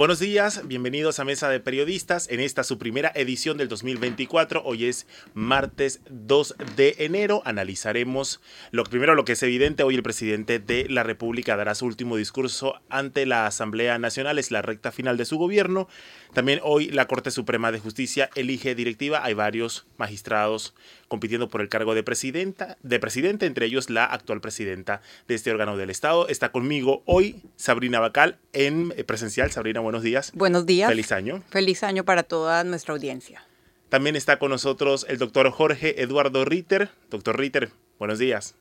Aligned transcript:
Buenos 0.00 0.18
días, 0.18 0.66
bienvenidos 0.66 1.20
a 1.20 1.26
Mesa 1.26 1.50
de 1.50 1.60
Periodistas 1.60 2.26
en 2.30 2.40
esta 2.40 2.64
su 2.64 2.78
primera 2.78 3.12
edición 3.14 3.58
del 3.58 3.68
2024. 3.68 4.62
Hoy 4.64 4.86
es 4.86 5.06
martes 5.34 6.00
2 6.08 6.54
de 6.74 6.94
enero. 7.00 7.42
Analizaremos 7.44 8.40
lo 8.70 8.84
primero 8.84 9.14
lo 9.14 9.26
que 9.26 9.32
es 9.32 9.42
evidente. 9.42 9.82
Hoy 9.82 9.96
el 9.96 10.02
presidente 10.02 10.58
de 10.58 10.86
la 10.88 11.02
República 11.02 11.54
dará 11.54 11.74
su 11.74 11.84
último 11.84 12.16
discurso 12.16 12.80
ante 12.88 13.26
la 13.26 13.44
Asamblea 13.44 13.98
Nacional. 13.98 14.38
Es 14.38 14.50
la 14.50 14.62
recta 14.62 14.90
final 14.90 15.18
de 15.18 15.26
su 15.26 15.36
gobierno. 15.36 15.86
También 16.32 16.60
hoy 16.62 16.88
la 16.88 17.06
Corte 17.06 17.30
Suprema 17.30 17.70
de 17.70 17.80
Justicia 17.80 18.30
elige 18.36 18.74
directiva. 18.74 19.22
Hay 19.22 19.34
varios 19.34 19.86
magistrados 19.98 20.72
compitiendo 21.10 21.48
por 21.48 21.60
el 21.60 21.68
cargo 21.68 21.94
de 21.96 22.04
presidenta, 22.04 22.78
de 22.84 23.00
presidente, 23.00 23.46
entre 23.46 23.66
ellos 23.66 23.90
la 23.90 24.04
actual 24.04 24.40
presidenta 24.40 25.02
de 25.26 25.34
este 25.34 25.50
órgano 25.50 25.76
del 25.76 25.90
Estado. 25.90 26.28
Está 26.28 26.52
conmigo 26.52 27.02
hoy 27.04 27.42
Sabrina 27.56 27.98
Bacal 27.98 28.38
en 28.52 28.94
eh, 28.96 29.02
presencial. 29.02 29.50
Sabrina, 29.50 29.80
buenos 29.80 30.04
días. 30.04 30.30
Buenos 30.34 30.66
días. 30.66 30.88
Feliz 30.88 31.10
año. 31.10 31.42
Feliz 31.50 31.82
año 31.82 32.04
para 32.04 32.22
toda 32.22 32.62
nuestra 32.62 32.94
audiencia. 32.94 33.44
También 33.88 34.14
está 34.14 34.38
con 34.38 34.50
nosotros 34.50 35.04
el 35.08 35.18
doctor 35.18 35.50
Jorge 35.50 36.00
Eduardo 36.00 36.44
Ritter. 36.44 36.90
Doctor 37.10 37.36
Ritter, 37.36 37.72
buenos 37.98 38.20
días. 38.20 38.54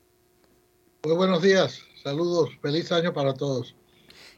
Muy 1.03 1.16
buenos 1.16 1.44
días. 1.44 1.84
Saludos. 2.03 2.50
Feliz 2.63 2.91
año 2.91 3.13
para 3.13 3.36
todos. 3.36 3.75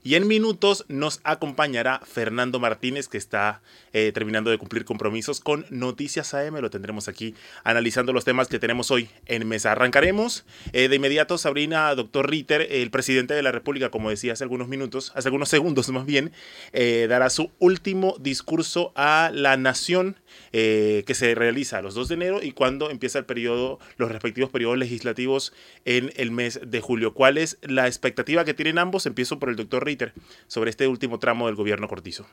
Y 0.03 0.15
en 0.15 0.27
minutos 0.27 0.85
nos 0.87 1.21
acompañará 1.23 2.01
Fernando 2.03 2.59
Martínez, 2.59 3.07
que 3.07 3.19
está 3.19 3.61
eh, 3.93 4.11
terminando 4.13 4.49
de 4.49 4.57
cumplir 4.57 4.83
compromisos 4.83 5.39
con 5.39 5.65
Noticias 5.69 6.33
AM. 6.33 6.55
Lo 6.55 6.71
tendremos 6.71 7.07
aquí 7.07 7.35
analizando 7.63 8.11
los 8.11 8.25
temas 8.25 8.47
que 8.47 8.57
tenemos 8.57 8.89
hoy 8.89 9.09
en 9.27 9.47
mesa. 9.47 9.73
Arrancaremos 9.73 10.43
eh, 10.73 10.87
de 10.87 10.95
inmediato, 10.95 11.37
Sabrina, 11.37 11.93
doctor 11.93 12.29
Ritter, 12.29 12.67
el 12.71 12.89
presidente 12.89 13.35
de 13.35 13.43
la 13.43 13.51
República, 13.51 13.91
como 13.91 14.09
decía 14.09 14.33
hace 14.33 14.43
algunos 14.43 14.67
minutos, 14.67 15.11
hace 15.15 15.27
algunos 15.27 15.49
segundos 15.49 15.89
más 15.89 16.05
bien, 16.05 16.31
eh, 16.73 17.05
dará 17.07 17.29
su 17.29 17.51
último 17.59 18.15
discurso 18.19 18.91
a 18.95 19.29
la 19.33 19.55
nación 19.55 20.15
que 20.51 21.13
se 21.13 21.35
realiza 21.35 21.81
los 21.81 21.93
2 21.93 22.09
de 22.09 22.15
enero 22.15 22.43
y 22.43 22.51
cuando 22.51 22.89
empieza 22.89 23.19
el 23.19 23.25
periodo, 23.25 23.79
los 23.97 24.11
respectivos 24.11 24.49
periodos 24.49 24.77
legislativos 24.77 25.53
en 25.85 26.11
el 26.15 26.31
mes 26.31 26.59
de 26.65 26.81
julio. 26.81 27.13
¿Cuál 27.13 27.37
es 27.37 27.57
la 27.61 27.87
expectativa 27.87 28.45
que 28.45 28.53
tienen 28.53 28.77
ambos? 28.77 29.05
Empiezo 29.05 29.39
por 29.39 29.49
el 29.49 29.55
doctor 29.55 29.85
Ritter 29.85 30.13
sobre 30.47 30.69
este 30.69 30.87
último 30.87 31.19
tramo 31.19 31.47
del 31.47 31.55
gobierno 31.55 31.87
Cortizo. 31.87 32.25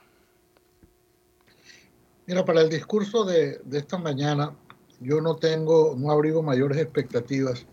Mira, 2.29 2.45
para 2.45 2.61
el 2.61 2.69
discurso 2.69 3.25
de, 3.25 3.59
esta 3.73 3.97
mañana, 3.97 4.55
yo 5.01 5.23
no 5.23 5.37
tengo, 5.37 5.95
no 5.97 6.11
abrigo 6.11 6.43
mayores 6.43 6.77
expectativas, 6.77 7.65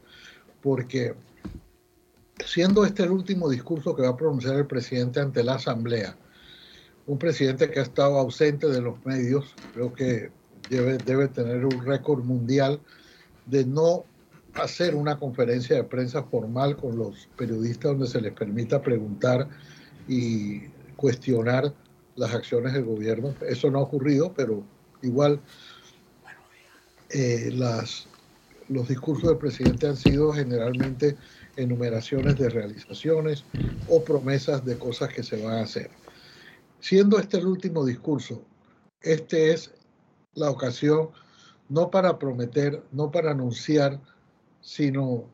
porque 0.61 1.13
siendo 2.45 2.85
este 2.85 3.03
el 3.03 3.11
último 3.11 3.49
discurso 3.49 3.93
que 3.93 4.03
va 4.03 4.09
a 4.09 4.17
pronunciar 4.17 4.55
el 4.55 4.65
presidente 4.65 5.19
ante 5.19 5.43
la 5.43 5.55
Asamblea, 5.55 6.15
un 7.07 7.17
presidente 7.17 7.69
que 7.69 7.79
ha 7.79 7.83
estado 7.83 8.17
ausente 8.17 8.67
de 8.67 8.81
los 8.81 9.03
medios, 9.05 9.53
creo 9.73 9.93
que 9.93 10.31
debe, 10.69 10.97
debe 10.97 11.27
tener 11.27 11.65
un 11.65 11.85
récord 11.85 12.23
mundial 12.23 12.79
de 13.45 13.65
no 13.65 14.05
hacer 14.55 14.95
una 14.95 15.19
conferencia 15.19 15.75
de 15.75 15.83
prensa 15.83 16.23
formal 16.23 16.77
con 16.77 16.97
los 16.97 17.27
periodistas 17.37 17.91
donde 17.91 18.07
se 18.07 18.21
les 18.21 18.33
permita 18.33 18.81
preguntar 18.81 19.47
y 20.07 20.61
cuestionar 20.95 21.73
las 22.15 22.33
acciones 22.33 22.73
del 22.73 22.85
gobierno. 22.85 23.35
Eso 23.47 23.69
no 23.69 23.79
ha 23.79 23.83
ocurrido, 23.83 24.33
pero 24.33 24.63
igual 25.01 25.41
eh, 27.09 27.51
las, 27.53 28.07
los 28.69 28.87
discursos 28.87 29.29
del 29.29 29.37
presidente 29.37 29.87
han 29.87 29.97
sido 29.97 30.31
generalmente 30.33 31.17
enumeraciones 31.57 32.37
de 32.37 32.49
realizaciones 32.49 33.43
o 33.87 34.03
promesas 34.03 34.65
de 34.65 34.77
cosas 34.77 35.13
que 35.13 35.23
se 35.23 35.41
van 35.41 35.55
a 35.55 35.61
hacer. 35.61 35.89
Siendo 36.85 37.17
este 37.17 37.37
el 37.37 37.47
último 37.47 37.83
discurso, 37.83 38.45
este 39.01 39.51
es 39.51 39.73
la 40.35 40.51
ocasión 40.51 41.09
no 41.67 41.89
para 41.89 42.19
prometer, 42.19 42.83
no 42.91 43.09
para 43.09 43.31
anunciar, 43.31 43.99
sino 44.61 45.27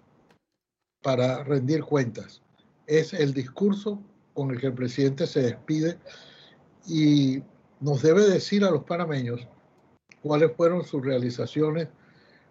para 1.02 1.44
rendir 1.44 1.84
cuentas. 1.84 2.42
Es 2.88 3.14
el 3.14 3.34
discurso 3.34 4.02
con 4.34 4.52
el 4.52 4.62
que 4.62 4.68
el 4.68 4.74
presidente 4.74 5.28
se 5.28 5.42
despide 5.42 6.00
y 6.88 7.44
nos 7.82 8.02
debe 8.02 8.30
decir 8.30 8.64
a 8.64 8.72
los 8.72 8.86
panameños 8.86 9.46
cuáles 10.22 10.56
fueron 10.56 10.86
sus 10.86 11.04
realizaciones, 11.04 11.90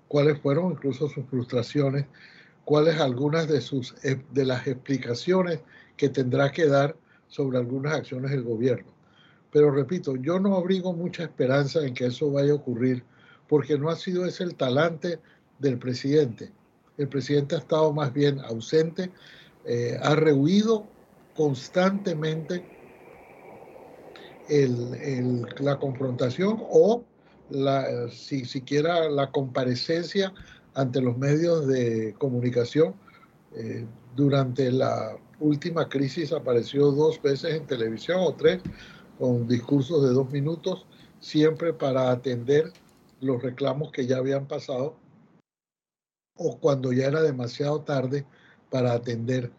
cuáles 0.09 0.39
fueron 0.43 0.73
incluso 0.73 1.09
sus 1.09 1.25
frustraciones, 1.25 2.05
cuáles 2.67 3.01
algunas 3.01 3.49
de, 3.49 3.63
sus, 3.63 3.95
de 4.03 4.45
las 4.45 4.67
explicaciones 4.67 5.61
que 5.97 6.11
tendrá 6.11 6.53
que 6.53 6.67
dar 6.67 6.99
sobre 7.31 7.59
algunas 7.59 7.95
acciones 7.95 8.31
del 8.31 8.43
gobierno. 8.43 8.93
Pero 9.51 9.71
repito, 9.71 10.17
yo 10.17 10.39
no 10.39 10.57
abrigo 10.57 10.93
mucha 10.93 11.23
esperanza 11.23 11.85
en 11.85 11.95
que 11.95 12.07
eso 12.07 12.31
vaya 12.31 12.53
a 12.53 12.57
ocurrir 12.57 13.03
porque 13.49 13.79
no 13.79 13.89
ha 13.89 13.97
sido 13.97 14.27
ese 14.27 14.45
el 14.45 14.55
talante 14.55 15.19
del 15.59 15.79
presidente. 15.79 16.53
El 16.99 17.09
presidente 17.09 17.55
ha 17.55 17.59
estado 17.59 17.93
más 17.93 18.13
bien 18.13 18.41
ausente, 18.41 19.11
eh, 19.65 19.99
ha 20.03 20.15
rehuido 20.15 20.87
constantemente 21.35 22.65
la 25.61 25.79
confrontación 25.79 26.59
o 26.69 27.05
la, 27.51 28.09
si 28.11 28.45
siquiera 28.45 29.09
la 29.09 29.31
comparecencia 29.31 30.33
ante 30.75 31.01
los 31.01 31.17
medios 31.17 31.67
de 31.67 32.15
comunicación. 32.19 32.95
Eh, 33.57 33.85
durante 34.17 34.71
la 34.71 35.17
última 35.41 35.89
crisis 35.89 36.33
apareció 36.33 36.93
dos 36.93 37.21
veces 37.21 37.55
en 37.55 37.67
televisión 37.67 38.19
o 38.21 38.35
tres 38.35 38.63
con 39.19 39.49
discursos 39.49 40.03
de 40.03 40.11
dos 40.11 40.31
minutos, 40.31 40.87
siempre 41.19 41.73
para 41.73 42.11
atender 42.11 42.73
los 43.21 43.43
reclamos 43.43 43.91
que 43.93 44.07
ya 44.07 44.19
habían 44.19 44.47
pasado 44.47 44.97
o 46.37 46.59
cuando 46.59 46.93
ya 46.93 47.07
era 47.07 47.23
demasiado 47.23 47.83
tarde 47.83 48.25
para 48.71 48.93
atender 48.93 49.53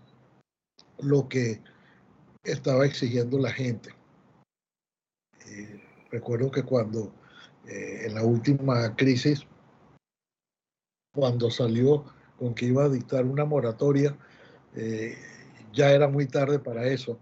lo 1.00 1.28
que 1.28 1.62
estaba 2.44 2.86
exigiendo 2.86 3.38
la 3.38 3.52
gente. 3.52 3.94
Eh, 5.48 5.81
recuerdo 6.09 6.50
que 6.50 6.63
cuando 6.63 7.13
eh, 7.68 8.06
en 8.06 8.16
la 8.16 8.24
última 8.24 8.96
crisis, 8.96 9.46
cuando 11.13 11.52
salió 11.52 12.06
con 12.40 12.56
que 12.56 12.66
iba 12.66 12.86
a 12.86 12.90
dictar 12.90 13.25
una 13.25 13.46
moratoria, 13.46 14.18
eh, 14.75 15.16
ya 15.74 15.92
era 15.92 16.08
muy 16.08 16.28
tarde 16.28 16.59
para 16.59 16.88
eso. 16.88 17.18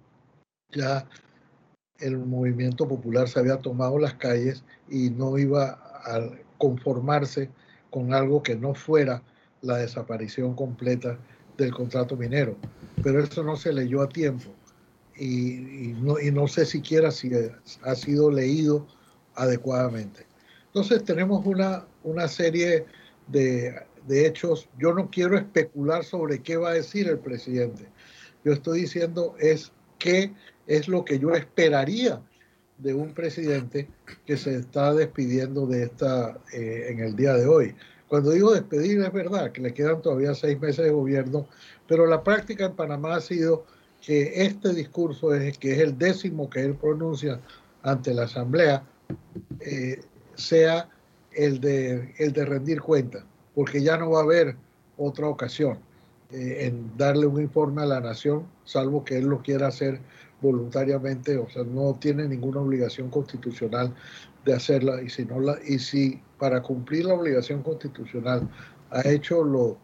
Ya 0.71 1.07
el 1.99 2.17
movimiento 2.17 2.87
popular 2.87 3.27
se 3.27 3.39
había 3.39 3.57
tomado 3.57 3.99
las 3.99 4.13
calles 4.15 4.63
y 4.89 5.09
no 5.09 5.37
iba 5.37 5.79
a 6.05 6.29
conformarse 6.57 7.49
con 7.89 8.13
algo 8.13 8.41
que 8.43 8.55
no 8.55 8.73
fuera 8.73 9.21
la 9.61 9.77
desaparición 9.77 10.55
completa 10.55 11.17
del 11.57 11.73
contrato 11.73 12.15
minero. 12.15 12.55
Pero 13.03 13.23
eso 13.23 13.43
no 13.43 13.55
se 13.55 13.73
leyó 13.73 14.01
a 14.01 14.09
tiempo 14.09 14.49
y, 15.17 15.93
no, 15.99 16.19
y 16.19 16.31
no 16.31 16.47
sé 16.47 16.65
siquiera 16.65 17.11
si 17.11 17.31
ha 17.83 17.95
sido 17.95 18.31
leído 18.31 18.87
adecuadamente. 19.35 20.25
Entonces 20.67 21.03
tenemos 21.03 21.45
una, 21.45 21.85
una 22.03 22.27
serie 22.27 22.85
de, 23.27 23.75
de 24.07 24.27
hechos. 24.27 24.69
Yo 24.77 24.93
no 24.93 25.09
quiero 25.09 25.37
especular 25.37 26.03
sobre 26.03 26.41
qué 26.41 26.57
va 26.57 26.69
a 26.69 26.73
decir 26.73 27.07
el 27.07 27.19
presidente. 27.19 27.87
Yo 28.43 28.53
estoy 28.53 28.81
diciendo 28.81 29.35
es 29.39 29.71
qué 29.97 30.33
es 30.67 30.87
lo 30.87 31.03
que 31.03 31.19
yo 31.19 31.31
esperaría 31.31 32.21
de 32.77 32.93
un 32.93 33.13
presidente 33.13 33.89
que 34.25 34.37
se 34.37 34.55
está 34.55 34.93
despidiendo 34.93 35.65
de 35.67 35.83
esta 35.83 36.39
eh, 36.53 36.87
en 36.89 36.99
el 36.99 37.15
día 37.15 37.33
de 37.33 37.45
hoy. 37.45 37.75
Cuando 38.07 38.31
digo 38.31 38.53
despedir 38.53 39.01
es 39.01 39.11
verdad 39.11 39.51
que 39.51 39.61
le 39.61 39.73
quedan 39.73 40.01
todavía 40.01 40.33
seis 40.33 40.59
meses 40.59 40.85
de 40.85 40.91
gobierno, 40.91 41.47
pero 41.87 42.07
la 42.07 42.23
práctica 42.23 42.65
en 42.65 42.75
Panamá 42.75 43.15
ha 43.15 43.21
sido 43.21 43.65
que 44.01 44.45
este 44.45 44.73
discurso, 44.73 45.35
es, 45.35 45.57
que 45.57 45.73
es 45.73 45.79
el 45.79 45.97
décimo 45.97 46.49
que 46.49 46.61
él 46.61 46.75
pronuncia 46.75 47.41
ante 47.83 48.13
la 48.13 48.23
Asamblea, 48.23 48.83
eh, 49.59 49.99
sea 50.35 50.89
el 51.33 51.59
de, 51.59 52.13
el 52.17 52.31
de 52.31 52.45
rendir 52.45 52.81
cuenta, 52.81 53.25
porque 53.53 53.83
ya 53.83 53.97
no 53.97 54.11
va 54.11 54.21
a 54.21 54.23
haber 54.23 54.55
otra 54.97 55.27
ocasión 55.27 55.79
eh, 56.31 56.67
en 56.67 56.95
darle 56.95 57.25
un 57.25 57.41
informe 57.41 57.81
a 57.81 57.85
la 57.85 57.99
nación, 57.99 58.45
salvo 58.63 59.03
que 59.03 59.17
él 59.17 59.25
lo 59.25 59.41
quiera 59.41 59.67
hacer 59.67 59.99
voluntariamente, 60.41 61.37
o 61.37 61.49
sea, 61.49 61.63
no 61.63 61.95
tiene 61.95 62.27
ninguna 62.27 62.61
obligación 62.61 63.09
constitucional 63.09 63.93
de 64.45 64.53
hacerla, 64.53 65.01
y 65.01 65.09
si, 65.09 65.25
no 65.25 65.39
la, 65.39 65.57
y 65.65 65.79
si 65.79 66.21
para 66.37 66.61
cumplir 66.61 67.05
la 67.05 67.15
obligación 67.15 67.63
constitucional 67.63 68.47
ha 68.91 69.07
hecho 69.09 69.43
lo, 69.43 69.77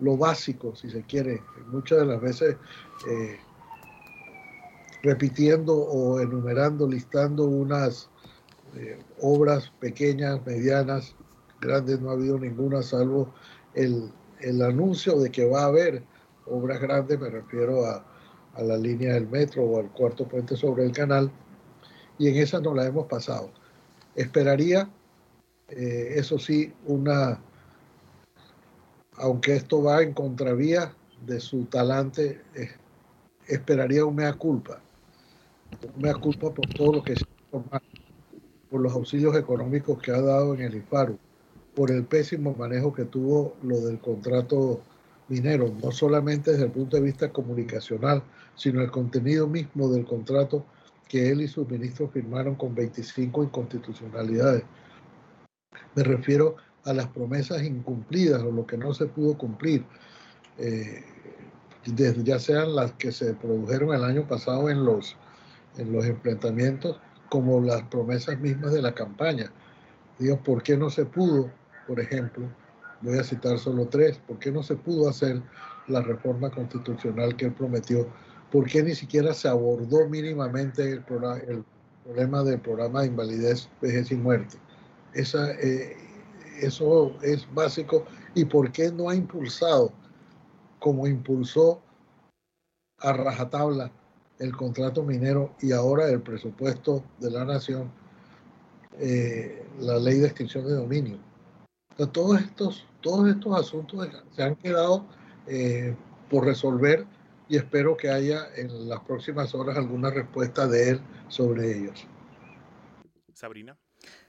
lo 0.00 0.16
básico, 0.16 0.76
si 0.76 0.90
se 0.90 1.02
quiere, 1.02 1.40
muchas 1.72 2.00
de 2.00 2.06
las 2.06 2.20
veces 2.20 2.56
eh, 3.08 3.38
repitiendo 5.02 5.74
o 5.74 6.20
enumerando, 6.20 6.86
listando 6.86 7.44
unas 7.44 8.10
eh, 8.76 8.98
obras 9.20 9.72
pequeñas, 9.80 10.44
medianas, 10.44 11.14
grandes, 11.60 12.00
no 12.00 12.10
ha 12.10 12.12
habido 12.12 12.38
ninguna, 12.38 12.82
salvo 12.82 13.32
el, 13.74 14.12
el 14.40 14.62
anuncio 14.62 15.18
de 15.18 15.30
que 15.30 15.46
va 15.46 15.62
a 15.62 15.66
haber 15.66 16.02
obras 16.46 16.80
grandes, 16.80 17.18
me 17.18 17.28
refiero 17.28 17.84
a, 17.86 18.04
a 18.54 18.62
la 18.62 18.76
línea 18.76 19.14
del 19.14 19.28
metro 19.28 19.64
o 19.64 19.78
al 19.78 19.90
cuarto 19.92 20.26
puente 20.26 20.56
sobre 20.56 20.84
el 20.84 20.92
canal, 20.92 21.30
y 22.18 22.28
en 22.28 22.36
esa 22.36 22.60
no 22.60 22.74
la 22.74 22.86
hemos 22.86 23.06
pasado. 23.06 23.50
Esperaría, 24.14 24.90
eh, 25.68 26.14
eso 26.16 26.38
sí, 26.38 26.72
una, 26.86 27.40
aunque 29.14 29.56
esto 29.56 29.82
va 29.82 30.02
en 30.02 30.12
contravía 30.12 30.92
de 31.24 31.40
su 31.40 31.64
talante, 31.66 32.40
esperaría 33.46 34.04
un 34.04 34.16
mea 34.16 34.32
culpa, 34.32 34.80
un 35.94 36.02
mea 36.02 36.14
culpa 36.14 36.52
por 36.52 36.66
todo 36.74 36.94
lo 36.94 37.02
que 37.02 37.16
se 37.16 37.24
ha 37.52 37.80
por 38.70 38.80
los 38.80 38.92
auxilios 38.92 39.34
económicos 39.36 39.98
que 40.02 40.10
ha 40.10 40.20
dado 40.20 40.54
en 40.54 40.60
el 40.60 40.74
IFARU, 40.76 41.18
por 41.78 41.92
el 41.92 42.04
pésimo 42.04 42.56
manejo 42.58 42.92
que 42.92 43.04
tuvo 43.04 43.54
lo 43.62 43.78
del 43.78 44.00
contrato 44.00 44.80
minero, 45.28 45.72
no 45.80 45.92
solamente 45.92 46.50
desde 46.50 46.64
el 46.64 46.72
punto 46.72 46.96
de 46.96 47.04
vista 47.04 47.32
comunicacional, 47.32 48.20
sino 48.56 48.82
el 48.82 48.90
contenido 48.90 49.46
mismo 49.46 49.88
del 49.88 50.04
contrato 50.04 50.66
que 51.08 51.30
él 51.30 51.40
y 51.40 51.46
sus 51.46 51.70
ministros 51.70 52.10
firmaron 52.10 52.56
con 52.56 52.74
25 52.74 53.44
inconstitucionalidades. 53.44 54.64
Me 55.94 56.02
refiero 56.02 56.56
a 56.84 56.92
las 56.92 57.06
promesas 57.06 57.62
incumplidas 57.62 58.42
o 58.42 58.50
lo 58.50 58.66
que 58.66 58.76
no 58.76 58.92
se 58.92 59.06
pudo 59.06 59.38
cumplir, 59.38 59.84
eh, 60.58 61.04
ya 62.24 62.40
sean 62.40 62.74
las 62.74 62.90
que 62.94 63.12
se 63.12 63.34
produjeron 63.34 63.94
el 63.94 64.02
año 64.02 64.26
pasado 64.26 64.68
en 64.68 64.84
los, 64.84 65.16
en 65.76 65.92
los 65.92 66.04
enfrentamientos, 66.06 66.98
como 67.28 67.60
las 67.60 67.84
promesas 67.84 68.40
mismas 68.40 68.72
de 68.72 68.82
la 68.82 68.96
campaña. 68.96 69.52
Digo, 70.18 70.42
¿por 70.42 70.64
qué 70.64 70.76
no 70.76 70.90
se 70.90 71.04
pudo, 71.04 71.52
por 71.88 71.98
ejemplo, 71.98 72.46
voy 73.00 73.18
a 73.18 73.24
citar 73.24 73.58
solo 73.58 73.88
tres, 73.88 74.18
¿por 74.18 74.38
qué 74.38 74.52
no 74.52 74.62
se 74.62 74.76
pudo 74.76 75.08
hacer 75.08 75.42
la 75.88 76.02
reforma 76.02 76.50
constitucional 76.50 77.34
que 77.34 77.46
él 77.46 77.52
prometió? 77.52 78.06
¿Por 78.52 78.66
qué 78.66 78.82
ni 78.82 78.94
siquiera 78.94 79.32
se 79.32 79.48
abordó 79.48 80.06
mínimamente 80.06 80.92
el, 80.92 81.02
problema 82.04 82.44
del 82.44 82.60
programa 82.60 83.00
de 83.00 83.08
invalidez, 83.08 83.70
vejez 83.80 84.10
y 84.10 84.16
muerte? 84.16 84.58
Esa, 85.14 85.50
eh, 85.52 85.96
eso 86.60 87.16
es 87.22 87.48
básico. 87.54 88.04
¿Y 88.34 88.44
por 88.44 88.70
qué 88.70 88.92
no 88.92 89.08
ha 89.08 89.14
impulsado, 89.14 89.90
como 90.80 91.06
impulsó 91.06 91.80
a 92.98 93.14
rajatabla 93.14 93.90
el 94.38 94.54
contrato 94.54 95.02
minero 95.02 95.54
y 95.60 95.72
ahora 95.72 96.08
el 96.10 96.20
presupuesto 96.20 97.02
de 97.18 97.30
la 97.30 97.46
nación, 97.46 97.90
eh, 98.98 99.66
la 99.80 99.98
ley 99.98 100.18
de 100.18 100.26
extinción 100.26 100.66
de 100.66 100.74
dominio? 100.74 101.27
Todos 102.06 102.40
estos, 102.40 102.86
todos 103.00 103.28
estos 103.28 103.58
asuntos 103.58 104.08
se 104.34 104.42
han 104.42 104.54
quedado 104.56 105.04
eh, 105.46 105.96
por 106.30 106.44
resolver 106.44 107.06
y 107.48 107.56
espero 107.56 107.96
que 107.96 108.10
haya 108.10 108.46
en 108.56 108.88
las 108.88 109.00
próximas 109.00 109.54
horas 109.54 109.76
alguna 109.76 110.10
respuesta 110.10 110.66
de 110.66 110.90
él 110.90 111.00
sobre 111.28 111.76
ellos. 111.76 112.06
Sabrina. 113.34 113.76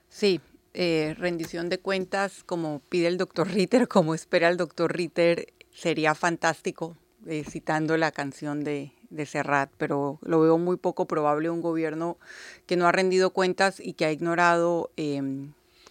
Sí, 0.08 0.42
eh, 0.74 1.16
rendición 1.18 1.70
de 1.70 1.80
cuentas 1.80 2.44
como 2.44 2.82
pide 2.90 3.08
el 3.08 3.18
doctor 3.18 3.50
Ritter, 3.50 3.88
como 3.88 4.16
espera 4.16 4.50
el 4.50 4.58
doctor 4.58 4.96
Ritter, 4.96 5.54
sería 5.72 6.16
fantástico, 6.16 6.98
eh, 7.28 7.44
citando 7.44 7.98
la 7.98 8.12
canción 8.12 8.64
de, 8.64 8.94
de 9.10 9.26
Serrat, 9.26 9.72
pero 9.78 10.20
lo 10.22 10.40
veo 10.40 10.58
muy 10.58 10.78
poco 10.78 11.06
probable 11.06 11.50
un 11.50 11.62
gobierno 11.62 12.18
que 12.66 12.78
no 12.78 12.88
ha 12.88 12.92
rendido 12.92 13.32
cuentas 13.32 13.80
y 13.80 13.94
que 13.94 14.06
ha 14.06 14.12
ignorado 14.12 14.92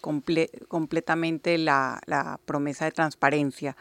em, 0.05 0.23
completamente 0.69 1.59
la, 1.59 2.01
la 2.07 2.39
promesa 2.45 2.85
de 2.85 2.93
transparencia 2.93 3.77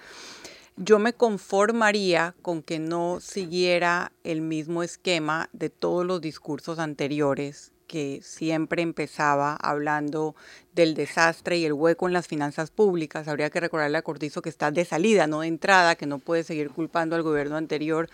yo 0.80 1.00
me 1.00 1.14
conformaría 1.14 2.36
con 2.44 2.62
que 2.62 2.78
no 2.78 3.20
siguiera 3.20 4.12
el 4.24 4.42
mismo 4.42 4.84
esquema 4.84 5.50
de 5.52 5.72
todos 5.72 6.06
los 6.06 6.22
discursos 6.22 6.78
anteriores 6.78 7.72
que 7.88 8.20
siempre 8.22 8.84
empezaba 8.84 9.56
hablando 9.56 10.36
del 10.76 10.94
desastre 10.94 11.58
y 11.58 11.66
el 11.66 11.74
hueco 11.74 12.08
en 12.08 12.14
las 12.14 12.28
finanzas 12.28 12.70
públicas. 12.70 13.28
Habría 13.28 13.50
que 13.50 13.60
recordarle 13.60 13.98
a 13.98 14.04
Cortizo 14.04 14.42
que 14.42 14.50
está 14.50 14.70
de 14.70 14.86
salida, 14.86 15.26
no 15.26 15.42
de 15.42 15.48
entrada, 15.48 15.96
que 15.96 16.06
no 16.06 16.20
puede 16.20 16.44
seguir 16.44 16.70
culpando 16.70 17.16
al 17.16 17.24
gobierno 17.24 17.56
anterior. 17.56 18.10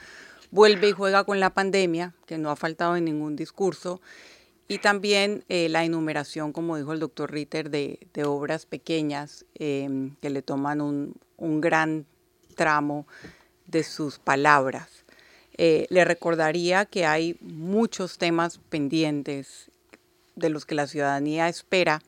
Vuelve 0.51 0.89
y 0.89 0.91
juega 0.93 1.23
con 1.23 1.39
la 1.39 1.49
pandemia, 1.49 2.13
que 2.27 2.37
no 2.37 2.49
ha 2.49 2.55
faltado 2.55 2.95
en 2.95 3.05
ningún 3.05 3.35
discurso. 3.35 3.99
Y 4.67 4.77
también 4.79 5.43
eh, 5.49 5.69
la 5.69 5.83
enumeración, 5.83 6.53
como 6.53 6.77
dijo 6.77 6.93
el 6.93 6.99
doctor 6.99 7.31
Ritter, 7.31 7.69
de, 7.69 7.99
obras 8.25 8.65
pequeñas 8.65 9.45
eh, 9.55 10.11
que 10.21 10.29
le 10.29 10.41
toman 10.41 10.81
un, 10.81 11.15
un 11.37 11.61
gran 11.61 12.05
tramo 12.55 13.05
de 13.67 13.83
sus 13.83 14.19
palabras. 14.19 15.03
Eh, 15.57 15.85
le 15.89 16.03
recordaría 16.03 16.85
que 16.85 17.05
hay 17.05 17.37
muchos 17.41 18.17
temas 18.17 18.59
pendientes 18.69 19.71
de 20.35 20.49
los 20.49 20.65
que 20.65 20.75
la 20.75 20.87
ciudadanía 20.87 21.47
espera 21.47 22.01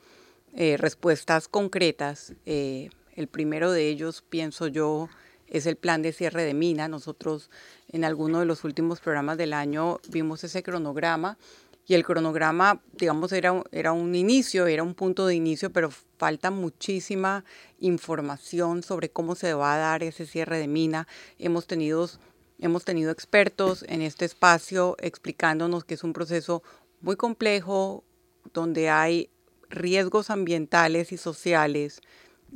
eh, 0.56 0.78
respuestas 0.78 1.48
concretas. 1.48 2.34
Eh, 2.46 2.90
el 3.16 3.28
primero 3.28 3.72
de 3.72 3.88
ellos, 3.88 4.24
pienso 4.28 4.68
yo, 4.68 5.10
es 5.48 5.68
el 5.68 5.75
plan 5.75 6.02
de 6.02 6.12
cierre 6.12 6.44
de 6.44 6.56
mina. 6.56 6.88
Nosotros 6.88 7.52
en 7.92 8.04
alguno 8.04 8.40
de 8.40 8.46
los 8.46 8.63
últimos 8.63 9.00
programas 9.00 9.38
del 9.38 9.54
año 9.54 10.00
vimos 10.10 10.44
ese 10.44 10.63
cronograma 10.63 11.38
y 11.87 11.93
el 11.93 12.03
cronograma, 12.03 12.81
digamos, 12.93 13.31
era, 13.31 13.63
era 13.71 13.91
un 13.93 14.15
inicio, 14.15 14.65
era 14.65 14.81
un 14.81 14.95
punto 14.95 15.27
de 15.27 15.35
inicio, 15.35 15.71
pero 15.71 15.91
falta 16.17 16.49
muchísima 16.49 17.45
información 17.79 18.81
sobre 18.81 19.09
cómo 19.09 19.35
se 19.35 19.53
va 19.53 19.75
a 19.75 19.77
dar 19.77 20.03
ese 20.03 20.25
cierre 20.25 20.57
de 20.57 20.67
mina. 20.67 21.07
Hemos 21.37 21.67
tenido, 21.67 22.09
hemos 22.59 22.85
tenido 22.85 23.11
expertos 23.11 23.85
en 23.87 24.01
este 24.01 24.25
espacio 24.25 24.95
explicándonos 24.99 25.83
que 25.83 25.93
es 25.93 26.03
un 26.03 26.13
proceso 26.13 26.63
muy 27.01 27.17
complejo, 27.17 28.03
donde 28.51 28.89
hay 28.89 29.29
riesgos 29.69 30.31
ambientales 30.31 31.11
y 31.11 31.17
sociales 31.17 32.01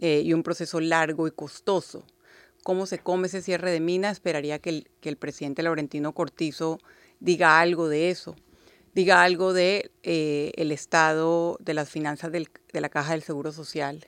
eh, 0.02 0.22
y 0.26 0.34
un 0.34 0.42
proceso 0.42 0.80
largo 0.80 1.28
y 1.28 1.32
costoso. 1.32 2.04
¿Cómo 2.64 2.88
se 2.88 2.98
come 2.98 3.28
ese 3.28 3.44
cierre 3.44 3.70
de 3.70 3.80
mina? 3.80 4.10
Esperaría 4.10 4.58
que 4.58 4.70
el, 4.70 4.92
que 5.02 5.10
el 5.10 5.18
presidente 5.18 5.62
Laurentino 5.62 6.14
Cortizo 6.14 6.80
diga 7.20 7.60
algo 7.60 7.88
de 7.88 8.10
eso 8.10 8.36
diga 8.94 9.24
algo 9.24 9.54
de 9.54 9.92
eh, 10.04 10.52
el 10.56 10.72
estado 10.72 11.58
de 11.60 11.74
las 11.74 11.90
finanzas 11.90 12.32
de 12.32 12.82
la 12.82 12.90
Caja 12.90 13.12
del 13.12 13.24
Seguro 13.24 13.52
Social, 13.52 14.06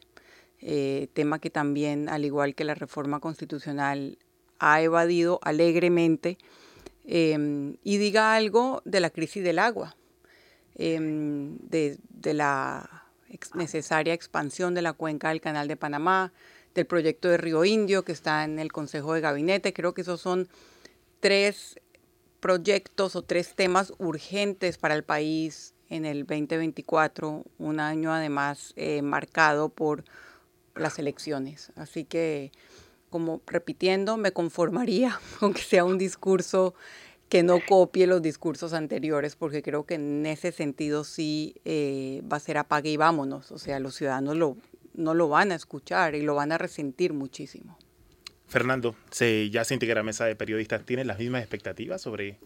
eh, 0.62 1.08
tema 1.14 1.40
que 1.40 1.50
también, 1.50 2.08
al 2.08 2.24
igual 2.24 2.54
que 2.54 2.64
la 2.64 2.76
reforma 2.76 3.20
constitucional, 3.20 4.18
ha 4.60 4.82
evadido 4.82 5.40
alegremente, 5.42 6.38
em, 7.06 7.78
y 7.84 7.98
diga 7.98 8.36
algo 8.36 8.82
de 8.86 9.00
la 9.00 9.10
crisis 9.10 9.44
del 9.44 9.58
agua, 9.58 9.96
em, 10.76 11.58
de, 11.58 11.98
la 12.34 13.08
necesaria 13.56 14.14
expansión 14.14 14.76
de 14.76 14.84
la 14.84 14.94
cuenca 14.94 15.30
del 15.30 15.42
Canal 15.42 15.68
de 15.68 15.78
Panamá, 15.78 16.32
del 16.76 16.86
proyecto 16.86 17.28
de 17.28 17.38
Río 17.38 17.66
Indio 17.66 18.04
que 18.04 18.12
está 18.12 18.44
en 18.44 18.60
el 18.60 18.72
Consejo 18.72 19.14
de 19.14 19.22
Gabinete. 19.22 19.74
Creo 19.74 19.94
que 19.94 20.02
esos 20.02 20.22
son 20.22 20.48
tres 21.20 21.80
proyectos 22.42 23.16
o 23.16 23.22
tres 23.22 23.56
temas 23.56 23.94
urgentes 24.00 24.78
para 24.78 24.96
el 24.96 25.04
país 25.04 25.74
en 25.90 26.06
el 26.06 26.26
2024, 26.26 27.46
un 27.60 27.80
año 27.80 28.12
además 28.12 28.74
eh, 28.76 29.02
marcado 29.02 29.70
por 29.70 30.04
las 30.76 31.00
elecciones. 31.00 31.72
Así 31.76 32.04
que, 32.04 32.52
como 33.10 33.42
repitiendo, 33.46 34.18
me 34.18 34.32
conformaría 34.32 35.20
con 35.40 35.54
que 35.54 35.62
sea 35.62 35.86
un 35.86 35.98
discurso 35.98 36.74
que 37.30 37.44
no 37.44 37.60
copie 37.66 38.08
los 38.08 38.22
discursos 38.22 38.74
anteriores, 38.74 39.38
porque 39.38 39.62
creo 39.62 39.86
que 39.86 39.94
en 39.94 40.26
ese 40.26 40.52
sentido 40.52 41.06
sí 41.06 41.56
eh, 41.64 42.22
va 42.30 42.38
a 42.38 42.42
ser 42.42 42.58
apague 42.58 42.90
y 42.90 42.98
vámonos. 42.98 43.54
O 43.54 43.58
sea, 43.58 43.80
los 43.80 43.96
ciudadanos 43.96 44.36
lo, 44.36 44.58
no 44.94 45.14
lo 45.14 45.30
van 45.30 45.54
a 45.54 45.56
escuchar 45.56 46.16
y 46.16 46.24
lo 46.24 46.36
van 46.36 46.52
a 46.52 46.58
resentir 46.58 47.14
muchísimo. 47.14 47.78
Fernando, 48.52 48.98
se, 49.12 49.50
ya 49.50 49.64
se 49.64 49.74
integra 49.74 50.02
a 50.02 50.04
mesa 50.04 50.26
de 50.26 50.36
periodistas. 50.36 50.86
¿Tienen 50.86 51.08
las 51.08 51.18
mismas 51.18 51.42
expectativas 51.42 52.02
sobre 52.02 52.38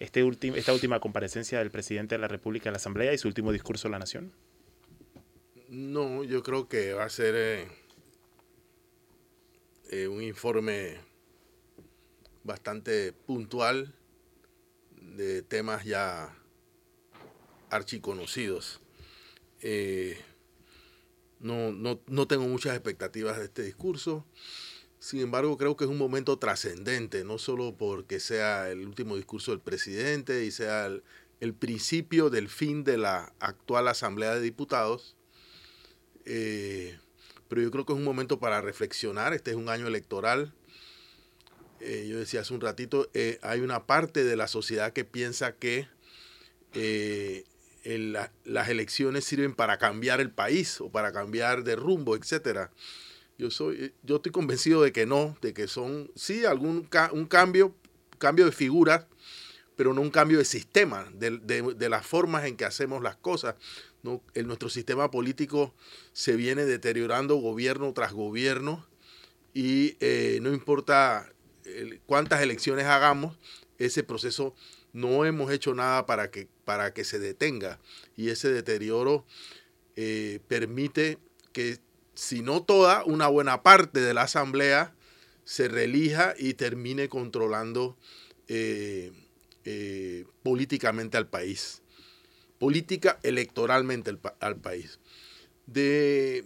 este 0.00 0.28
esta 0.56 0.72
última 0.72 0.98
comparecencia 0.98 1.60
del 1.60 1.70
presidente 1.70 2.16
de 2.16 2.18
la 2.18 2.26
República 2.26 2.68
en 2.68 2.72
la 2.72 2.78
Asamblea 2.78 3.12
y 3.12 3.18
su 3.18 3.28
último 3.28 3.52
discurso 3.52 3.86
a 3.86 3.92
la 3.92 4.00
Nación? 4.00 4.32
No, 5.68 6.24
yo 6.24 6.42
creo 6.42 6.66
que 6.66 6.94
va 6.94 7.04
a 7.04 7.08
ser 7.08 7.34
eh, 7.36 7.68
eh, 9.92 10.08
un 10.08 10.24
informe 10.24 10.96
bastante 12.42 13.12
puntual 13.12 13.94
de 14.90 15.42
temas 15.42 15.84
ya 15.84 16.36
archiconocidos. 17.70 18.80
Eh, 19.60 20.18
no, 21.38 21.70
no, 21.70 22.00
no 22.08 22.26
tengo 22.26 22.48
muchas 22.48 22.74
expectativas 22.74 23.38
de 23.38 23.44
este 23.44 23.62
discurso 23.62 24.26
Sin 25.04 25.20
embargo, 25.20 25.58
creo 25.58 25.76
que 25.76 25.84
es 25.84 25.90
un 25.90 25.98
momento 25.98 26.38
trascendente, 26.38 27.24
no 27.24 27.36
solo 27.36 27.76
porque 27.76 28.20
sea 28.20 28.70
el 28.70 28.86
último 28.86 29.16
discurso 29.16 29.50
del 29.50 29.60
presidente 29.60 30.46
y 30.46 30.50
sea 30.50 30.86
el, 30.86 31.02
el 31.40 31.52
principio 31.52 32.30
del 32.30 32.48
fin 32.48 32.84
de 32.84 32.96
la 32.96 33.34
actual 33.38 33.88
Asamblea 33.88 34.34
de 34.34 34.40
Diputados, 34.40 35.14
eh, 36.24 36.98
pero 37.50 37.60
yo 37.60 37.70
creo 37.70 37.84
que 37.84 37.92
es 37.92 37.98
un 37.98 38.04
momento 38.04 38.40
para 38.40 38.62
reflexionar. 38.62 39.34
Este 39.34 39.50
es 39.50 39.58
un 39.58 39.68
año 39.68 39.86
electoral. 39.86 40.54
Eh, 41.80 42.06
yo 42.08 42.18
decía 42.18 42.40
hace 42.40 42.54
un 42.54 42.62
ratito, 42.62 43.10
eh, 43.12 43.38
hay 43.42 43.60
una 43.60 43.84
parte 43.84 44.24
de 44.24 44.36
la 44.36 44.48
sociedad 44.48 44.94
que 44.94 45.04
piensa 45.04 45.52
que 45.52 45.86
las 47.84 48.68
elecciones 48.70 49.26
sirven 49.26 49.54
para 49.54 49.76
cambiar 49.76 50.22
el 50.22 50.30
país 50.30 50.80
o 50.80 50.88
para 50.88 51.12
cambiar 51.12 51.62
de 51.62 51.76
rumbo, 51.76 52.16
etcétera. 52.16 52.70
Yo 53.38 53.50
soy, 53.50 53.92
yo 54.02 54.16
estoy 54.16 54.32
convencido 54.32 54.82
de 54.82 54.92
que 54.92 55.06
no, 55.06 55.36
de 55.42 55.52
que 55.52 55.66
son 55.66 56.10
sí 56.14 56.44
algún 56.44 56.88
un 57.12 57.26
cambio, 57.26 57.74
cambio 58.18 58.44
de 58.44 58.52
figuras, 58.52 59.06
pero 59.76 59.92
no 59.92 60.00
un 60.00 60.10
cambio 60.10 60.38
de 60.38 60.44
sistema, 60.44 61.10
de, 61.14 61.88
las 61.88 62.06
formas 62.06 62.44
en 62.44 62.56
que 62.56 62.64
hacemos 62.64 63.02
las 63.02 63.16
cosas. 63.16 63.56
¿no? 64.02 64.22
Nuestro 64.44 64.68
sistema 64.68 65.10
político 65.10 65.74
se 66.12 66.36
viene 66.36 66.64
deteriorando 66.64 67.36
gobierno 67.36 67.92
tras 67.92 68.12
gobierno 68.12 68.86
y 69.52 69.96
eh, 70.00 70.38
no 70.42 70.52
importa 70.52 71.28
cuántas 72.06 72.42
elecciones 72.42 72.86
hagamos, 72.86 73.38
ese 73.78 74.02
proceso 74.02 74.54
no 74.92 75.24
hemos 75.24 75.50
hecho 75.50 75.74
nada 75.74 76.06
para 76.06 76.30
que, 76.30 76.48
para 76.64 76.94
que 76.94 77.04
se 77.04 77.18
detenga 77.18 77.80
y 78.16 78.28
ese 78.28 78.50
deterioro 78.52 79.24
eh, 79.96 80.40
permite 80.48 81.18
que, 81.52 81.78
si 82.14 82.42
no 82.42 82.62
toda, 82.62 83.04
una 83.04 83.28
buena 83.28 83.62
parte 83.62 84.00
de 84.00 84.14
la 84.14 84.22
asamblea 84.22 84.94
se 85.44 85.68
relija 85.68 86.34
y 86.38 86.54
termine 86.54 87.08
controlando 87.08 87.96
eh, 88.48 89.12
eh, 89.64 90.24
políticamente 90.42 91.16
al 91.16 91.28
país, 91.28 91.82
política 92.58 93.18
electoralmente 93.22 94.16
al, 94.40 94.56
país. 94.56 95.00
De, 95.66 96.44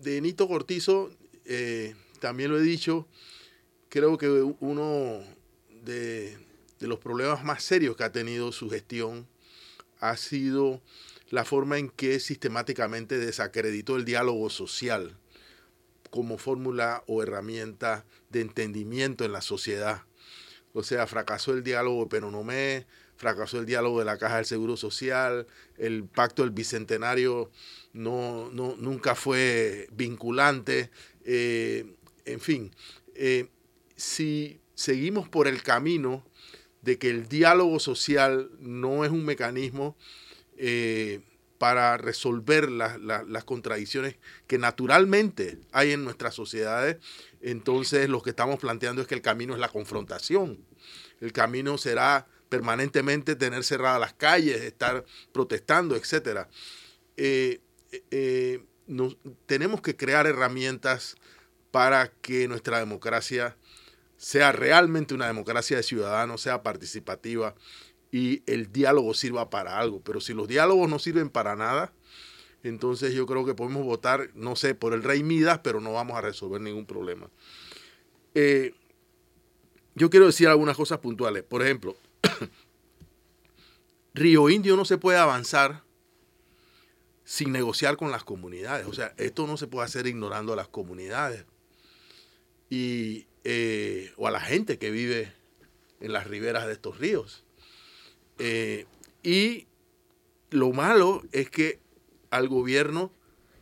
de, 0.00 0.20
Nito 0.20 0.48
Cortizo, 0.48 1.10
eh, 1.44 1.94
también 2.20 2.50
lo 2.50 2.58
he 2.58 2.62
dicho, 2.62 3.06
creo 3.88 4.18
que 4.18 4.28
uno 4.28 5.22
de, 5.82 6.38
de 6.78 6.86
los 6.86 6.98
problemas 6.98 7.44
más 7.44 7.62
serios 7.62 7.96
que 7.96 8.04
ha 8.04 8.12
tenido 8.12 8.52
su 8.52 8.70
gestión 8.70 9.26
ha 10.00 10.16
sido 10.16 10.80
la 11.30 11.44
forma 11.44 11.78
en 11.78 11.90
que 11.90 12.20
sistemáticamente 12.20 13.18
desacreditó 13.18 13.96
el 13.96 14.04
diálogo 14.04 14.50
social 14.50 15.16
como 16.10 16.38
fórmula 16.38 17.04
o 17.06 17.22
herramienta 17.22 18.06
de 18.30 18.40
entendimiento 18.40 19.24
en 19.24 19.32
la 19.32 19.42
sociedad. 19.42 20.02
O 20.72 20.82
sea, 20.82 21.06
fracasó 21.06 21.52
el 21.52 21.62
diálogo 21.62 22.04
de 22.04 22.10
Penonomé, 22.10 22.86
fracasó 23.16 23.58
el 23.58 23.66
diálogo 23.66 23.98
de 23.98 24.04
la 24.04 24.16
Caja 24.16 24.36
del 24.36 24.46
Seguro 24.46 24.76
Social, 24.76 25.46
el 25.76 26.04
pacto 26.04 26.42
del 26.42 26.52
Bicentenario 26.52 27.50
no, 27.92 28.50
nunca 28.52 29.14
fue 29.14 29.88
vinculante, 29.92 30.90
eh, 31.24 31.94
en 32.24 32.40
fin, 32.40 32.74
eh, 33.14 33.48
si 33.96 34.60
seguimos 34.74 35.28
por 35.28 35.48
el 35.48 35.62
camino 35.62 36.24
de 36.82 36.98
que 36.98 37.10
el 37.10 37.28
diálogo 37.28 37.80
social 37.80 38.50
no 38.60 39.04
es 39.04 39.10
un 39.10 39.24
mecanismo 39.24 39.96
eh, 40.58 41.20
para 41.58 41.96
resolver 41.96 42.70
las 42.70 43.44
contradicciones 43.44 44.16
que 44.46 44.58
naturalmente 44.58 45.58
hay 45.72 45.90
en 45.90 46.04
nuestras 46.04 46.34
sociedades, 46.34 46.98
entonces 47.40 48.08
lo 48.08 48.22
que 48.22 48.30
estamos 48.30 48.60
planteando 48.60 49.02
es 49.02 49.08
que 49.08 49.16
el 49.16 49.22
camino 49.22 49.54
es 49.54 49.60
la 49.60 49.68
confrontación. 49.68 50.64
El 51.20 51.32
camino 51.32 51.76
será 51.76 52.28
permanentemente 52.48 53.34
tener 53.34 53.64
cerradas 53.64 54.00
las 54.00 54.14
calles, 54.14 54.62
estar 54.62 55.04
protestando, 55.32 55.96
etc. 55.96 56.46
Eh, 57.16 57.60
eh, 58.12 58.64
tenemos 59.46 59.80
que 59.80 59.96
crear 59.96 60.26
herramientas 60.26 61.16
para 61.70 62.12
que 62.22 62.46
nuestra 62.46 62.78
democracia 62.78 63.56
sea 64.16 64.52
realmente 64.52 65.14
una 65.14 65.26
democracia 65.26 65.76
de 65.76 65.82
ciudadanos, 65.82 66.40
sea 66.40 66.62
participativa 66.62 67.54
y 68.10 68.42
el 68.46 68.72
diálogo 68.72 69.14
sirva 69.14 69.50
para 69.50 69.78
algo. 69.78 70.00
Pero 70.00 70.20
si 70.20 70.34
los 70.34 70.48
diálogos 70.48 70.88
no 70.88 70.98
sirven 70.98 71.30
para 71.30 71.56
nada, 71.56 71.92
entonces 72.62 73.14
yo 73.14 73.26
creo 73.26 73.44
que 73.44 73.54
podemos 73.54 73.84
votar, 73.84 74.30
no 74.34 74.56
sé, 74.56 74.74
por 74.74 74.92
el 74.92 75.02
rey 75.02 75.22
Midas, 75.22 75.60
pero 75.62 75.80
no 75.80 75.92
vamos 75.92 76.16
a 76.16 76.20
resolver 76.20 76.60
ningún 76.60 76.86
problema. 76.86 77.30
Eh, 78.34 78.74
yo 79.94 80.10
quiero 80.10 80.26
decir 80.26 80.48
algunas 80.48 80.76
cosas 80.76 80.98
puntuales. 80.98 81.42
Por 81.42 81.62
ejemplo, 81.62 81.96
Río 84.14 84.48
Indio 84.48 84.76
no 84.76 84.84
se 84.84 84.98
puede 84.98 85.18
avanzar 85.18 85.82
sin 87.24 87.52
negociar 87.52 87.96
con 87.96 88.10
las 88.10 88.24
comunidades. 88.24 88.86
O 88.86 88.92
sea, 88.92 89.12
esto 89.18 89.46
no 89.46 89.56
se 89.56 89.66
puede 89.66 89.86
hacer 89.86 90.06
ignorando 90.06 90.52
a 90.52 90.56
las 90.56 90.68
comunidades 90.68 91.44
y, 92.70 93.26
eh, 93.44 94.12
o 94.16 94.26
a 94.26 94.30
la 94.30 94.40
gente 94.40 94.78
que 94.78 94.90
vive 94.90 95.32
en 96.00 96.12
las 96.12 96.26
riberas 96.26 96.66
de 96.66 96.72
estos 96.72 96.98
ríos. 96.98 97.44
Eh, 98.38 98.86
y 99.22 99.66
lo 100.50 100.72
malo 100.72 101.22
es 101.32 101.50
que 101.50 101.80
al 102.30 102.48
gobierno, 102.48 103.12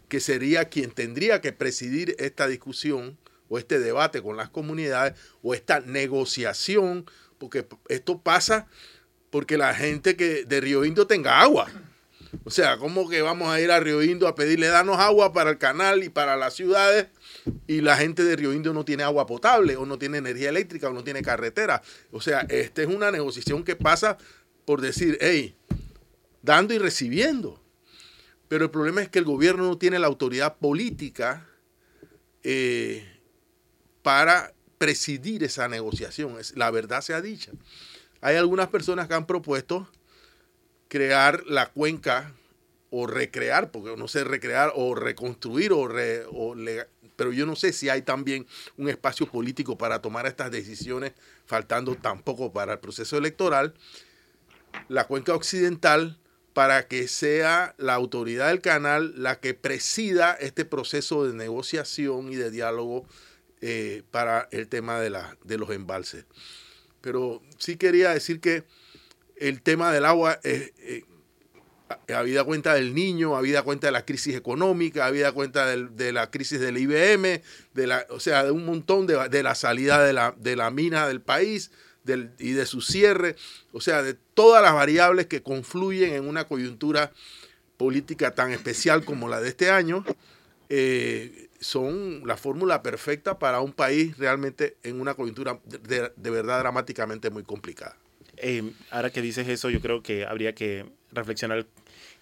que 0.08 0.20
sería 0.20 0.66
quien 0.66 0.90
tendría 0.90 1.40
que 1.40 1.52
presidir 1.52 2.14
esta 2.18 2.46
discusión 2.46 3.18
o 3.48 3.58
este 3.58 3.78
debate 3.78 4.22
con 4.22 4.36
las 4.36 4.50
comunidades 4.50 5.18
o 5.42 5.54
esta 5.54 5.80
negociación, 5.80 7.06
porque 7.38 7.66
esto 7.88 8.20
pasa 8.20 8.66
porque 9.30 9.58
la 9.58 9.74
gente 9.74 10.16
que 10.16 10.44
de 10.44 10.60
Río 10.60 10.84
Indio 10.84 11.06
tenga 11.06 11.40
agua. 11.40 11.68
O 12.44 12.50
sea, 12.50 12.76
¿cómo 12.76 13.08
que 13.08 13.22
vamos 13.22 13.48
a 13.48 13.60
ir 13.60 13.70
a 13.70 13.80
Río 13.80 14.02
Indio 14.02 14.28
a 14.28 14.34
pedirle 14.34 14.68
danos 14.68 14.98
agua 14.98 15.32
para 15.32 15.50
el 15.50 15.58
canal 15.58 16.04
y 16.04 16.08
para 16.08 16.36
las 16.36 16.54
ciudades 16.54 17.06
y 17.66 17.80
la 17.80 17.96
gente 17.96 18.24
de 18.24 18.36
Río 18.36 18.52
Indio 18.52 18.72
no 18.72 18.84
tiene 18.84 19.02
agua 19.02 19.26
potable 19.26 19.76
o 19.76 19.86
no 19.86 19.98
tiene 19.98 20.18
energía 20.18 20.48
eléctrica 20.48 20.88
o 20.88 20.92
no 20.92 21.04
tiene 21.04 21.22
carretera? 21.22 21.82
O 22.12 22.20
sea, 22.20 22.40
esta 22.48 22.82
es 22.82 22.88
una 22.88 23.10
negociación 23.10 23.64
que 23.64 23.76
pasa 23.76 24.18
por 24.66 24.82
decir, 24.82 25.16
hey, 25.22 25.56
dando 26.42 26.74
y 26.74 26.78
recibiendo. 26.78 27.62
Pero 28.48 28.64
el 28.64 28.70
problema 28.70 29.00
es 29.00 29.08
que 29.08 29.18
el 29.18 29.24
gobierno 29.24 29.64
no 29.64 29.78
tiene 29.78 29.98
la 29.98 30.06
autoridad 30.06 30.58
política 30.58 31.48
eh, 32.42 33.04
para 34.02 34.52
presidir 34.76 35.42
esa 35.42 35.68
negociación. 35.68 36.36
La 36.54 36.70
verdad 36.70 37.00
sea 37.00 37.22
dicha. 37.22 37.52
Hay 38.20 38.36
algunas 38.36 38.68
personas 38.68 39.08
que 39.08 39.14
han 39.14 39.26
propuesto 39.26 39.88
crear 40.88 41.44
la 41.46 41.70
cuenca 41.70 42.34
o 42.90 43.06
recrear, 43.06 43.70
porque 43.70 43.96
no 43.96 44.08
sé 44.08 44.24
recrear 44.24 44.72
o 44.74 44.94
reconstruir, 44.94 45.72
o, 45.72 45.88
pero 47.16 47.32
yo 47.32 47.46
no 47.46 47.56
sé 47.56 47.72
si 47.72 47.88
hay 47.88 48.02
también 48.02 48.46
un 48.76 48.88
espacio 48.88 49.26
político 49.26 49.76
para 49.76 50.00
tomar 50.00 50.26
estas 50.26 50.50
decisiones, 50.50 51.12
faltando 51.46 51.96
tampoco 51.96 52.52
para 52.52 52.74
el 52.74 52.78
proceso 52.78 53.16
electoral 53.16 53.74
la 54.88 55.06
cuenca 55.06 55.34
occidental 55.34 56.18
para 56.56 56.88
que 56.88 57.06
sea 57.06 57.74
la 57.76 57.92
autoridad 57.92 58.48
del 58.48 58.62
canal 58.62 59.12
la 59.16 59.40
que 59.40 59.52
presida 59.52 60.32
este 60.32 60.64
proceso 60.64 61.26
de 61.26 61.34
negociación 61.34 62.32
y 62.32 62.36
de 62.36 62.50
diálogo 62.50 63.04
eh, 63.60 64.04
para 64.10 64.48
el 64.52 64.66
tema 64.68 64.98
de, 64.98 65.10
la, 65.10 65.36
de 65.44 65.58
los 65.58 65.68
embalses. 65.70 66.24
Pero 67.02 67.42
sí 67.58 67.76
quería 67.76 68.10
decir 68.10 68.40
que 68.40 68.64
el 69.36 69.60
tema 69.60 69.92
del 69.92 70.06
agua, 70.06 70.40
eh, 70.44 70.72
eh, 70.78 71.04
habida 72.14 72.42
cuenta 72.44 72.72
del 72.72 72.94
niño, 72.94 73.36
habida 73.36 73.62
cuenta 73.62 73.88
de 73.88 73.92
la 73.92 74.06
crisis 74.06 74.34
económica, 74.34 75.04
habida 75.04 75.32
cuenta 75.32 75.66
de 75.66 76.12
la 76.12 76.30
crisis 76.30 76.58
del 76.58 76.78
IBM, 76.78 77.42
de 77.74 77.86
la, 77.86 78.06
o 78.08 78.18
sea, 78.18 78.44
de 78.44 78.50
un 78.50 78.64
montón 78.64 79.06
de, 79.06 79.28
de 79.28 79.42
la 79.42 79.54
salida 79.54 80.02
de 80.02 80.14
la, 80.14 80.34
de 80.38 80.56
la 80.56 80.70
mina 80.70 81.06
del 81.06 81.20
país, 81.20 81.70
y 82.38 82.52
de 82.52 82.66
su 82.66 82.80
cierre, 82.80 83.36
o 83.72 83.80
sea, 83.80 84.02
de 84.02 84.14
todas 84.34 84.62
las 84.62 84.74
variables 84.74 85.26
que 85.26 85.42
confluyen 85.42 86.14
en 86.14 86.28
una 86.28 86.44
coyuntura 86.44 87.12
política 87.76 88.34
tan 88.34 88.52
especial 88.52 89.04
como 89.04 89.28
la 89.28 89.40
de 89.40 89.48
este 89.48 89.70
año, 89.70 90.04
eh, 90.68 91.48
son 91.60 92.26
la 92.26 92.36
fórmula 92.36 92.82
perfecta 92.82 93.38
para 93.38 93.60
un 93.60 93.72
país 93.72 94.16
realmente 94.18 94.76
en 94.82 95.00
una 95.00 95.14
coyuntura 95.14 95.58
de, 95.64 96.30
verdad 96.30 96.60
dramáticamente 96.60 97.30
muy 97.30 97.42
complicada. 97.44 97.96
Eh, 98.36 98.72
ahora 98.90 99.10
que 99.10 99.22
dices 99.22 99.48
eso, 99.48 99.70
yo 99.70 99.80
creo 99.80 100.02
que 100.02 100.26
habría 100.26 100.54
que 100.54 100.86
reflexionar 101.12 101.66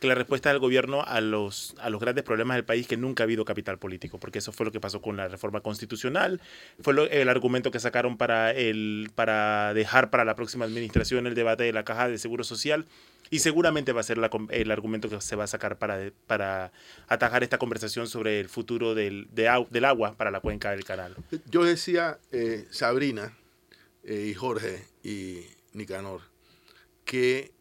que 0.04 0.08
la 0.08 0.14
respuesta 0.14 0.50
del 0.50 0.58
gobierno 0.58 1.02
a 1.02 1.22
los, 1.22 1.74
a 1.80 1.88
los 1.88 1.98
grandes 1.98 2.24
problemas 2.24 2.56
del 2.56 2.64
país 2.64 2.86
que 2.86 2.98
nunca 2.98 3.22
ha 3.22 3.24
habido 3.24 3.46
capital 3.46 3.78
político, 3.78 4.18
porque 4.18 4.38
eso 4.38 4.52
fue 4.52 4.66
lo 4.66 4.72
que 4.72 4.78
pasó 4.78 5.00
con 5.00 5.16
la 5.16 5.28
reforma 5.28 5.62
constitucional, 5.62 6.42
fue 6.80 6.94
el 7.10 7.28
argumento 7.30 7.70
que 7.70 7.80
sacaron 7.80 8.18
para, 8.18 8.52
el, 8.52 9.10
para 9.14 9.72
dejar 9.72 10.10
para 10.10 10.26
la 10.26 10.36
próxima 10.36 10.66
administración 10.66 11.26
el 11.26 11.34
debate 11.34 11.64
de 11.64 11.72
la 11.72 11.84
caja 11.84 12.08
de 12.08 12.18
seguro 12.18 12.44
social. 12.44 12.84
Y 13.30 13.38
seguramente 13.38 13.92
va 13.92 14.00
a 14.00 14.04
ser 14.04 14.18
el 14.50 14.70
argumento 14.70 15.08
que 15.08 15.18
se 15.22 15.34
va 15.34 15.44
a 15.44 15.46
sacar 15.46 15.78
para, 15.78 16.10
para 16.26 16.70
atajar 17.08 17.42
esta 17.42 17.56
conversación 17.56 18.06
sobre 18.06 18.38
el 18.38 18.50
futuro 18.50 18.94
del, 18.94 19.26
del 19.32 19.84
agua 19.86 20.14
para 20.18 20.30
la 20.30 20.40
cuenca 20.40 20.72
del 20.72 20.84
canal. 20.84 21.16
Yo 21.46 21.64
decía, 21.64 22.18
eh, 22.30 22.66
Sabrina 22.70 23.34
eh, 24.04 24.26
y 24.30 24.34
Jorge 24.34 24.84
y 25.02 25.40
Nicanor, 25.72 26.20
que 27.06 27.52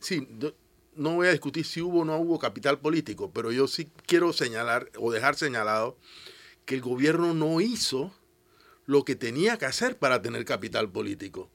sí, 0.00 0.26
no 0.98 1.14
voy 1.14 1.28
a 1.28 1.30
discutir 1.30 1.64
si 1.64 1.80
hubo 1.80 2.00
o 2.00 2.04
no 2.04 2.18
hubo 2.18 2.38
capital 2.38 2.78
político, 2.78 3.30
pero 3.32 3.52
yo 3.52 3.68
sí 3.68 3.88
quiero 4.06 4.32
señalar 4.32 4.90
o 4.98 5.12
dejar 5.12 5.36
señalado 5.36 5.96
que 6.64 6.74
el 6.74 6.80
gobierno 6.82 7.32
no 7.32 7.60
hizo 7.60 8.12
lo 8.84 9.04
que 9.04 9.16
tenía 9.16 9.56
que 9.56 9.66
hacer 9.66 9.96
para 9.96 10.20
tener 10.20 10.44
capital 10.44 10.90
político. 10.90 11.50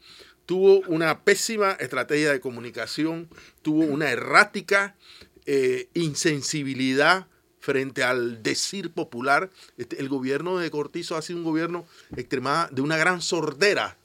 Tuvo 0.46 0.80
una 0.88 1.24
pésima 1.24 1.74
estrategia 1.74 2.32
de 2.32 2.40
comunicación, 2.40 3.30
tuvo 3.62 3.86
una 3.86 4.10
errática 4.10 4.96
eh, 5.46 5.90
insensibilidad 5.94 7.28
frente 7.60 8.04
al 8.04 8.44
decir 8.44 8.92
popular. 8.92 9.50
Este, 9.78 10.00
el 10.00 10.10
gobierno 10.10 10.58
de 10.58 10.70
Cortizo 10.70 11.16
ha 11.16 11.22
sido 11.22 11.40
un 11.40 11.46
gobierno 11.46 11.86
extremada, 12.16 12.70
de 12.72 12.82
una 12.82 12.98
gran 12.98 13.22
sordera. 13.22 13.98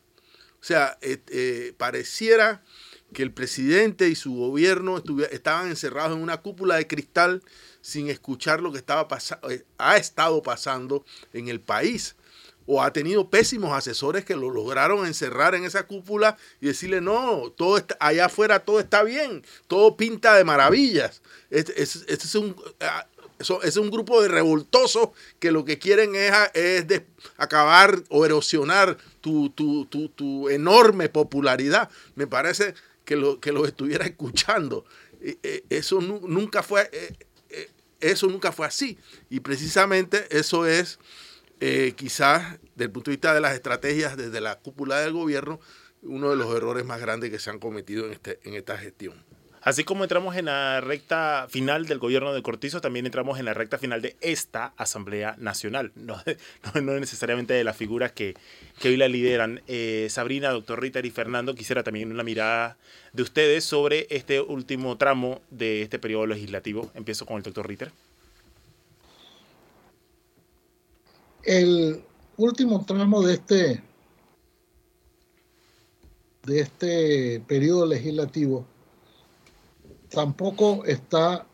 O 0.60 0.64
sea, 0.64 0.98
eh, 1.00 1.74
pareciera 1.76 2.62
que 3.12 3.22
el 3.22 3.32
presidente 3.32 4.08
y 4.08 4.14
su 4.14 4.34
gobierno 4.34 5.02
estaban 5.30 5.68
encerrados 5.68 6.16
en 6.16 6.22
una 6.22 6.38
cúpula 6.38 6.76
de 6.76 6.86
cristal 6.86 7.42
sin 7.80 8.08
escuchar 8.08 8.60
lo 8.60 8.72
que 8.72 8.78
estaba 8.78 9.08
eh, 9.48 9.64
ha 9.78 9.96
estado 9.96 10.42
pasando 10.42 11.04
en 11.32 11.48
el 11.48 11.60
país. 11.60 12.16
O 12.70 12.82
ha 12.82 12.92
tenido 12.92 13.30
pésimos 13.30 13.72
asesores 13.72 14.26
que 14.26 14.36
lo 14.36 14.50
lograron 14.50 15.06
encerrar 15.06 15.54
en 15.54 15.64
esa 15.64 15.86
cúpula 15.86 16.36
y 16.60 16.66
decirle, 16.66 17.00
no, 17.00 17.50
todo 17.56 17.78
está, 17.78 17.96
allá 17.98 18.26
afuera 18.26 18.60
todo 18.60 18.78
está 18.78 19.02
bien, 19.04 19.42
todo 19.68 19.96
pinta 19.96 20.34
de 20.34 20.44
maravillas. 20.44 21.22
Este, 21.48 21.80
este 21.80 22.12
es, 22.12 22.34
un, 22.34 22.54
ah, 22.80 23.06
es 23.62 23.76
un 23.78 23.90
grupo 23.90 24.20
de 24.20 24.28
revoltosos 24.28 25.08
que 25.38 25.50
lo 25.50 25.64
que 25.64 25.78
quieren 25.78 26.14
es, 26.14 26.30
es 26.52 27.02
acabar 27.38 28.02
o 28.10 28.26
erosionar 28.26 28.98
tu, 29.22 29.48
tu, 29.50 29.86
tu, 29.86 30.08
tu, 30.08 30.50
enorme 30.50 31.08
popularidad. 31.08 31.88
Me 32.16 32.26
parece 32.26 32.74
que 33.08 33.16
lo, 33.16 33.40
que 33.40 33.52
lo 33.52 33.64
estuviera 33.64 34.04
escuchando. 34.04 34.84
Eso 35.70 36.02
nunca 36.02 36.62
fue, 36.62 36.90
eh, 36.92 37.16
eh, 37.48 37.70
eso 38.00 38.26
nunca 38.26 38.52
fue 38.52 38.66
así. 38.66 38.98
Y 39.30 39.40
precisamente 39.40 40.26
eso 40.30 40.66
es 40.66 40.98
eh, 41.60 41.94
quizás, 41.96 42.58
desde 42.74 42.84
el 42.84 42.90
punto 42.90 43.10
de 43.10 43.16
vista 43.16 43.32
de 43.32 43.40
las 43.40 43.54
estrategias 43.54 44.18
desde 44.18 44.42
la 44.42 44.58
cúpula 44.58 45.00
del 45.00 45.14
gobierno, 45.14 45.58
uno 46.02 46.28
de 46.28 46.36
los 46.36 46.54
errores 46.54 46.84
más 46.84 47.00
grandes 47.00 47.30
que 47.30 47.38
se 47.38 47.48
han 47.48 47.58
cometido 47.58 48.04
en, 48.04 48.12
este, 48.12 48.40
en 48.44 48.52
esta 48.52 48.76
gestión. 48.76 49.14
Así 49.62 49.84
como 49.84 50.04
entramos 50.04 50.36
en 50.36 50.46
la 50.46 50.80
recta 50.80 51.46
final 51.48 51.86
del 51.86 51.98
gobierno 51.98 52.32
de 52.32 52.42
Cortizo, 52.42 52.80
también 52.80 53.06
entramos 53.06 53.38
en 53.38 53.44
la 53.44 53.54
recta 53.54 53.76
final 53.78 54.00
de 54.00 54.16
esta 54.20 54.72
Asamblea 54.76 55.34
Nacional, 55.38 55.92
no, 55.96 56.20
necesariamente 56.82 57.54
de 57.54 57.64
las 57.64 57.76
figuras 57.76 58.12
que, 58.12 58.34
que 58.80 58.88
hoy 58.88 58.96
la 58.96 59.08
lideran. 59.08 59.60
Eh, 59.66 60.06
Sabrina, 60.10 60.50
doctor 60.50 60.80
Ritter 60.80 61.04
y 61.06 61.10
Fernando, 61.10 61.54
quisiera 61.54 61.82
también 61.82 62.12
una 62.12 62.22
mirada 62.22 62.76
de 63.12 63.22
ustedes 63.22 63.64
sobre 63.64 64.06
este 64.10 64.40
último 64.40 64.96
tramo 64.96 65.40
de 65.50 65.82
este 65.82 65.98
periodo 65.98 66.26
legislativo. 66.26 66.90
Empiezo 66.94 67.26
con 67.26 67.38
el 67.38 67.42
doctor 67.42 67.66
Ritter. 67.66 67.90
El 71.42 72.02
último 72.36 72.84
tramo 72.84 73.22
de 73.22 73.34
este, 73.34 73.82
de 76.44 76.60
este 76.60 77.42
periodo 77.46 77.86
legislativo 77.86 78.66
tampoco 80.10 80.84
está 80.84 81.46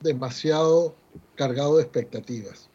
demasiado 0.00 0.94
cargado 1.34 1.76
de 1.76 1.82
expectativas. 1.82 2.68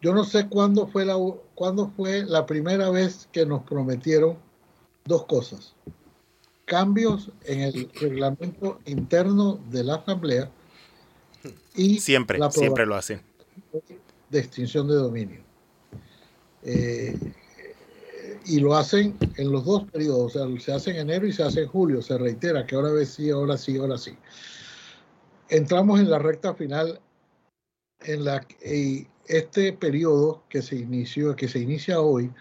Yo 0.00 0.12
no 0.14 0.24
sé 0.24 0.48
cuándo 0.48 0.86
fue 0.86 1.04
la, 1.04 1.16
cuándo 1.54 1.90
fue 1.96 2.24
la 2.24 2.44
primera 2.44 2.90
vez 2.90 3.28
que 3.32 3.46
nos 3.46 3.62
prometieron 3.62 4.36
dos 5.04 5.24
cosas. 5.24 5.74
Cambios 6.66 7.30
en 7.44 7.60
el 7.60 7.90
reglamento 7.94 8.80
interno 8.84 9.60
de 9.70 9.84
la 9.84 9.96
Asamblea 9.96 10.50
y 11.74 12.00
siempre, 12.00 12.38
siempre 12.50 12.86
lo 12.86 12.94
hacen. 12.94 13.20
De 14.30 14.38
extinción 14.38 14.88
de 14.88 14.94
dominio. 14.94 15.40
Eh, 16.62 17.16
y 18.46 18.60
lo 18.60 18.74
hacen 18.74 19.16
en 19.36 19.50
los 19.50 19.64
dos 19.64 19.84
periodos, 19.90 20.36
o 20.36 20.48
sea, 20.48 20.60
se 20.60 20.72
hace 20.72 20.90
en 20.90 20.96
enero 21.08 21.26
y 21.26 21.32
se 21.32 21.42
hace 21.42 21.62
en 21.62 21.68
julio, 21.68 22.02
se 22.02 22.18
reitera 22.18 22.66
que 22.66 22.74
ahora 22.74 23.04
sí, 23.04 23.30
ahora 23.30 23.56
sí, 23.56 23.76
ahora 23.78 23.98
sí. 23.98 24.16
Entramos 25.48 26.00
en 26.00 26.10
la 26.10 26.18
recta 26.18 26.54
final 26.54 27.00
en 28.00 28.24
la 28.24 28.40
que 28.40 29.06
este 29.26 29.72
periodo 29.72 30.42
que 30.48 30.62
se 30.62 30.76
inició, 30.76 31.34
que 31.36 31.48
se 31.48 31.60
inicia 31.60 32.00
hoy 32.00 32.32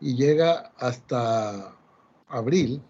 y 0.00 0.16
llega 0.16 0.72
hasta 0.78 1.76
abril, 2.28 2.82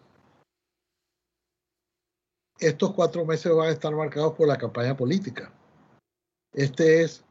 estos 2.58 2.92
cuatro 2.92 3.24
meses 3.24 3.54
van 3.54 3.68
a 3.68 3.72
estar 3.72 3.94
marcados 3.94 4.34
por 4.34 4.48
la 4.48 4.56
campaña 4.56 4.96
política. 4.96 5.52
Este 6.52 7.02
es 7.02 7.24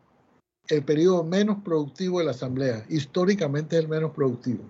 el 0.68 0.84
periodo 0.84 1.24
menos 1.24 1.64
productivo 1.64 2.20
de 2.20 2.26
la 2.26 2.32
Asamblea, 2.32 2.86
históricamente 2.90 3.76
es 3.76 3.84
el 3.84 3.90
menos 3.90 4.12
productivo. 4.12 4.64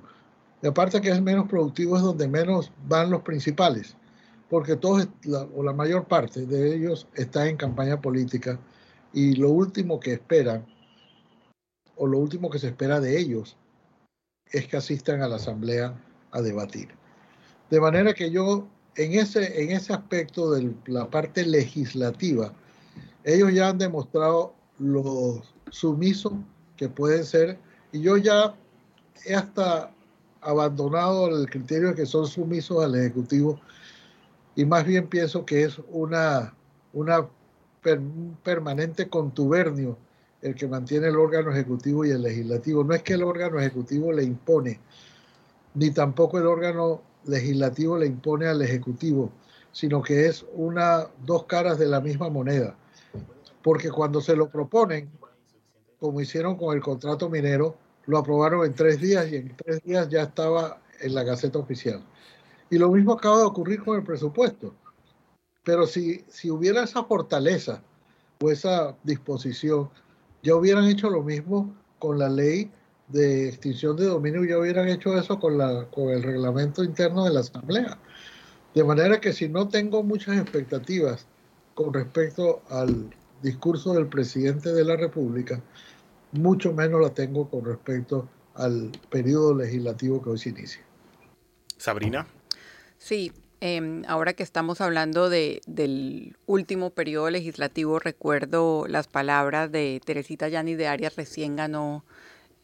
Y 0.66 0.68
aparte 0.68 1.00
que 1.00 1.12
es 1.12 1.22
menos 1.22 1.48
productivo 1.48 1.96
es 1.96 2.02
donde 2.02 2.28
menos 2.28 2.72
van 2.88 3.12
los 3.12 3.22
principales, 3.22 3.96
porque 4.50 4.76
todos, 4.76 5.08
o 5.56 5.62
la 5.62 5.74
mayor 5.74 6.08
parte 6.08 6.48
de 6.48 6.76
ellos 6.76 7.08
está 7.14 7.48
en 7.48 7.56
campaña 7.56 8.02
política 8.02 8.60
y 9.14 9.36
lo 9.36 9.52
último 9.52 10.00
que 10.00 10.14
esperan, 10.14 10.66
o 11.96 12.08
lo 12.08 12.18
último 12.18 12.50
que 12.50 12.58
se 12.58 12.70
espera 12.70 13.00
de 13.00 13.16
ellos, 13.16 13.58
es 14.52 14.68
que 14.68 14.78
asistan 14.78 15.22
a 15.22 15.28
la 15.28 15.36
asamblea 15.36 16.04
a 16.32 16.42
debatir. 16.42 16.88
De 17.70 17.80
manera 17.80 18.16
que 18.16 18.32
yo, 18.32 18.68
en 18.96 19.20
ese, 19.20 19.62
en 19.62 19.70
ese 19.70 19.94
aspecto 19.94 20.50
de 20.50 20.74
la 20.88 21.12
parte 21.12 21.46
legislativa, 21.46 22.54
ellos 23.24 23.54
ya 23.54 23.70
han 23.70 23.78
demostrado 23.78 24.56
lo 24.80 25.44
sumiso 25.70 26.44
que 26.76 26.90
pueden 26.90 27.24
ser, 27.24 27.60
y 27.92 28.02
yo 28.02 28.18
ya 28.18 28.56
hasta 29.32 29.95
abandonado 30.46 31.28
el 31.28 31.50
criterio 31.50 31.90
de 31.90 31.96
que 31.96 32.06
son 32.06 32.28
sumisos 32.28 32.84
al 32.84 32.96
Ejecutivo 32.96 33.60
y 34.56 34.66
más 34.66 34.86
bien 34.86 35.08
pienso 35.08 35.46
que 35.46 35.64
es 35.64 35.80
una, 35.90 36.54
una 36.94 37.28
un 37.94 38.38
permanente 38.44 39.10
contubernio 39.10 39.98
el 40.42 40.56
que 40.56 40.68
mantiene 40.68 41.08
el 41.08 41.18
órgano 41.18 41.52
ejecutivo 41.52 42.06
y 42.06 42.12
el 42.12 42.22
legislativo. 42.22 42.84
No 42.84 42.94
es 42.94 43.04
que 43.04 43.14
el 43.14 43.24
órgano 43.24 43.60
ejecutivo 43.60 44.12
le 44.12 44.24
impone, 44.24 44.80
ni 45.74 45.92
tampoco 45.92 46.38
el 46.38 46.46
órgano 46.46 47.02
legislativo 47.26 47.98
le 47.98 48.08
impone 48.08 48.48
al 48.48 48.62
ejecutivo, 48.62 49.32
sino 49.72 50.02
que 50.02 50.28
es 50.28 50.46
una 50.54 51.08
dos 51.26 51.46
caras 51.46 51.80
de 51.80 51.88
la 51.88 52.00
misma 52.00 52.30
moneda. 52.30 52.76
Porque 53.64 53.90
cuando 53.90 54.22
se 54.22 54.36
lo 54.36 54.50
proponen, 54.50 55.10
como 56.00 56.22
hicieron 56.22 56.56
con 56.56 56.76
el 56.76 56.82
contrato 56.82 57.30
minero, 57.30 57.76
lo 58.08 58.18
aprobaron 58.18 58.66
en 58.66 58.74
tres 58.74 59.00
días 59.00 59.32
y 59.32 59.38
en 59.38 59.56
tres 59.56 59.84
días 59.84 60.10
ya 60.10 60.24
estaba 60.24 60.82
en 61.02 61.16
la 61.16 61.24
Gaceta 61.24 61.60
Oficial. 61.60 62.04
Y 62.70 62.78
lo 62.78 62.92
mismo 62.92 63.14
acaba 63.14 63.40
de 63.40 63.46
ocurrir 63.46 63.84
con 63.84 63.98
el 63.98 64.04
presupuesto. 64.04 64.74
Pero 65.64 65.88
si, 65.88 66.24
si 66.28 66.52
hubiera 66.52 66.84
esa 66.84 67.04
fortaleza 67.04 67.82
o 68.42 68.52
esa 68.52 68.96
disposición, 69.04 69.90
ya 70.44 70.56
hubieran 70.56 70.86
hecho 70.86 71.10
lo 71.10 71.24
mismo 71.24 71.76
con 72.00 72.20
la 72.20 72.30
ley 72.30 72.72
de 73.08 73.50
extinción 73.50 73.96
de 73.96 74.06
dominio, 74.06 74.44
ya 74.46 74.58
hubieran 74.58 74.88
hecho 74.90 75.18
eso 75.18 75.40
con, 75.40 75.58
la, 75.58 75.86
con 75.90 76.10
el 76.10 76.24
reglamento 76.24 76.84
interno 76.84 77.26
de 77.26 77.34
la 77.34 77.40
Asamblea. 77.42 77.98
De 78.74 78.84
manera 78.84 79.20
que 79.20 79.34
si 79.34 79.48
no 79.48 79.68
tengo 79.68 80.04
muchas 80.04 80.38
expectativas 80.38 81.28
con 81.74 81.94
respecto 81.94 82.62
al 82.70 83.10
discurso 83.42 83.94
del 83.94 84.08
presidente 84.08 84.74
de 84.74 84.84
la 84.84 84.96
República, 84.96 85.62
mucho 86.40 86.74
menos 86.74 87.02
la 87.02 87.10
tengo 87.12 87.50
con 87.50 87.66
respecto 87.66 88.28
al 88.56 88.92
periodo 89.10 89.56
legislativo 89.56 90.22
que 90.22 90.30
hoy 90.30 90.38
se 90.38 90.50
inicia. 90.50 90.82
Sabrina. 91.78 92.28
Sí, 92.98 93.32
em, 93.60 94.04
ahora 94.08 94.34
que 94.34 94.44
estamos 94.44 94.82
hablando 94.82 95.30
de, 95.30 95.62
del 95.68 96.38
último 96.46 96.92
periodo 96.92 97.30
legislativo, 97.30 98.00
recuerdo 98.00 98.86
las 98.88 99.08
palabras 99.08 99.72
de 99.72 100.02
Teresita 100.04 100.48
Yani 100.48 100.76
de 100.76 100.88
Arias, 100.88 101.16
recién 101.16 101.56
ganó 101.56 102.04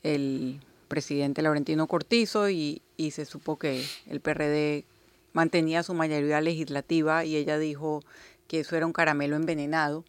el 0.04 0.62
presidente 0.88 1.42
Laurentino 1.42 1.88
Cortizo 1.88 2.50
y, 2.50 2.82
y 2.98 3.12
se 3.12 3.26
supo 3.26 3.58
que 3.58 3.84
el 4.08 4.22
PRD 4.22 4.86
mantenía 5.34 5.84
su 5.84 5.94
mayoría 5.94 6.42
legislativa 6.42 7.24
y 7.26 7.36
ella 7.36 7.58
dijo 7.58 8.02
que 8.48 8.62
eso 8.62 8.76
era 8.76 8.86
un 8.86 8.94
caramelo 8.94 9.36
envenenado. 9.36 10.04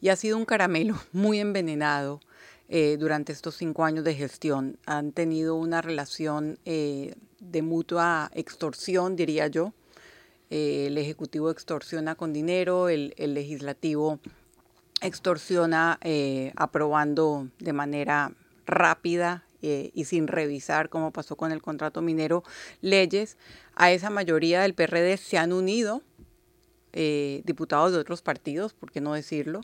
Y 0.00 0.08
ha 0.08 0.16
sido 0.16 0.36
un 0.36 0.44
caramelo 0.44 0.96
muy 1.12 1.40
envenenado 1.40 2.20
eh, 2.68 2.96
durante 2.98 3.32
estos 3.32 3.54
cinco 3.54 3.84
años 3.84 4.04
de 4.04 4.14
gestión. 4.14 4.76
Han 4.86 5.12
tenido 5.12 5.54
una 5.54 5.82
relación 5.82 6.58
eh, 6.64 7.14
de 7.38 7.62
mutua 7.62 8.30
extorsión, 8.34 9.14
diría 9.14 9.46
yo. 9.46 9.72
Eh, 10.50 10.88
el 10.88 10.98
Ejecutivo 10.98 11.50
extorsiona 11.50 12.16
con 12.16 12.32
dinero, 12.32 12.88
el, 12.88 13.14
Legislativo 13.16 14.18
extorsiona 15.00 16.00
aprobando 16.56 17.48
de 17.58 17.72
manera 17.74 18.32
rápida 18.64 19.44
y 19.60 20.04
sin 20.04 20.26
revisar, 20.26 20.88
como 20.88 21.12
pasó 21.12 21.36
con 21.36 21.52
el 21.52 21.60
contrato 21.60 22.00
minero, 22.00 22.42
leyes. 22.80 23.36
A 23.74 23.92
esa 23.92 24.08
mayoría 24.08 24.62
del 24.62 24.74
PRD 24.74 25.18
se 25.18 25.36
han 25.36 25.52
unido 25.52 26.02
diputados 26.92 27.92
de 27.92 27.98
otros 27.98 28.22
partidos, 28.22 28.72
¿por 28.72 28.90
qué 28.90 29.02
no 29.02 29.12
decirlo? 29.12 29.60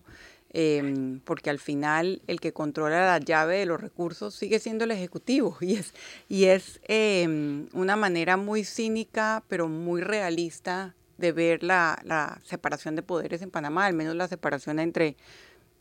Em, 0.55 1.21
porque 1.21 1.49
al 1.49 1.59
final 1.59 2.21
el 2.27 2.39
que 2.39 2.53
controla 2.53 3.07
la 3.07 3.19
llave 3.19 3.57
de 3.57 3.65
los 3.65 3.81
recursos 3.81 4.35
sigue 4.35 4.59
siendo 4.59 4.85
el 4.85 4.91
Ejecutivo 4.91 5.57
y 5.63 5.77
es, 5.77 5.95
y 6.29 6.45
es 6.45 6.79
em, 6.85 7.69
una 7.73 7.97
manera 7.97 8.37
muy 8.37 8.63
cínica 8.63 9.43
pero 9.49 9.69
muy 9.69 10.03
realista 10.03 10.95
de 11.17 11.33
ver 11.33 11.63
la, 11.63 12.39
separación 12.45 12.97
de 12.97 13.03
poderes 13.03 13.41
en 13.41 13.51
Panamá, 13.51 13.87
al 13.87 13.95
menos 13.95 14.15
la 14.15 14.29
separación 14.29 14.79
entre, 14.79 15.17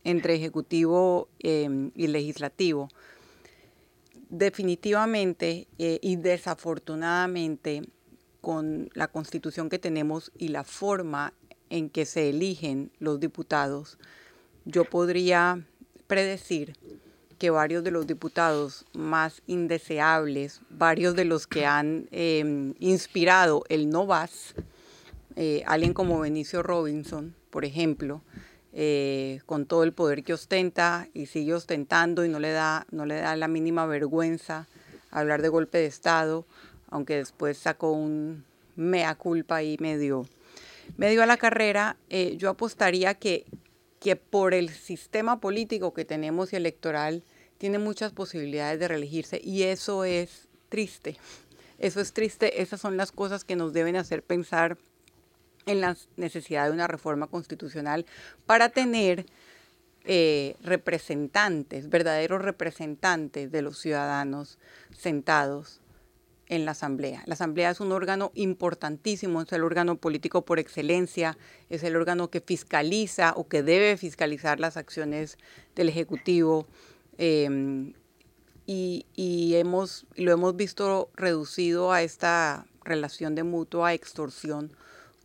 entre 0.06 0.36
Ejecutivo 0.36 1.28
em, 1.40 1.92
y 1.94 2.08
Legislativo. 2.08 2.88
Definitivamente 4.30 5.68
eh, 5.80 6.00
y 6.02 6.16
desafortunadamente 6.16 7.82
con 8.40 8.90
la 8.94 9.10
constitución 9.10 9.68
que 9.68 9.80
tenemos 9.80 10.32
y 10.38 10.48
la 10.48 10.64
forma 10.64 11.34
en 11.70 11.90
que 11.90 12.06
se 12.06 12.30
eligen 12.30 12.92
los 13.00 13.20
diputados, 13.20 13.98
yo 14.66 14.86
podría 14.86 15.64
predecir 16.08 16.76
que 17.40 17.50
varios 17.50 17.84
de 17.84 17.92
los 17.92 18.06
diputados 18.06 18.86
más 18.94 19.42
indeseables, 19.48 20.62
varios 20.70 21.16
de 21.16 21.26
los 21.26 21.48
que 21.48 21.66
han 21.66 22.08
em, 22.12 22.76
inspirado 22.80 23.64
el 23.70 23.90
no 23.90 24.06
vas, 24.06 24.54
eh, 25.36 25.64
alguien 25.66 25.94
como 25.94 26.20
Benicio 26.20 26.62
Robinson, 26.62 27.34
por 27.50 27.66
ejemplo, 27.66 28.22
eh, 28.74 29.42
con 29.48 29.66
todo 29.66 29.84
el 29.84 29.92
poder 29.92 30.24
que 30.24 30.34
ostenta 30.34 31.08
y 31.14 31.26
sigue 31.26 31.54
ostentando 31.54 32.24
y 32.24 32.30
no 32.30 32.40
le 32.40 32.52
da, 32.52 32.86
no 32.92 33.06
le 33.06 33.16
da 33.16 33.36
la 33.36 33.48
mínima 33.48 33.86
vergüenza 33.86 34.68
hablar 35.10 35.42
de 35.42 35.50
golpe 35.50 35.80
de 35.80 35.88
Estado, 35.88 36.46
aunque 36.90 37.16
después 37.16 37.58
sacó 37.58 37.92
un 37.92 38.44
mea 38.76 39.16
culpa 39.16 39.64
y 39.64 39.78
medio, 39.80 40.28
medio 40.98 41.24
a 41.24 41.26
la 41.26 41.38
carrera, 41.38 41.98
eh, 42.10 42.36
yo 42.38 42.50
apostaría 42.50 43.14
que 43.16 43.46
que 44.02 44.16
por 44.16 44.56
el 44.56 44.70
sistema 44.70 45.40
político 45.40 45.94
que 45.94 46.06
tenemos 46.06 46.52
y 46.52 46.56
electoral 46.56 47.24
tiene 47.60 47.78
muchas 47.78 48.12
posibilidades 48.12 48.80
de 48.80 48.88
reelegirse 48.88 49.40
y 49.42 49.64
eso 49.64 50.04
es 50.04 50.48
triste. 50.70 51.18
Eso 51.78 52.02
es 52.02 52.12
triste, 52.12 52.62
esas 52.62 52.82
son 52.82 52.98
las 52.98 53.12
cosas 53.12 53.44
que 53.44 53.56
nos 53.56 53.74
deben 53.74 53.96
hacer 53.96 54.24
pensar 54.24 54.80
en 55.68 55.82
la 55.82 55.96
necesidad 56.18 56.66
de 56.66 56.72
una 56.72 56.88
reforma 56.88 57.28
constitucional 57.28 58.08
para 58.48 58.70
tener 58.70 59.28
eh, 60.06 60.56
representantes, 60.64 61.88
verdaderos 61.88 62.42
representantes 62.42 63.52
de 63.52 63.62
los 63.62 63.78
ciudadanos 63.78 64.58
sentados 64.98 65.81
en 66.52 66.66
la 66.66 66.72
Asamblea. 66.72 67.24
La 67.26 67.34
Asamblea 67.34 67.72
es 67.72 67.80
un 67.80 67.94
órgano 67.94 68.32
importantísimo, 68.36 69.42
es 69.42 69.52
el 69.54 69.64
órgano 69.64 69.96
político 69.96 70.44
por 70.44 70.60
excelencia, 70.60 71.38
es 71.70 71.82
el 71.84 71.96
órgano 71.96 72.30
que 72.30 72.42
fiscaliza 72.42 73.34
o 73.38 73.48
que 73.48 73.64
debe 73.64 73.96
fiscalizar 73.96 74.60
las 74.60 74.76
acciones 74.76 75.38
del 75.76 75.88
Ejecutivo. 75.88 76.68
Em, 77.18 77.94
y, 78.66 79.54
hemos, 79.56 80.06
lo 80.16 80.32
hemos 80.32 80.56
visto 80.56 81.10
reducido 81.16 81.94
a 81.94 82.04
esta 82.04 82.68
relación 82.84 83.34
de 83.34 83.44
mutua 83.44 83.94
extorsión, 83.94 84.72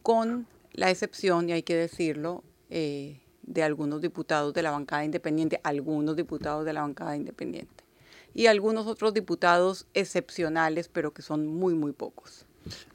con 0.03 0.47
la 0.73 0.91
excepción, 0.91 1.49
y 1.49 1.53
hay 1.53 1.63
que 1.65 1.75
decirlo, 1.75 2.45
eh, 2.71 3.21
de 3.43 3.63
algunos 3.65 4.01
diputados 4.01 4.55
de 4.55 4.63
la 4.63 4.71
bancada 4.71 5.05
independiente, 5.05 5.61
algunos 5.65 6.15
diputados 6.15 6.65
de 6.65 6.73
la 6.73 6.83
bancada 6.83 7.17
independiente 7.17 7.86
y 8.37 8.47
algunos 8.47 8.87
otros 8.87 9.15
diputados 9.15 9.87
excepcionales, 9.95 10.89
pero 10.89 11.13
que 11.13 11.23
son 11.23 11.47
muy, 11.47 11.75
muy 11.75 11.93
pocos. 11.93 12.45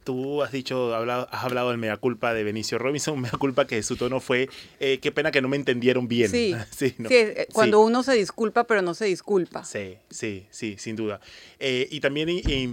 Tú 0.04 0.43
has 0.43 0.51
dicho, 0.51 0.93
has 0.93 1.43
hablado 1.43 1.69
del 1.69 1.77
mea 1.77 1.97
culpa 1.97 2.34
de 2.34 2.43
Benicio 2.43 2.77
Robinson, 2.77 3.19
mea 3.21 3.32
culpa 3.32 3.65
que 3.65 3.82
su 3.82 3.95
tono 3.95 4.19
fue, 4.19 4.49
eh, 4.80 4.99
qué 4.99 5.12
pena 5.12 5.32
que 5.32 5.41
no 5.41 5.47
me 5.47 5.58
entendieron 5.58 6.08
bien. 6.08 6.30
Sí, 6.30 6.56
sí, 6.71 6.93
eh, 7.10 7.47
cuando 7.54 7.80
uno 7.82 8.04
se 8.04 8.13
disculpa, 8.13 8.65
pero 8.65 8.82
no 8.84 8.93
se 8.93 9.06
disculpa. 9.06 9.63
Sí, 9.63 9.97
sí, 10.10 10.45
sí, 10.51 10.75
sin 10.77 10.95
duda. 10.95 11.21
Eh, 11.60 11.88
y 11.89 12.01
también 12.01 12.30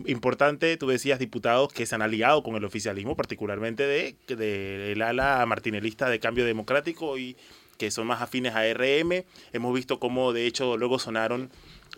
importante, 0.07 0.77
tú 0.77 0.89
decías 0.89 1.19
diputados 1.19 1.73
que 1.73 1.87
se 1.87 1.95
han 1.95 2.03
aliado 2.03 2.43
con 2.43 2.57
el 2.57 2.65
oficialismo, 2.65 3.17
particularmente 3.17 3.87
de, 3.87 4.17
de 4.37 4.93
el 4.93 5.03
ala 5.03 5.45
martinelista 5.47 6.11
de 6.11 6.21
Cambio 6.21 6.45
Democrático 6.45 7.17
y 7.17 7.37
que 7.79 7.91
son 7.91 8.07
más 8.07 8.21
afines 8.21 8.55
a 8.55 8.63
RM. 8.75 9.25
Hemos 9.53 9.75
visto 9.75 9.99
cómo, 9.99 10.33
de 10.33 10.47
hecho, 10.47 10.77
luego 10.77 10.99
sonaron 10.99 11.51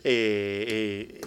eh, 0.05 1.11
eh, 1.15 1.21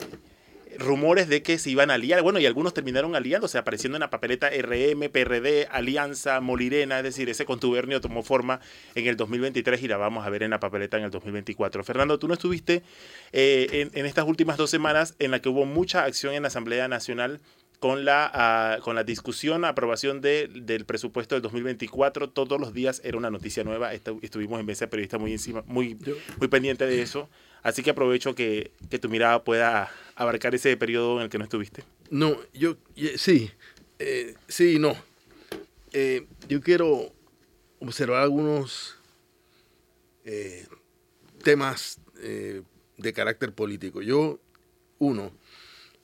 rumores 0.79 1.27
de 1.27 1.43
que 1.43 1.57
se 1.57 1.69
iban 1.69 1.91
a 1.91 1.95
aliar. 1.95 2.21
Bueno, 2.21 2.39
y 2.39 2.45
algunos 2.45 2.73
terminaron 2.73 3.15
aliándose, 3.15 3.57
apareciendo 3.57 3.97
en 3.97 4.01
la 4.01 4.09
papeleta 4.09 4.49
RM, 4.49 5.09
PRD, 5.09 5.67
Alianza, 5.71 6.39
Molirena, 6.41 6.97
es 6.97 7.03
decir, 7.03 7.29
ese 7.29 7.45
contubernio 7.45 8.01
tomó 8.01 8.23
forma 8.23 8.59
en 8.95 9.07
el 9.07 9.15
2023 9.15 9.83
y 9.83 9.87
la 9.87 9.97
vamos 9.97 10.25
a 10.25 10.29
ver 10.29 10.43
en 10.43 10.51
la 10.51 10.59
papeleta 10.59 10.97
en 10.97 11.03
el 11.03 11.11
2024. 11.11 11.83
Fernando, 11.83 12.19
tú 12.19 12.27
no 12.27 12.33
estuviste 12.33 12.83
eh, 13.31 13.89
en, 13.93 14.05
estas 14.05 14.25
últimas 14.25 14.57
dos 14.57 14.69
semanas 14.69 15.15
en 15.19 15.31
la 15.31 15.41
que 15.41 15.49
hubo 15.49 15.65
mucha 15.65 16.03
acción 16.03 16.33
en 16.33 16.43
la 16.43 16.47
Asamblea 16.47 16.87
Nacional 16.87 17.39
con 17.79 18.05
la, 18.05 18.31
ah, 18.33 18.77
con 18.81 18.95
la 18.95 19.03
discusión, 19.03 19.65
aprobación 19.65 20.21
del 20.21 20.85
presupuesto 20.85 21.35
del 21.35 21.41
2024. 21.41 22.29
Todos 22.29 22.59
los 22.59 22.73
días 22.73 23.01
era 23.03 23.17
una 23.17 23.29
noticia 23.29 23.65
nueva. 23.65 23.93
Estuvimos 23.93 24.59
en 24.59 24.65
mesa 24.65 24.87
periodista 24.87 25.17
muy 25.17 25.33
encima, 25.33 25.63
muy, 25.67 25.97
muy 26.37 26.47
pendiente 26.47 26.85
de 26.85 27.01
eso. 27.01 27.29
Así 27.63 27.81
que 27.81 27.91
aprovecho 27.91 28.35
que, 28.35 28.71
tu 29.01 29.09
mirada 29.09 29.43
pueda 29.43 29.89
abarcar 30.15 30.53
ese 30.53 30.75
periodo 30.75 31.17
en 31.17 31.23
el 31.23 31.29
que 31.29 31.37
no 31.37 31.45
estuviste. 31.45 31.83
No, 32.09 32.37
yo 32.53 32.75
sí, 33.15 33.49
eh, 33.99 34.35
sí 34.49 34.77
no. 34.79 34.95
Eh, 35.93 36.27
yo 36.49 36.59
quiero 36.61 37.13
observar 37.79 38.21
algunos 38.21 38.97
eh, 40.25 40.67
temas 41.41 41.99
de 42.97 43.13
carácter 43.13 43.53
político. 43.53 44.01
Yo, 44.01 44.39
uno, 44.99 45.31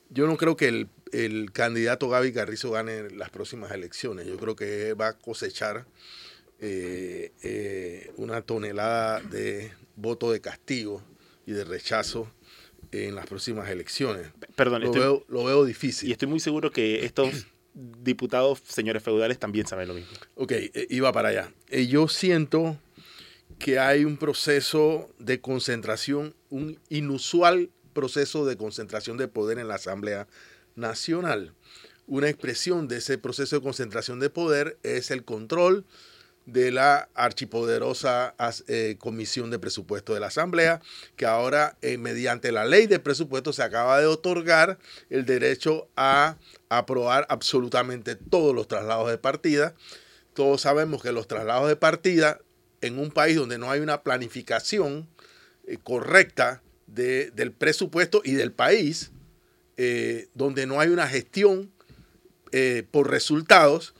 yo 0.10 0.28
no 0.28 0.38
creo 0.38 0.58
que 0.58 0.67
el, 0.67 0.89
el, 1.12 1.52
candidato 1.52 2.10
Gaby 2.10 2.34
Carrizo 2.34 2.72
gane 2.72 3.10
las 3.12 3.30
próximas 3.30 3.72
elecciones. 3.72 4.28
Yo 4.28 4.38
creo 4.38 4.56
que 4.56 4.93
va 4.93 5.10
a 5.10 5.17
cosechar 5.17 5.86
una 8.17 8.41
tonelada 8.41 9.22
de 9.22 9.72
voto 9.95 10.32
de 10.32 10.41
castigo 10.41 11.02
y 11.50 11.54
de 11.54 11.64
rechazo 11.64 12.32
en 12.92 13.16
las 13.16 13.26
próximas 13.26 13.70
elecciones. 13.70 14.28
Perdón, 14.56 14.84
lo, 14.84 14.92
veo, 14.92 15.26
lo 15.28 15.44
veo 15.44 15.66
difícil. 15.66 16.10
Y 16.10 16.12
estoy 16.12 16.28
muy 16.28 16.40
seguro 16.40 16.72
que 16.72 17.06
estos 17.06 17.48
diputados, 17.74 18.62
señores 18.68 19.02
feudales, 19.02 19.40
también 19.40 19.66
saben 19.66 19.88
lo 19.88 19.96
mismo. 19.96 20.12
Ok, 20.36 20.52
eh, 20.52 20.88
iba 20.92 21.12
para 21.12 21.30
allá. 21.30 21.52
Eh, 21.70 21.88
yo 21.88 22.08
siento 22.08 22.78
que 23.58 23.80
hay 23.80 24.06
un 24.06 24.18
proceso 24.18 25.10
de 25.18 25.42
concentración, 25.42 26.36
un 26.50 26.80
inusual 26.90 27.72
proceso 27.94 28.46
de 28.46 28.56
concentración 28.56 29.18
de 29.18 29.28
poder 29.28 29.58
en 29.58 29.68
la 29.68 29.76
Asamblea 29.76 30.28
Nacional. 30.76 31.54
Una 32.06 32.30
expresión 32.30 32.88
de 32.88 32.98
ese 32.98 33.18
proceso 33.18 33.56
de 33.56 33.64
concentración 33.64 34.20
de 34.20 34.30
poder 34.30 34.78
es 34.84 35.10
el 35.10 35.24
control 35.24 35.86
de 36.52 36.72
la 36.72 37.10
archipoderosa 37.14 38.36
eh, 38.68 38.96
Comisión 38.98 39.52
de 39.52 39.60
Presupuesto 39.60 40.14
de 40.14 40.20
la 40.20 40.28
Asamblea, 40.28 40.82
que 41.16 41.26
ahora 41.26 41.78
eh, 41.82 41.98
mediante 41.98 42.52
la 42.52 42.66
ley 42.66 42.88
de 42.88 43.00
presupuesto 43.00 43.54
se 43.54 43.64
acaba 43.64 44.00
de 44.00 44.06
otorgar 44.06 44.80
el 45.10 45.26
derecho 45.26 45.88
a 45.96 46.38
aprobar 46.70 47.26
absolutamente 47.30 48.16
todos 48.16 48.56
los 48.56 48.68
traslados 48.68 49.10
de 49.10 49.18
partida. 49.18 49.76
Todos 50.34 50.62
sabemos 50.62 51.02
que 51.02 51.12
los 51.12 51.28
traslados 51.28 51.68
de 51.68 51.76
partida 51.76 52.40
en 52.82 52.98
un 52.98 53.12
país 53.12 53.36
donde 53.36 53.58
no 53.58 53.70
hay 53.72 53.80
una 53.82 54.04
planificación 54.04 55.08
eh, 55.68 55.78
correcta 55.84 56.62
del 56.88 57.52
presupuesto 57.52 58.22
y 58.26 58.34
del 58.34 58.52
país, 58.52 59.12
donde 60.34 60.66
no 60.66 60.82
hay 60.82 60.90
una 60.90 61.08
gestión 61.08 61.72
por 62.90 63.12
resultados, 63.12 63.94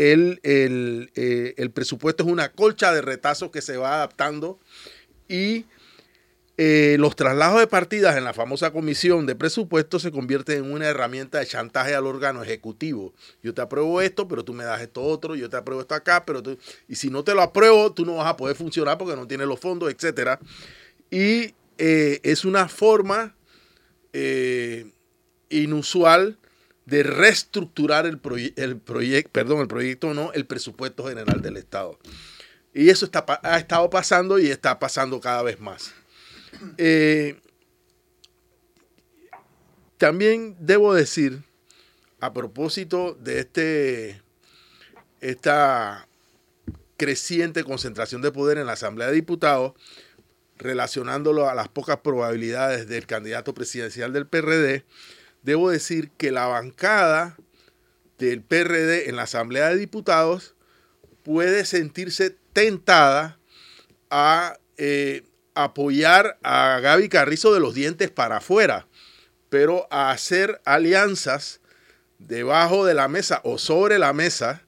eh, 0.00 1.54
el, 1.56 1.70
presupuesto 1.72 2.22
es 2.22 2.30
una 2.30 2.52
colcha 2.52 2.92
de 2.92 3.02
retazos 3.02 3.50
que 3.50 3.60
se 3.60 3.76
va 3.76 3.96
adaptando 3.96 4.60
y 5.28 5.64
eh, 6.56 6.96
los 7.00 7.16
traslados 7.16 7.58
de 7.58 7.66
partidas 7.66 8.16
en 8.16 8.22
la 8.22 8.32
famosa 8.32 8.70
comisión 8.70 9.26
de 9.26 9.34
presupuesto 9.34 9.98
se 9.98 10.12
convierten 10.12 10.64
en 10.64 10.72
una 10.72 10.86
herramienta 10.86 11.40
de 11.40 11.46
chantaje 11.46 11.96
al 11.96 12.06
órgano 12.06 12.44
ejecutivo. 12.44 13.12
Yo 13.42 13.54
te 13.54 13.60
apruebo 13.60 14.00
esto, 14.00 14.28
pero 14.28 14.44
tú 14.44 14.54
me 14.54 14.62
das 14.62 14.80
esto 14.80 15.02
otro, 15.02 15.34
yo 15.34 15.50
te 15.50 15.56
apruebo 15.56 15.80
esto 15.80 15.96
acá, 15.96 16.24
pero 16.24 16.44
tú, 16.44 16.56
y 16.86 16.94
si 16.94 17.10
no 17.10 17.24
te 17.24 17.34
lo 17.34 17.42
apruebo, 17.42 17.92
tú 17.92 18.06
no 18.06 18.16
vas 18.16 18.28
a 18.28 18.36
poder 18.36 18.54
funcionar 18.54 18.98
porque 18.98 19.16
no 19.16 19.26
tienes 19.26 19.48
los 19.48 19.58
fondos, 19.58 19.92
etc. 19.92 20.38
Y 21.10 21.54
eh, 21.78 22.20
es 22.22 22.44
una 22.44 22.68
forma 22.68 23.34
inusual 25.50 26.38
de 26.88 27.02
reestructurar 27.02 28.06
el, 28.06 28.18
el 28.56 28.78
proyecto, 28.78 29.30
perdón, 29.30 29.60
el 29.60 29.68
proyecto 29.68 30.14
no, 30.14 30.32
el 30.32 30.46
presupuesto 30.46 31.06
general 31.06 31.42
del 31.42 31.58
Estado. 31.58 31.98
Y 32.72 32.88
eso 32.88 33.04
está, 33.04 33.26
ha 33.42 33.58
estado 33.58 33.90
pasando 33.90 34.38
y 34.38 34.46
está 34.46 34.78
pasando 34.78 35.20
cada 35.20 35.42
vez 35.42 35.60
más. 35.60 35.92
Eh, 36.78 37.38
también 39.98 40.56
debo 40.60 40.94
decir, 40.94 41.42
a 42.20 42.32
propósito 42.32 43.14
de 43.20 43.40
este, 43.40 44.22
esta 45.20 46.08
creciente 46.96 47.64
concentración 47.64 48.22
de 48.22 48.32
poder 48.32 48.56
en 48.56 48.66
la 48.66 48.72
Asamblea 48.72 49.08
de 49.08 49.14
Diputados, 49.14 49.74
relacionándolo 50.56 51.50
a 51.50 51.54
las 51.54 51.68
pocas 51.68 51.98
probabilidades 51.98 52.88
del 52.88 53.06
candidato 53.06 53.52
presidencial 53.52 54.14
del 54.14 54.26
PRD, 54.26 54.86
debo 55.42 55.70
decir 55.70 56.10
que 56.10 56.32
la 56.32 56.46
bancada 56.46 57.36
del 58.18 58.42
PRD 58.42 59.08
en 59.08 59.16
la 59.16 59.22
Asamblea 59.22 59.68
de 59.68 59.76
Diputados 59.76 60.54
puede 61.22 61.64
sentirse 61.64 62.36
tentada 62.52 63.38
a 64.10 64.58
eh, 64.76 65.24
apoyar 65.54 66.38
a 66.42 66.80
Gaby 66.80 67.08
Carrizo 67.08 67.52
de 67.52 67.60
los 67.60 67.74
dientes 67.74 68.10
para 68.10 68.38
afuera, 68.38 68.86
pero 69.48 69.86
a 69.90 70.10
hacer 70.10 70.60
alianzas 70.64 71.60
debajo 72.18 72.84
de 72.84 72.94
la 72.94 73.08
mesa 73.08 73.40
o 73.44 73.58
sobre 73.58 73.98
la 73.98 74.12
mesa 74.12 74.62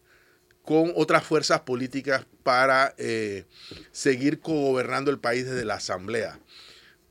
con 0.65 0.93
otras 0.95 1.25
fuerzas 1.25 1.61
políticas 1.61 2.27
para 2.43 2.95
eh, 2.99 3.45
seguir 3.93 4.41
cogobernando 4.41 5.11
el 5.11 5.19
país 5.19 5.47
desde 5.47 5.65
la 5.65 5.75
Asamblea. 5.75 6.39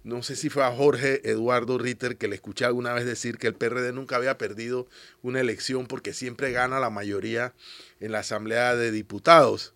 No 0.03 0.23
sé 0.23 0.37
si 0.37 0.49
fue 0.49 0.63
a 0.63 0.71
Jorge 0.71 1.29
Eduardo 1.29 1.77
Ritter 1.77 2.15
que 2.15 2.29
le 2.29 2.35
escuché 2.35 2.63
alguna 2.63 2.93
vez 2.93 3.05
decir 3.05 3.37
que 3.37 3.47
el 3.47 3.55
PRD 3.55 3.91
nunca 3.91 4.15
había 4.15 4.37
perdido 4.37 4.87
una 5.21 5.41
elección 5.41 5.87
porque 5.87 6.13
siempre 6.13 6.51
gana 6.51 6.79
la 6.79 6.89
mayoría 6.89 7.53
en 7.99 8.13
la 8.13 8.19
Asamblea 8.19 8.75
de 8.75 8.91
Diputados. 8.91 9.73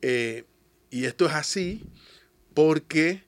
Eh, 0.00 0.44
y 0.88 1.04
esto 1.04 1.26
es 1.26 1.32
así 1.32 1.84
porque 2.54 3.22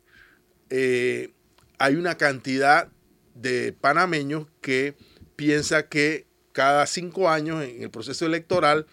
eh, 0.71 1.33
hay 1.79 1.97
una 1.97 2.16
cantidad 2.16 2.88
de 3.35 3.75
panameños 3.79 4.47
que 4.62 4.95
piensa 5.37 5.88
que 5.88 6.27
cada 6.53 6.87
cinco 6.87 7.29
años 7.29 7.62
en 7.62 7.83
el 7.83 7.90
proceso 7.90 8.25
electoral 8.25 8.87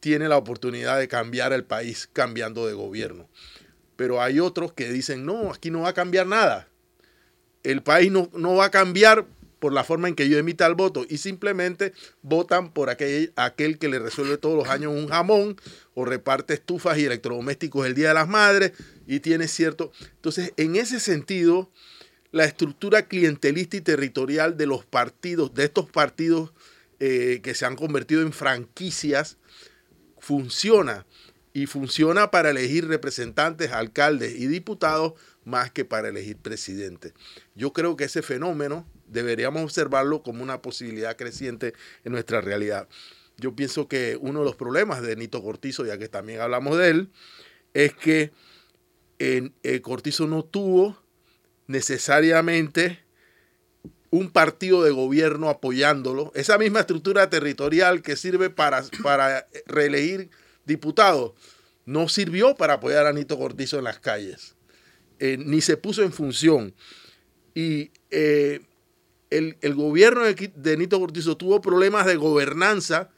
tiene 0.00 0.28
la 0.28 0.36
oportunidad 0.36 0.98
de 0.98 1.08
cambiar 1.08 1.54
el 1.54 1.64
país 1.64 2.10
cambiando 2.12 2.66
de 2.66 2.74
gobierno. 2.74 3.26
Pero 3.96 4.20
hay 4.20 4.38
otros 4.38 4.72
que 4.72 4.92
dicen, 4.92 5.24
no, 5.24 5.50
aquí 5.50 5.70
no 5.70 5.82
va 5.82 5.90
a 5.90 5.94
cambiar 5.94 6.26
nada. 6.26 6.68
El 7.64 7.82
país 7.82 8.12
no, 8.12 8.30
no 8.34 8.54
va 8.54 8.66
a 8.66 8.70
cambiar 8.70 9.26
por 9.64 9.72
la 9.72 9.82
forma 9.82 10.08
en 10.08 10.14
que 10.14 10.28
yo 10.28 10.36
emita 10.36 10.66
el 10.66 10.74
voto 10.74 11.06
y 11.08 11.16
simplemente 11.16 11.94
votan 12.20 12.70
por 12.70 12.90
aquel, 12.90 13.32
aquel 13.34 13.78
que 13.78 13.88
le 13.88 13.98
resuelve 13.98 14.36
todos 14.36 14.58
los 14.58 14.68
años 14.68 14.92
un 14.92 15.08
jamón 15.08 15.56
o 15.94 16.04
reparte 16.04 16.52
estufas 16.52 16.98
y 16.98 17.06
electrodomésticos 17.06 17.86
el 17.86 17.94
Día 17.94 18.08
de 18.08 18.14
las 18.14 18.28
Madres 18.28 18.72
y 19.06 19.20
tiene 19.20 19.48
cierto... 19.48 19.90
Entonces, 20.16 20.52
en 20.58 20.76
ese 20.76 21.00
sentido, 21.00 21.70
la 22.30 22.44
estructura 22.44 23.08
clientelista 23.08 23.78
y 23.78 23.80
territorial 23.80 24.58
de 24.58 24.66
los 24.66 24.84
partidos, 24.84 25.54
de 25.54 25.64
estos 25.64 25.88
partidos 25.88 26.52
eh, 27.00 27.40
que 27.42 27.54
se 27.54 27.64
han 27.64 27.76
convertido 27.76 28.20
en 28.20 28.34
franquicias, 28.34 29.38
funciona 30.18 31.06
y 31.54 31.64
funciona 31.64 32.30
para 32.30 32.50
elegir 32.50 32.86
representantes, 32.86 33.72
alcaldes 33.72 34.34
y 34.38 34.46
diputados 34.46 35.14
más 35.44 35.70
que 35.70 35.84
para 35.84 36.08
elegir 36.08 36.36
presidente. 36.36 37.12
Yo 37.54 37.72
creo 37.72 37.96
que 37.96 38.04
ese 38.04 38.22
fenómeno 38.22 38.86
deberíamos 39.06 39.62
observarlo 39.62 40.22
como 40.22 40.42
una 40.42 40.62
posibilidad 40.62 41.16
creciente 41.16 41.74
en 42.04 42.12
nuestra 42.12 42.40
realidad. 42.40 42.88
Yo 43.36 43.54
pienso 43.54 43.88
que 43.88 44.16
uno 44.20 44.40
de 44.40 44.44
los 44.44 44.56
problemas 44.56 45.02
de 45.02 45.16
Nito 45.16 45.42
Cortizo, 45.42 45.84
ya 45.84 45.98
que 45.98 46.08
también 46.08 46.40
hablamos 46.40 46.78
de 46.78 46.90
él, 46.90 47.10
es 47.72 47.94
que 47.94 48.32
en, 49.18 49.54
eh, 49.62 49.80
Cortizo 49.80 50.26
no 50.26 50.44
tuvo 50.44 50.98
necesariamente 51.66 53.04
un 54.10 54.30
partido 54.30 54.84
de 54.84 54.92
gobierno 54.92 55.48
apoyándolo, 55.48 56.30
esa 56.36 56.56
misma 56.56 56.80
estructura 56.80 57.28
territorial 57.30 58.00
que 58.00 58.14
sirve 58.14 58.48
para, 58.48 58.84
para 59.02 59.48
reelegir 59.66 60.30
diputados, 60.64 61.32
no 61.84 62.08
sirvió 62.08 62.54
para 62.54 62.74
apoyar 62.74 63.06
a 63.06 63.12
Nito 63.12 63.36
Cortizo 63.36 63.78
en 63.78 63.84
las 63.84 63.98
calles, 63.98 64.54
eh, 65.18 65.36
ni 65.38 65.60
se 65.60 65.76
puso 65.76 66.02
en 66.02 66.12
función. 66.12 66.74
Y 67.54 67.90
eh, 68.10 68.60
el, 69.30 69.74
gobierno 69.74 70.22
de, 70.22 70.76
Nito 70.76 70.98
Cortizo 71.00 71.36
tuvo 71.36 71.60
problemas 71.60 72.06
de 72.06 72.16
gobernanza 72.16 73.10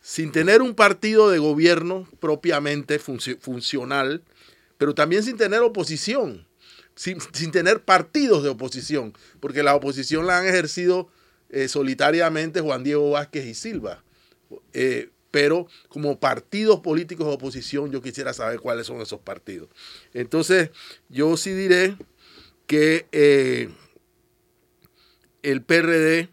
sin 0.00 0.32
tener 0.32 0.62
un 0.62 0.74
partido 0.74 1.30
de 1.30 1.38
gobierno 1.38 2.08
propiamente 2.20 2.98
funcional, 2.98 4.22
pero 4.78 4.94
también 4.94 5.22
sin 5.22 5.36
tener 5.36 5.60
oposición, 5.60 6.46
sin, 6.94 7.18
tener 7.50 7.82
partidos 7.82 8.42
de 8.42 8.50
oposición, 8.50 9.12
porque 9.40 9.62
la 9.62 9.74
oposición 9.74 10.26
la 10.26 10.38
han 10.38 10.46
ejercido 10.46 11.08
eh, 11.50 11.68
solitariamente 11.68 12.60
Juan 12.60 12.84
Diego 12.84 13.10
Vázquez 13.10 13.46
y 13.46 13.54
Silva. 13.54 14.02
Pero 15.30 15.66
como 15.88 16.18
partidos 16.18 16.80
políticos 16.80 17.26
de 17.26 17.34
oposición 17.34 17.90
yo 17.90 18.02
quisiera 18.02 18.32
saber 18.32 18.60
cuáles 18.60 18.86
son 18.86 19.00
esos 19.00 19.20
partidos. 19.20 19.68
Entonces 20.14 20.70
yo 21.08 21.36
sí 21.36 21.52
diré 21.52 21.96
que 22.66 23.06
eh, 23.12 23.70
el 25.42 25.62
PRD, 25.62 26.28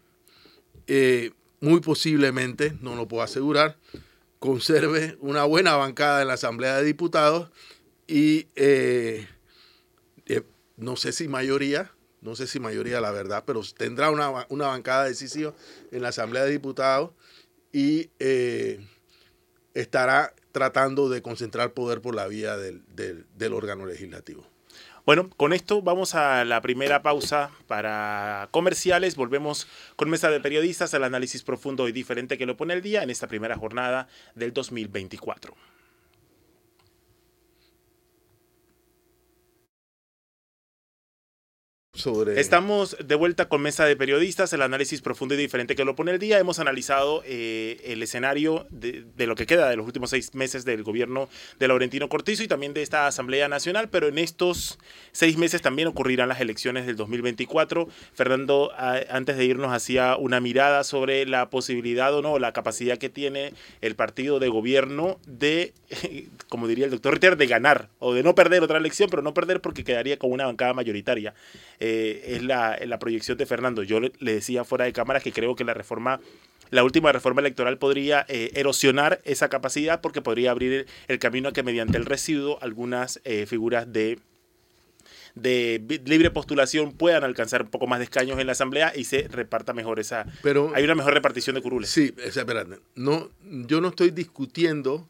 eh, 0.86 1.32
muy 1.60 1.80
posiblemente, 1.80 2.76
no 2.80 2.94
lo 2.94 3.08
puedo 3.08 3.22
asegurar, 3.22 3.78
conserve 4.38 5.16
una 5.20 5.44
buena 5.44 5.76
bancada 5.76 6.22
en 6.22 6.28
la 6.28 6.34
Asamblea 6.34 6.76
de 6.76 6.84
Diputados 6.84 7.50
y 8.06 8.46
eh, 8.54 9.26
no 10.76 10.96
sé 10.96 11.12
si 11.12 11.26
mayoría, 11.26 11.90
no 12.20 12.36
sé 12.36 12.46
si 12.46 12.60
mayoría 12.60 13.00
la 13.00 13.10
verdad, 13.10 13.44
pero 13.46 13.62
tendrá 13.76 14.10
una, 14.10 14.30
bancada 14.48 15.04
decisiva 15.04 15.54
en 15.90 16.02
la 16.02 16.08
Asamblea 16.08 16.44
de 16.44 16.50
Diputados 16.50 17.10
y 17.76 18.08
estará 19.74 20.32
tratando 20.50 21.10
de 21.10 21.20
concentrar 21.20 21.74
poder 21.74 22.00
por 22.00 22.14
la 22.14 22.26
vía 22.26 22.56
del 22.56 23.52
órgano 23.52 23.84
legislativo. 23.84 24.46
Bueno, 25.04 25.28
con 25.36 25.52
esto 25.52 25.82
vamos 25.82 26.14
a 26.14 26.46
la 26.46 26.62
primera 26.62 27.02
pausa 27.02 27.50
para 27.66 28.48
comerciales. 28.50 29.14
Volvemos 29.14 29.68
con 29.94 30.08
mesa 30.08 30.30
de 30.30 30.40
periodistas, 30.40 30.94
el 30.94 31.04
análisis 31.04 31.42
profundo 31.42 31.86
y 31.86 31.92
diferente 31.92 32.38
que 32.38 32.46
lo 32.46 32.56
pone 32.56 32.72
el 32.72 32.80
día 32.80 33.02
en 33.02 33.10
esta 33.10 33.26
primera 33.26 33.58
jornada 33.58 34.08
del 34.34 34.54
2024. 34.54 35.54
Estamos 42.36 42.96
de 43.02 43.14
vuelta 43.14 43.48
con 43.48 43.62
Mesa 43.62 43.86
de 43.86 43.96
Periodistas, 43.96 44.52
el 44.52 44.60
análisis 44.60 45.00
profundo 45.00 45.34
y 45.34 45.38
diferente 45.38 45.74
que 45.74 45.84
lo 45.84 45.96
pone 45.96 46.12
el 46.12 46.18
día. 46.18 46.38
Hemos 46.38 46.58
analizado 46.58 47.22
eh, 47.24 47.80
el 47.84 48.02
escenario 48.02 48.66
de, 48.70 49.06
lo 49.26 49.34
que 49.34 49.46
queda 49.46 49.70
de 49.70 49.76
los 49.76 49.86
últimos 49.86 50.10
seis 50.10 50.34
meses 50.34 50.66
del 50.66 50.82
gobierno 50.82 51.28
de 51.58 51.68
Laurentino 51.68 52.10
Cortizo 52.10 52.42
y 52.42 52.48
también 52.48 52.74
de 52.74 52.82
esta 52.82 53.06
Asamblea 53.06 53.48
Nacional, 53.48 53.88
pero 53.88 54.08
en 54.08 54.18
estos 54.18 54.78
seis 55.12 55.38
meses 55.38 55.62
también 55.62 55.88
ocurrirán 55.88 56.28
las 56.28 56.40
elecciones 56.40 56.86
del 56.86 56.96
2024. 56.96 57.88
Fernando, 58.12 58.72
antes 58.76 59.38
de 59.38 59.44
irnos, 59.46 59.72
hacía 59.72 60.16
una 60.16 60.38
mirada 60.40 60.84
sobre 60.84 61.24
la 61.24 61.48
posibilidad 61.48 62.14
o 62.14 62.20
no, 62.20 62.38
la 62.38 62.52
capacidad 62.52 62.98
que 62.98 63.08
tiene 63.08 63.54
el 63.80 63.96
partido 63.96 64.38
de 64.38 64.48
gobierno 64.48 65.18
de, 65.26 65.72
como 66.48 66.68
diría 66.68 66.84
el 66.84 66.90
doctor 66.90 67.14
Ritter, 67.14 67.38
de 67.38 67.46
ganar 67.46 67.88
o 67.98 68.12
de 68.12 68.22
no 68.22 68.34
perder 68.34 68.62
otra 68.62 68.76
elección, 68.76 69.08
pero 69.08 69.22
no 69.22 69.32
perder 69.32 69.62
porque 69.62 69.82
quedaría 69.82 70.18
con 70.18 70.30
una 70.30 70.44
bancada 70.44 70.74
mayoritaria. 70.74 71.34
Es 72.36 72.42
la, 72.42 72.78
la, 72.84 72.98
proyección 72.98 73.38
de 73.38 73.46
Fernando. 73.46 73.82
Yo 73.82 74.00
le, 74.00 74.12
decía 74.18 74.64
fuera 74.64 74.84
de 74.84 74.92
cámara 74.92 75.20
que 75.20 75.32
creo 75.32 75.54
que 75.54 75.64
la 75.64 75.74
reforma, 75.74 76.20
la 76.70 76.84
última 76.84 77.12
reforma 77.12 77.40
electoral 77.40 77.78
podría 77.78 78.24
eh, 78.28 78.50
erosionar 78.54 79.20
esa 79.24 79.48
capacidad 79.48 80.00
porque 80.00 80.22
podría 80.22 80.50
abrir 80.50 80.86
el, 81.08 81.18
camino 81.18 81.48
a 81.48 81.52
que 81.52 81.62
mediante 81.62 81.98
el 81.98 82.06
residuo 82.06 82.58
algunas 82.62 83.20
eh, 83.24 83.46
figuras 83.46 83.92
de 83.92 84.18
de 85.34 86.00
libre 86.06 86.30
postulación 86.30 86.92
puedan 86.92 87.22
alcanzar 87.22 87.60
un 87.60 87.68
poco 87.68 87.86
más 87.86 87.98
de 87.98 88.04
escaños 88.04 88.38
en 88.38 88.46
la 88.46 88.52
asamblea 88.52 88.94
y 88.96 89.04
se 89.04 89.28
reparta 89.28 89.74
mejor 89.74 90.00
esa 90.00 90.24
pero 90.42 90.72
hay 90.74 90.82
una 90.82 90.94
mejor 90.94 91.12
repartición 91.12 91.54
de 91.54 91.60
curules 91.60 91.90
sí 91.90 92.14
no 92.94 93.28
yo 93.42 93.82
no 93.82 93.88
estoy 93.88 94.12
discutiendo 94.12 95.06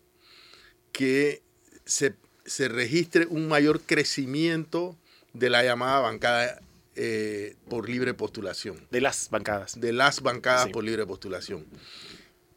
que 0.91 1.43
se, 1.85 2.15
se 2.45 2.69
registre 2.69 3.27
un 3.27 3.47
mayor 3.47 3.81
crecimiento 3.83 4.97
de 5.33 5.51
la 5.51 5.63
llamada 5.63 6.01
bancada 6.01 6.61
eh, 6.97 7.55
por 7.69 7.89
libre 7.89 8.15
postulación. 8.15 8.87
De 8.91 9.01
las 9.01 9.29
bancadas. 9.31 9.79
De 9.81 9.93
las 9.93 10.21
bancadas 10.23 10.65
Sí. 10.65 10.71
por 10.71 10.83
libre 10.85 11.07
postulación. 11.07 11.67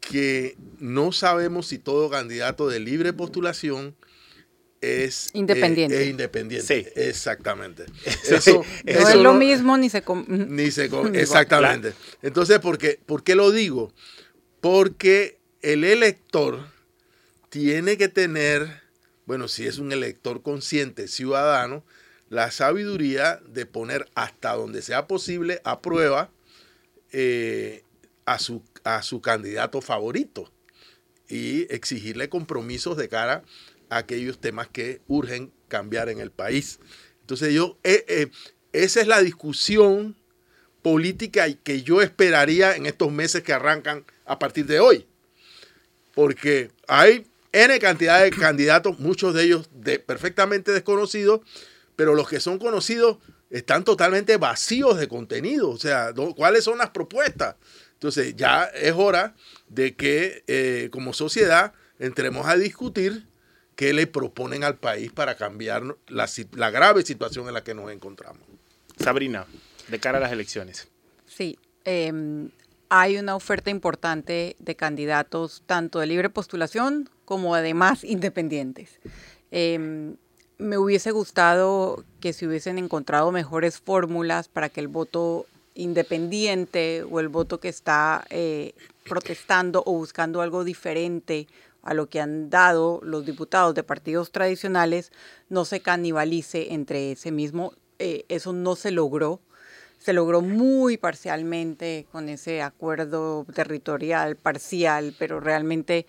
Que 0.00 0.56
no 0.78 1.12
sabemos 1.12 1.66
si 1.68 1.78
todo 1.78 2.10
candidato 2.10 2.68
de 2.68 2.80
libre 2.80 3.12
postulación 3.12 3.94
es 4.80 5.26
eh, 5.26 5.30
Independiente. 5.34 6.02
es 6.02 6.08
independiente. 6.08 6.66
Sí. 6.66 6.86
Exactamente. 6.96 7.84
Sí. 8.22 8.34
Eso, 8.34 8.64
No 8.84 8.90
eso 8.90 9.08
es 9.10 9.14
lo 9.16 9.22
no- 9.24 9.34
mismo 9.34 9.76
ni 9.76 9.90
se... 9.90 10.02
com- 10.02 10.24
Ni 10.28 10.70
se 10.70 10.88
Ni 11.10 11.18
Exactamente. 11.18 11.92
Entonces, 12.22 12.58
¿por 12.60 12.78
qué, 12.78 12.98
¿por 13.04 13.22
qué 13.22 13.34
lo 13.34 13.52
digo? 13.52 13.92
Porque 14.62 15.38
el 15.62 15.84
elector 15.84 16.66
tiene 17.50 17.98
que 17.98 18.08
tener, 18.08 18.80
bueno, 19.26 19.48
si 19.48 19.66
es 19.66 19.78
un 19.78 19.92
elector 19.92 20.42
consciente, 20.42 21.08
ciudadano, 21.08 21.84
la 22.30 22.50
sabiduría 22.52 23.42
de 23.46 23.66
poner 23.66 24.08
hasta 24.14 24.54
donde 24.54 24.80
sea 24.80 25.06
posible 25.06 25.60
a 25.64 25.82
prueba 25.82 26.30
eh, 27.12 27.84
a, 28.24 28.38
su, 28.38 28.62
a 28.84 29.02
su 29.02 29.20
candidato 29.20 29.80
favorito 29.80 30.50
y 31.28 31.62
exigirle 31.74 32.28
compromisos 32.28 32.96
de 32.96 33.08
cara 33.08 33.42
a 33.90 33.98
aquellos 33.98 34.40
temas 34.40 34.68
que 34.68 35.00
urgen 35.08 35.52
cambiar 35.68 36.08
en 36.08 36.20
el 36.20 36.30
país. 36.30 36.78
Entonces 37.20 37.52
yo, 37.52 37.78
eh, 37.82 38.04
eh, 38.08 38.30
esa 38.72 39.00
es 39.00 39.08
la 39.08 39.20
discusión 39.20 40.16
política 40.82 41.52
que 41.52 41.82
yo 41.82 42.00
esperaría 42.00 42.76
en 42.76 42.86
estos 42.86 43.10
meses 43.10 43.42
que 43.42 43.52
arrancan 43.52 44.04
a 44.24 44.38
partir 44.38 44.66
de 44.66 44.78
hoy. 44.78 45.06
Porque 46.14 46.70
hay 46.86 47.26
N 47.52 47.76
cantidad 47.80 48.22
de 48.22 48.30
candidatos, 48.30 49.00
muchos 49.00 49.34
de 49.34 49.44
ellos 49.44 49.68
de, 49.72 49.98
perfectamente 49.98 50.70
desconocidos, 50.70 51.40
pero 52.00 52.14
los 52.14 52.30
que 52.30 52.40
son 52.40 52.58
conocidos 52.58 53.18
están 53.50 53.84
totalmente 53.84 54.38
vacíos 54.38 54.98
de 54.98 55.06
contenido. 55.06 55.68
O 55.68 55.76
sea. 55.76 56.14
¿cuáles 56.34 56.64
son 56.64 56.78
las 56.78 56.88
propuestas? 56.88 57.56
Entonces 57.92 58.34
ya 58.36 58.64
es 58.64 58.94
hora 58.96 59.34
de 59.68 59.96
que 59.96 60.42
eh, 60.46 60.88
como 60.92 61.12
sociedad 61.12 61.74
entremos 61.98 62.46
a 62.46 62.56
discutir 62.56 63.26
qué 63.76 63.92
le 63.92 64.06
proponen 64.06 64.64
al 64.64 64.78
país 64.78 65.12
para 65.12 65.36
cambiar 65.36 65.98
la, 66.08 66.70
grave 66.70 67.02
situación 67.02 67.48
en 67.48 67.52
la 67.52 67.62
que 67.62 67.74
nos 67.74 67.92
encontramos. 67.92 68.40
Sabrina, 68.98 69.44
de 69.88 69.98
cara 69.98 70.16
a 70.16 70.22
las 70.22 70.32
elecciones. 70.32 70.88
Sí, 71.26 71.58
eh, 71.84 72.48
hay 72.88 73.18
una 73.18 73.36
oferta 73.36 73.68
importante 73.68 74.56
de 74.58 74.74
candidatos, 74.74 75.64
tanto 75.66 75.98
de 75.98 76.06
libre 76.06 76.30
postulación 76.30 77.10
como 77.26 77.54
además 77.54 78.04
independientes. 78.04 78.88
Eh, 79.50 80.16
me 80.60 80.78
hubiese 80.78 81.10
gustado 81.10 82.04
que 82.20 82.32
se 82.32 82.46
hubiesen 82.46 82.78
encontrado 82.78 83.32
mejores 83.32 83.80
fórmulas 83.80 84.48
para 84.48 84.68
que 84.68 84.80
el 84.80 84.88
voto 84.88 85.46
independiente 85.74 87.04
o 87.10 87.20
el 87.20 87.28
voto 87.28 87.58
que 87.60 87.68
está 87.68 88.24
eh, 88.30 88.74
protestando 89.08 89.82
o 89.86 89.94
buscando 89.94 90.42
algo 90.42 90.62
diferente 90.62 91.48
a 91.82 91.94
lo 91.94 92.08
que 92.08 92.20
han 92.20 92.50
dado 92.50 93.00
los 93.02 93.24
diputados 93.24 93.74
de 93.74 93.82
partidos 93.82 94.30
tradicionales 94.32 95.12
no 95.48 95.64
se 95.64 95.80
canibalice 95.80 96.74
entre 96.74 97.12
ese 97.12 97.30
mismo. 97.30 97.72
Eh, 97.98 98.26
eso 98.28 98.52
no 98.52 98.76
se 98.76 98.90
logró 98.90 99.40
se 99.98 100.14
logró 100.14 100.40
muy 100.40 100.96
parcialmente 100.96 102.06
con 102.10 102.30
ese 102.30 102.62
acuerdo 102.62 103.44
territorial 103.54 104.34
parcial, 104.34 105.14
pero 105.18 105.40
realmente 105.40 106.06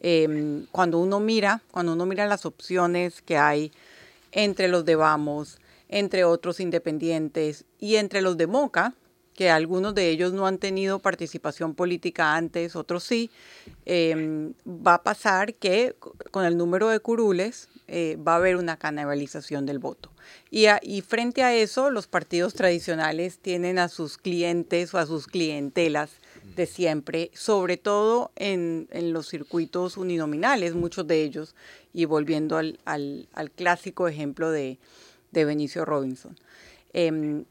eh, 0.00 0.64
cuando 0.72 0.98
uno 0.98 1.20
mira, 1.20 1.60
cuando 1.70 1.92
uno 1.92 2.06
mira 2.06 2.26
las 2.26 2.46
opciones 2.46 3.20
que 3.20 3.36
hay 3.36 3.70
entre 4.34 4.68
los 4.68 4.84
de 4.84 4.96
Vamos, 4.96 5.58
entre 5.88 6.24
otros 6.24 6.60
independientes 6.60 7.64
y 7.78 7.96
entre 7.96 8.20
los 8.20 8.36
de 8.36 8.46
Moca, 8.46 8.94
que 9.34 9.50
algunos 9.50 9.94
de 9.94 10.10
ellos 10.10 10.32
no 10.32 10.46
han 10.46 10.58
tenido 10.58 10.98
participación 11.00 11.74
política 11.74 12.36
antes, 12.36 12.76
otros 12.76 13.02
sí, 13.04 13.30
eh, 13.84 14.52
va 14.66 14.94
a 14.94 15.02
pasar 15.02 15.54
que 15.54 15.96
con 16.30 16.44
el 16.44 16.56
número 16.56 16.88
de 16.88 17.00
curules 17.00 17.68
eh, 17.88 18.16
va 18.16 18.34
a 18.34 18.36
haber 18.36 18.56
una 18.56 18.76
canibalización 18.76 19.66
del 19.66 19.78
voto. 19.78 20.10
Y 20.50 21.00
frente 21.02 21.42
a 21.42 21.54
eso, 21.54 21.90
los 21.90 22.06
partidos 22.06 22.54
tradicionales 22.54 23.38
tienen 23.38 23.78
a 23.78 23.88
sus 23.88 24.16
clientes 24.18 24.94
o 24.94 24.98
a 24.98 25.06
sus 25.06 25.26
clientelas 25.26 26.12
de 26.56 26.66
siempre, 26.66 27.30
sobre 27.34 27.76
todo 27.76 28.30
en, 28.36 28.86
en 28.90 29.12
los 29.12 29.28
circuitos 29.28 29.96
uninominales, 29.96 30.74
muchos 30.74 31.06
de 31.06 31.22
ellos, 31.22 31.54
y 31.92 32.04
volviendo 32.04 32.56
al, 32.56 32.78
al- 32.84 33.28
al 33.32 33.50
clásico 33.50 34.08
ejemplo 34.08 34.50
de, 34.50 34.78
de 35.32 35.44
Benicio 35.44 35.84
Robinson. 35.84 36.36
Em, 36.92 37.44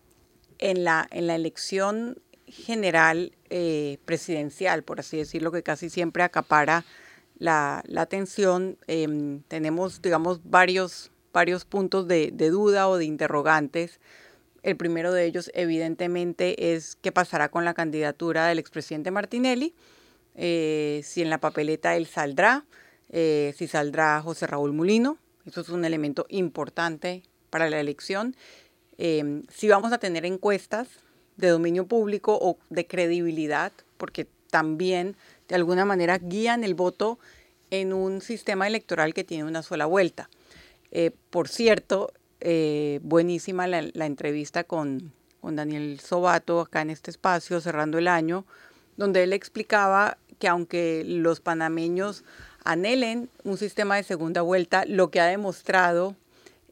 en, 0.59 0.83
la, 0.83 1.07
en 1.11 1.27
la 1.27 1.35
elección 1.35 2.19
general 2.47 3.33
eh, 3.49 3.97
presidencial, 4.05 4.83
por 4.83 4.99
así 4.99 5.17
decirlo, 5.17 5.51
que 5.51 5.63
casi 5.63 5.89
siempre 5.89 6.23
acapara 6.23 6.85
la, 7.39 7.83
la 7.87 8.01
atención, 8.03 8.77
em, 8.87 9.41
tenemos, 9.47 10.01
digamos, 10.01 10.39
varios, 10.43 11.11
varios 11.33 11.65
puntos 11.65 12.07
de, 12.07 12.31
de 12.31 12.49
duda 12.51 12.87
o 12.87 12.97
de 12.97 13.05
interrogantes. 13.05 13.99
El 14.63 14.77
primero 14.77 15.11
de 15.11 15.25
ellos, 15.25 15.51
evidentemente, 15.53 16.73
es 16.73 16.95
qué 16.95 17.11
pasará 17.11 17.49
con 17.49 17.65
la 17.65 17.73
candidatura 17.73 18.47
del 18.47 18.59
expresidente 18.59 19.11
Martinelli, 19.11 19.75
eh, 20.35 21.01
si 21.03 21.21
en 21.21 21.29
la 21.29 21.37
papeleta 21.39 21.97
él 21.97 22.07
saldrá, 22.07 22.65
eh, 23.09 23.53
si 23.57 23.67
saldrá 23.67 24.21
José 24.21 24.47
Raúl 24.47 24.71
Mulino. 24.71 25.17
Eso 25.45 25.59
es 25.59 25.69
un 25.69 25.83
elemento 25.83 26.25
importante 26.29 27.23
para 27.49 27.69
la 27.69 27.81
elección. 27.81 28.37
Eh, 28.97 29.43
si 29.49 29.67
vamos 29.67 29.91
a 29.91 29.97
tener 29.97 30.25
encuestas 30.25 30.87
de 31.35 31.49
dominio 31.49 31.85
público 31.85 32.39
o 32.41 32.57
de 32.69 32.87
credibilidad, 32.87 33.73
porque 33.97 34.27
también 34.49 35.17
de 35.49 35.55
alguna 35.55 35.83
manera 35.83 36.19
guían 36.19 36.63
el 36.63 36.73
voto 36.73 37.19
en 37.69 37.91
un 37.91 38.21
sistema 38.21 38.65
electoral 38.65 39.13
que 39.13 39.25
tiene 39.25 39.43
una 39.43 39.61
sola 39.61 39.85
vuelta. 39.87 40.29
Por 41.31 41.49
cierto, 41.49 42.13
eh, 42.45 42.99
buenísima 43.03 43.67
la, 43.67 44.05
entrevista 44.05 44.65
con, 44.65 45.13
con 45.39 45.55
Daniel 45.55 46.01
Sobato 46.01 46.59
acá 46.59 46.81
en 46.81 46.89
este 46.89 47.09
espacio, 47.09 47.61
cerrando 47.61 47.97
el 47.97 48.09
año, 48.09 48.45
donde 48.97 49.23
él 49.23 49.31
explicaba 49.31 50.17
que 50.39 50.49
aunque 50.49 51.03
los 51.07 51.39
panameños 51.39 52.25
anhelen 52.65 53.29
un 53.45 53.57
sistema 53.57 53.95
de 53.95 54.03
segunda 54.03 54.41
vuelta, 54.41 54.83
lo 54.85 55.09
que 55.09 55.21
ha 55.21 55.25
demostrado 55.25 56.17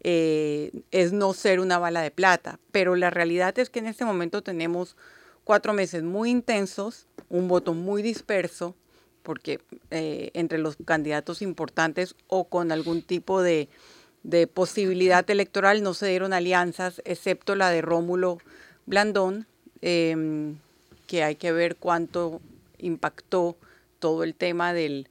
eh, 0.03 0.71
es 0.91 1.13
no 1.13 1.33
ser 1.33 1.61
una 1.61 1.79
bala 1.79 2.01
de 2.01 2.11
plata. 2.11 2.59
Pero 2.73 2.97
la 2.97 3.09
realidad 3.09 3.57
es 3.57 3.69
que 3.69 3.79
en 3.79 3.87
este 3.87 4.03
momento 4.03 4.41
tenemos 4.41 4.97
cuatro 5.45 5.71
meses 5.71 6.03
muy 6.03 6.31
intensos, 6.31 7.07
un 7.29 7.47
voto 7.47 7.73
muy 7.73 8.01
disperso, 8.01 8.75
porque 9.23 9.61
eh, 9.89 10.31
entre 10.33 10.57
los 10.57 10.75
candidatos 10.83 11.41
importantes 11.41 12.15
o 12.27 12.43
con 12.43 12.73
algún 12.73 13.03
tipo 13.03 13.41
de, 13.41 13.69
de 14.23 14.47
posibilidad 14.47 15.27
electoral 15.29 15.83
no 15.83 15.93
se 15.93 16.07
dieron 16.07 16.33
alianzas, 16.33 17.01
excepto 17.05 17.55
la 17.55 17.69
de 17.69 17.81
Rómulo 17.81 18.37
Blandón, 18.85 19.47
eh, 19.81 20.55
que 21.07 21.23
hay 21.23 21.35
que 21.35 21.51
ver 21.51 21.75
cuánto 21.75 22.41
impactó 22.77 23.57
todo 23.99 24.23
el 24.23 24.35
tema 24.35 24.73
del, 24.73 25.07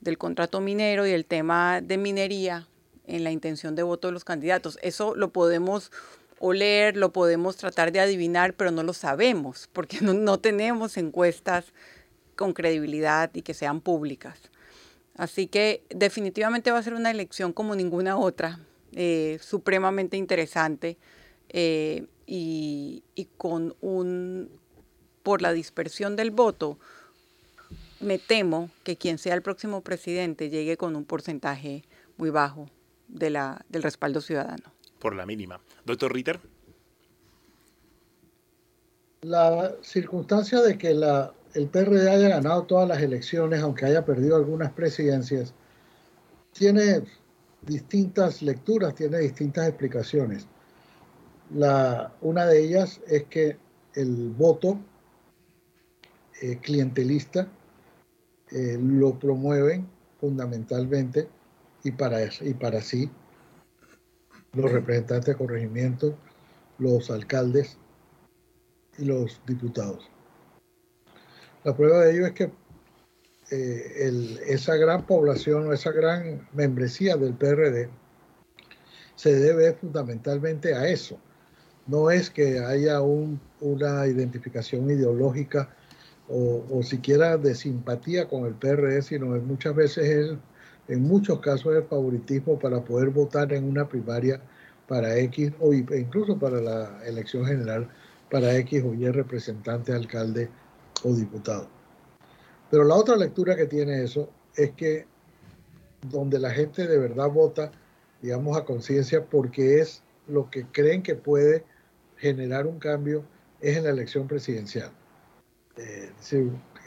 del 0.00 0.18
contrato 0.18 0.60
minero 0.60 1.06
y 1.06 1.10
el 1.10 1.24
tema 1.24 1.80
de 1.80 1.98
minería 1.98 2.66
en 3.06 3.24
la 3.24 3.30
intención 3.30 3.74
de 3.74 3.82
voto 3.82 4.08
de 4.08 4.12
los 4.12 4.24
candidatos. 4.24 4.78
Eso 4.82 5.14
lo 5.14 5.30
podemos 5.30 5.90
oler, 6.38 6.96
lo 6.96 7.12
podemos 7.12 7.56
tratar 7.56 7.92
de 7.92 8.00
adivinar, 8.00 8.54
pero 8.54 8.70
no 8.70 8.82
lo 8.82 8.92
sabemos, 8.92 9.68
porque 9.72 9.98
no, 10.02 10.14
no 10.14 10.38
tenemos 10.38 10.96
encuestas 10.96 11.66
con 12.36 12.52
credibilidad 12.52 13.30
y 13.34 13.42
que 13.42 13.54
sean 13.54 13.80
públicas. 13.80 14.38
Así 15.16 15.46
que 15.46 15.84
definitivamente 15.90 16.70
va 16.70 16.78
a 16.78 16.82
ser 16.82 16.94
una 16.94 17.10
elección 17.10 17.52
como 17.52 17.76
ninguna 17.76 18.16
otra, 18.16 18.60
eh, 18.92 19.38
supremamente 19.40 20.16
interesante 20.16 20.96
eh, 21.50 22.06
y, 22.26 23.04
y 23.14 23.28
con 23.36 23.76
un, 23.80 24.50
por 25.22 25.40
la 25.40 25.52
dispersión 25.52 26.16
del 26.16 26.30
voto, 26.30 26.78
me 28.00 28.18
temo 28.18 28.70
que 28.82 28.96
quien 28.96 29.18
sea 29.18 29.34
el 29.34 29.42
próximo 29.42 29.80
presidente 29.82 30.50
llegue 30.50 30.76
con 30.76 30.96
un 30.96 31.04
porcentaje 31.04 31.84
muy 32.16 32.30
bajo 32.30 32.68
de 33.08 33.30
la, 33.30 33.64
del 33.68 33.82
respaldo 33.82 34.20
ciudadano. 34.20 34.72
Por 34.98 35.14
la 35.14 35.26
mínima. 35.26 35.60
Doctor 35.84 36.12
Ritter. 36.12 36.40
La 39.22 39.74
circunstancia 39.82 40.60
de 40.60 40.76
que 40.76 40.92
la, 40.92 41.32
el 41.54 41.68
PRD 41.68 42.10
haya 42.10 42.28
ganado 42.28 42.64
todas 42.64 42.88
las 42.88 43.00
elecciones, 43.00 43.60
aunque 43.60 43.86
haya 43.86 44.04
perdido 44.04 44.36
algunas 44.36 44.72
presidencias, 44.72 45.54
tiene 46.52 47.02
distintas 47.62 48.42
lecturas, 48.42 48.94
tiene 48.94 49.18
distintas 49.18 49.68
explicaciones. 49.68 50.46
La, 51.54 52.12
una 52.20 52.46
de 52.46 52.64
ellas 52.64 53.00
es 53.06 53.24
que 53.24 53.56
el 53.94 54.30
voto 54.30 54.78
eh, 56.42 56.58
clientelista 56.58 57.48
eh, 58.50 58.78
lo 58.80 59.18
promueven 59.18 59.86
fundamentalmente 60.20 61.28
y 61.84 61.92
para, 61.92 62.18
y 62.24 62.54
para 62.54 62.80
sí 62.80 63.10
los 64.52 64.70
representantes 64.70 65.26
de 65.26 65.36
corregimiento, 65.36 66.16
los 66.78 67.10
alcaldes 67.10 67.76
y 68.98 69.04
los 69.04 69.40
diputados. 69.46 70.13
La 71.64 71.74
prueba 71.74 72.04
de 72.04 72.12
ello 72.12 72.26
es 72.26 72.32
que 72.32 72.50
eh, 73.50 74.38
esa 74.46 74.76
gran 74.76 75.06
población 75.06 75.66
o 75.66 75.72
esa 75.72 75.92
gran 75.92 76.46
membresía 76.52 77.16
del 77.16 77.32
PRD 77.32 77.88
se 79.16 79.34
debe 79.34 79.72
fundamentalmente 79.72 80.74
a 80.74 80.88
eso. 80.88 81.18
No 81.86 82.10
es 82.10 82.28
que 82.28 82.58
haya 82.60 83.00
una 83.00 84.06
identificación 84.06 84.90
ideológica 84.90 85.74
o, 86.28 86.82
siquiera 86.82 87.36
de 87.36 87.54
simpatía 87.54 88.28
con 88.28 88.46
el 88.46 88.54
PRD, 88.54 89.02
sino 89.02 89.32
que 89.34 89.40
muchas 89.40 89.74
veces 89.74 90.08
es, 90.08 90.36
en 90.88 91.02
muchos 91.02 91.40
casos, 91.40 91.76
el 91.76 91.84
favoritismo 91.84 92.58
para 92.58 92.84
poder 92.84 93.10
votar 93.10 93.52
en 93.52 93.64
una 93.64 93.88
primaria 93.88 94.40
para 94.86 95.16
X 95.18 95.52
o 95.60 95.72
incluso 95.72 96.38
para 96.38 96.60
la 96.60 97.00
elección 97.06 97.46
general 97.46 97.88
para 98.30 98.54
X 98.56 98.82
o 98.84 98.94
Y 98.94 99.08
representante, 99.10 99.92
alcalde 99.92 100.50
o 101.04 101.14
diputado. 101.14 101.68
Pero 102.70 102.84
la 102.84 102.96
otra 102.96 103.16
lectura 103.16 103.54
que 103.54 103.66
tiene 103.66 104.02
eso 104.02 104.28
es 104.56 104.72
que 104.72 105.06
donde 106.10 106.38
la 106.38 106.50
gente 106.50 106.86
de 106.86 106.98
verdad 106.98 107.30
vota, 107.30 107.70
digamos 108.20 108.56
a 108.56 108.64
conciencia, 108.64 109.24
porque 109.24 109.80
es 109.80 110.02
lo 110.26 110.50
que 110.50 110.66
creen 110.66 111.02
que 111.02 111.14
puede 111.14 111.64
generar 112.16 112.66
un 112.66 112.78
cambio, 112.78 113.24
es 113.60 113.76
en 113.76 113.84
la 113.84 113.90
elección 113.90 114.26
presidencial. 114.26 114.90
Eh, 115.76 116.10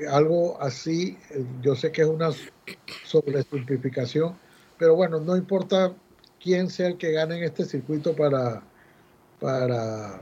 algo 0.10 0.62
así, 0.62 1.18
eh, 1.32 1.46
yo 1.62 1.76
sé 1.76 1.92
que 1.92 2.04
es 2.04 2.08
una 2.08 2.30
sobresimplificación, 3.06 4.36
pero 4.78 4.96
bueno, 4.96 5.20
no 5.20 5.36
importa 5.36 5.94
quién 6.40 6.70
sea 6.70 6.88
el 6.88 6.98
que 6.98 7.12
gane 7.12 7.38
en 7.38 7.44
este 7.44 7.66
circuito 7.66 8.16
para, 8.16 8.64
para 9.40 10.22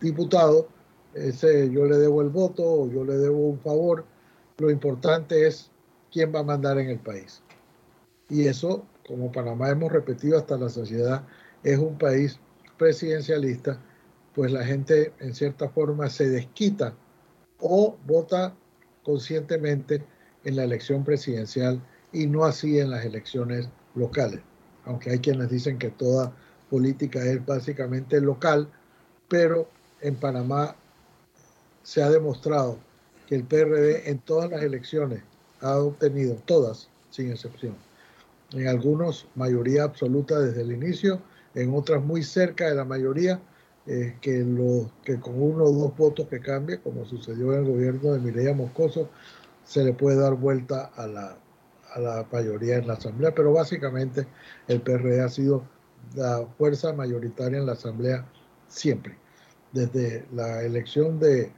diputado, 0.00 0.68
ese 1.14 1.70
yo 1.70 1.86
le 1.86 1.98
debo 1.98 2.22
el 2.22 2.28
voto 2.28 2.62
o 2.64 2.90
yo 2.90 3.04
le 3.04 3.14
debo 3.14 3.48
un 3.48 3.60
favor, 3.60 4.04
lo 4.58 4.70
importante 4.70 5.46
es 5.46 5.70
quién 6.10 6.34
va 6.34 6.40
a 6.40 6.44
mandar 6.44 6.78
en 6.78 6.88
el 6.88 6.98
país. 6.98 7.42
Y 8.28 8.46
eso, 8.46 8.84
como 9.06 9.32
Panamá 9.32 9.70
hemos 9.70 9.92
repetido 9.92 10.38
hasta 10.38 10.56
la 10.56 10.68
sociedad, 10.68 11.24
es 11.62 11.78
un 11.78 11.98
país 11.98 12.38
presidencialista, 12.78 13.78
pues 14.34 14.52
la 14.52 14.64
gente 14.64 15.12
en 15.20 15.34
cierta 15.34 15.68
forma 15.68 16.08
se 16.08 16.28
desquita 16.28 16.94
o 17.60 17.96
vota 18.06 18.54
conscientemente 19.02 20.04
en 20.44 20.56
la 20.56 20.64
elección 20.64 21.04
presidencial 21.04 21.82
y 22.12 22.26
no 22.26 22.44
así 22.44 22.78
en 22.78 22.90
las 22.90 23.04
elecciones 23.04 23.68
locales. 23.94 24.40
Aunque 24.84 25.10
hay 25.10 25.18
quienes 25.18 25.50
dicen 25.50 25.78
que 25.78 25.90
toda 25.90 26.34
política 26.70 27.22
es 27.24 27.44
básicamente 27.44 28.20
local, 28.20 28.68
pero 29.28 29.68
en 30.00 30.16
Panamá 30.16 30.74
se 31.82 32.02
ha 32.02 32.10
demostrado 32.10 32.78
que 33.26 33.34
el 33.34 33.44
PRD 33.44 34.10
en 34.10 34.18
todas 34.18 34.50
las 34.50 34.62
elecciones 34.62 35.22
ha 35.60 35.78
obtenido, 35.78 36.36
todas, 36.44 36.88
sin 37.10 37.30
excepción, 37.30 37.76
en 38.52 38.68
algunos 38.68 39.26
mayoría 39.34 39.84
absoluta 39.84 40.38
desde 40.38 40.62
el 40.62 40.72
inicio, 40.72 41.20
en 41.54 41.74
otras 41.74 42.02
muy 42.02 42.22
cerca 42.22 42.68
de 42.68 42.74
la 42.74 42.84
mayoría, 42.84 43.40
eh, 43.86 44.16
que, 44.20 44.38
lo, 44.38 44.90
que 45.04 45.18
con 45.18 45.40
uno 45.42 45.64
o 45.64 45.72
dos 45.72 45.96
votos 45.96 46.28
que 46.28 46.40
cambie, 46.40 46.78
como 46.80 47.04
sucedió 47.04 47.52
en 47.52 47.64
el 47.64 47.72
gobierno 47.72 48.12
de 48.12 48.20
Mireya 48.20 48.54
Moscoso, 48.54 49.08
se 49.64 49.84
le 49.84 49.92
puede 49.92 50.18
dar 50.18 50.34
vuelta 50.34 50.92
a 50.96 51.06
la, 51.06 51.36
a 51.92 52.00
la 52.00 52.26
mayoría 52.30 52.76
en 52.76 52.86
la 52.86 52.94
Asamblea, 52.94 53.34
pero 53.34 53.52
básicamente 53.52 54.26
el 54.68 54.80
PRD 54.80 55.20
ha 55.20 55.28
sido 55.28 55.64
la 56.14 56.46
fuerza 56.58 56.92
mayoritaria 56.92 57.58
en 57.58 57.66
la 57.66 57.72
Asamblea 57.72 58.26
siempre. 58.68 59.16
Desde 59.72 60.26
la 60.32 60.62
elección 60.62 61.18
de, 61.18 61.52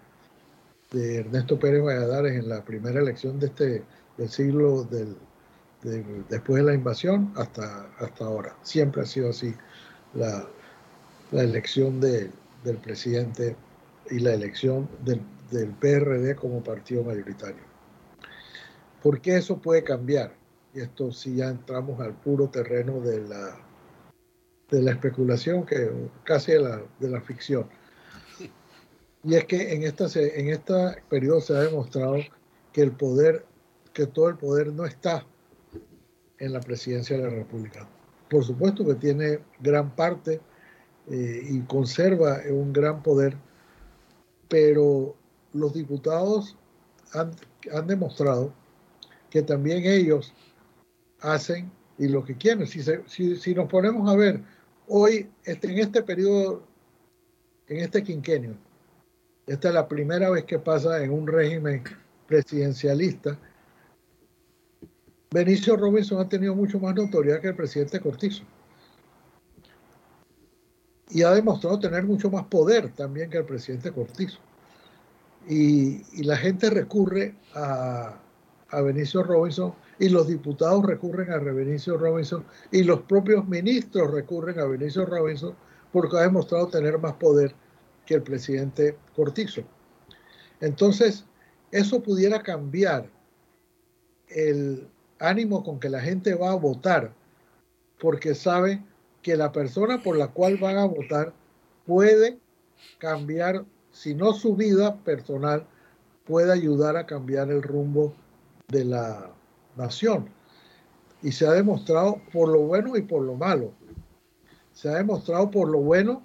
de 0.95 1.17
Ernesto 1.19 1.59
Pérez 1.59 1.83
Valladares 1.83 2.39
en 2.39 2.49
la 2.49 2.65
primera 2.65 3.01
elección 3.01 3.39
de 3.39 3.47
este 3.47 3.83
del 4.17 4.29
siglo 4.29 4.85
del, 4.85 5.17
después 6.29 6.63
de 6.63 6.71
la 6.71 6.75
invasión 6.75 7.33
hasta, 7.37 7.89
hasta 7.99 8.25
ahora. 8.25 8.57
Siempre 8.63 9.03
ha 9.03 9.07
sido 9.07 9.31
así 9.31 9.55
la, 10.15 10.47
la 11.33 11.43
elección 11.43 12.01
del 12.01 12.31
presidente 12.83 13.57
y 14.11 14.21
la 14.21 14.35
elección 14.35 14.89
del, 15.05 15.21
del 15.51 15.71
PRD 15.71 16.37
como 16.37 16.63
partido 16.63 17.03
mayoritario. 17.03 17.63
¿Por 19.03 19.21
qué 19.21 19.37
eso 19.37 19.59
puede 19.59 19.83
cambiar? 19.83 20.33
Y 20.73 20.81
esto 20.81 21.13
sí 21.13 21.37
ya 21.37 21.49
entramos 21.49 22.01
al 22.01 22.15
puro 22.15 22.49
terreno 22.49 23.01
de 23.01 23.21
la, 23.21 23.57
de 24.71 24.81
la 24.81 24.93
especulación, 24.93 25.67
que 25.67 25.91
casi 26.23 26.53
de 26.53 26.61
la, 26.61 26.83
de 26.99 27.09
la 27.09 27.21
ficción. 27.21 27.67
Y 29.25 29.35
es 29.37 29.45
que 29.47 29.73
en 29.73 29.83
esta, 29.85 30.07
en 30.15 30.49
este 30.51 31.03
periodo 31.09 31.41
se 31.41 31.57
ha 31.57 31.61
demostrado 31.61 32.17
que 32.73 32.83
el 32.83 32.93
poder, 32.93 33.47
que 33.95 34.07
todo 34.07 34.29
el 34.29 34.37
poder 34.37 34.73
no 34.73 34.85
está 34.85 35.27
en 36.39 36.53
la 36.53 36.61
presidencia 36.61 37.17
de 37.17 37.23
la 37.23 37.31
República. 37.31 37.89
Por 38.29 38.45
supuesto 38.45 38.85
que 38.85 38.95
tiene 38.97 39.41
gran 39.61 39.95
parte 39.97 40.41
eh, 41.11 41.47
y 41.49 41.61
conserva 41.61 42.41
un 42.51 42.73
gran 42.73 43.03
poder, 43.03 43.37
pero 44.49 45.15
los 45.55 45.73
diputados 45.73 46.57
han, 47.13 47.31
han, 47.73 47.87
demostrado 47.87 48.53
que 49.31 49.43
también 49.43 49.85
ellos 49.85 50.35
hacen 51.21 51.71
y 51.97 52.09
lo 52.09 52.25
que 52.25 52.37
quieren. 52.37 52.67
Si, 52.67 52.83
si, 53.07 53.37
si 53.37 53.55
nos 53.55 53.71
ponemos 53.71 54.11
a 54.13 54.17
ver 54.17 54.43
hoy, 54.87 55.31
este, 55.45 55.71
en 55.71 55.79
este 55.79 56.03
periodo, 56.03 56.63
en 57.69 57.81
este 57.81 58.03
quinquenio, 58.03 58.57
esta 59.47 59.69
es 59.69 59.75
la 59.75 59.89
primera 59.89 60.31
vez 60.31 60.45
que 60.45 60.59
pasa 60.59 61.03
en 61.03 61.11
un 61.11 61.27
régimen 61.27 61.83
presidencialista. 62.27 63.39
Benicio 65.31 65.77
Robinson 65.77 66.21
ha 66.21 66.29
tenido 66.29 66.55
mucho 66.55 66.79
más 66.79 66.95
notoriedad 66.95 67.41
que 67.41 67.49
el 67.49 67.57
presidente 67.57 68.01
Cortizo 68.01 68.45
y 71.11 71.23
ha 71.23 71.31
demostrado 71.33 71.79
tener 71.79 72.05
mucho 72.05 72.31
más 72.31 72.45
poder 72.47 72.93
también 72.93 73.31
que 73.31 73.39
el 73.39 73.45
presidente 73.45 73.93
Cortizo. 73.93 74.39
Y, 75.47 76.23
la 76.25 76.37
gente 76.37 76.71
recurre 76.71 77.35
a, 77.55 78.19
a, 78.71 78.81
Benicio 78.81 79.23
Robinson 79.23 79.75
y 79.99 80.09
los 80.09 80.27
diputados 80.27 80.87
recurren 80.87 81.31
a 81.31 81.39
Benicio 81.39 81.99
Robinson 81.99 82.45
y 82.73 82.83
los 82.83 83.03
propios 83.03 83.47
ministros 83.47 84.11
recurren 84.11 84.59
a 84.59 84.65
Benicio 84.65 85.05
Robinson 85.05 85.55
porque 85.93 86.17
ha 86.17 86.23
demostrado 86.23 86.69
tener 86.69 86.99
más 86.99 87.13
poder 87.15 87.55
que 88.07 88.15
el 88.15 88.23
presidente 88.23 88.97
Cortizo. 89.15 89.63
Entonces, 90.61 91.25
eso 91.71 92.03
pudiera 92.03 92.43
cambiar 92.43 93.11
el 94.29 94.89
ánimo 95.19 95.63
con 95.63 95.81
que 95.81 95.89
la 95.89 96.01
gente 96.01 96.35
va 96.35 96.53
a 96.53 96.57
votar 96.57 97.13
porque 97.99 98.35
sabe 98.35 98.83
que 99.23 99.37
la 99.37 99.53
persona 99.53 100.03
por 100.03 100.17
la 100.17 100.29
cual 100.29 100.59
van 100.59 100.77
a 100.77 100.85
votar 100.85 101.33
puede 101.87 102.39
cambiar, 102.99 103.65
si 103.91 104.15
no 104.15 104.33
su 104.33 104.55
vida 104.55 104.97
personal, 105.05 105.67
puede 106.25 106.53
ayudar 106.53 106.97
a 106.97 107.07
cambiar 107.07 107.51
el 107.51 107.63
rumbo 107.63 108.15
de 108.69 108.85
la 108.85 109.31
nación. 109.77 110.29
Y 111.23 111.33
se 111.33 111.47
ha 111.47 111.53
demostrado 111.53 112.21
por 112.33 112.49
lo 112.49 112.61
bueno 112.61 112.97
y 112.97 113.03
por 113.03 113.23
lo 113.23 113.35
malo. 113.35 113.73
Se 114.73 114.89
ha 114.89 114.97
demostrado 114.97 115.51
por 115.51 115.69
lo 115.69 115.81
bueno 115.81 116.23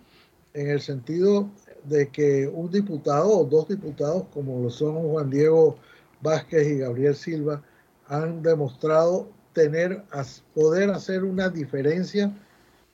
en 0.53 0.69
el 0.69 0.81
sentido 0.81 1.49
de 1.89 2.09
que 2.09 2.47
un 2.47 2.69
diputado 2.71 3.29
o 3.39 3.43
dos 3.43 3.67
diputados, 3.67 4.23
como 4.33 4.61
lo 4.61 4.69
son 4.69 4.95
Juan 5.09 5.29
Diego 5.29 5.77
Vázquez 6.21 6.67
y 6.67 6.77
Gabriel 6.77 7.15
Silva, 7.15 7.61
han 8.07 8.41
demostrado 8.41 9.29
tener, 9.53 10.03
poder 10.53 10.91
hacer 10.91 11.23
una 11.23 11.49
diferencia 11.49 12.31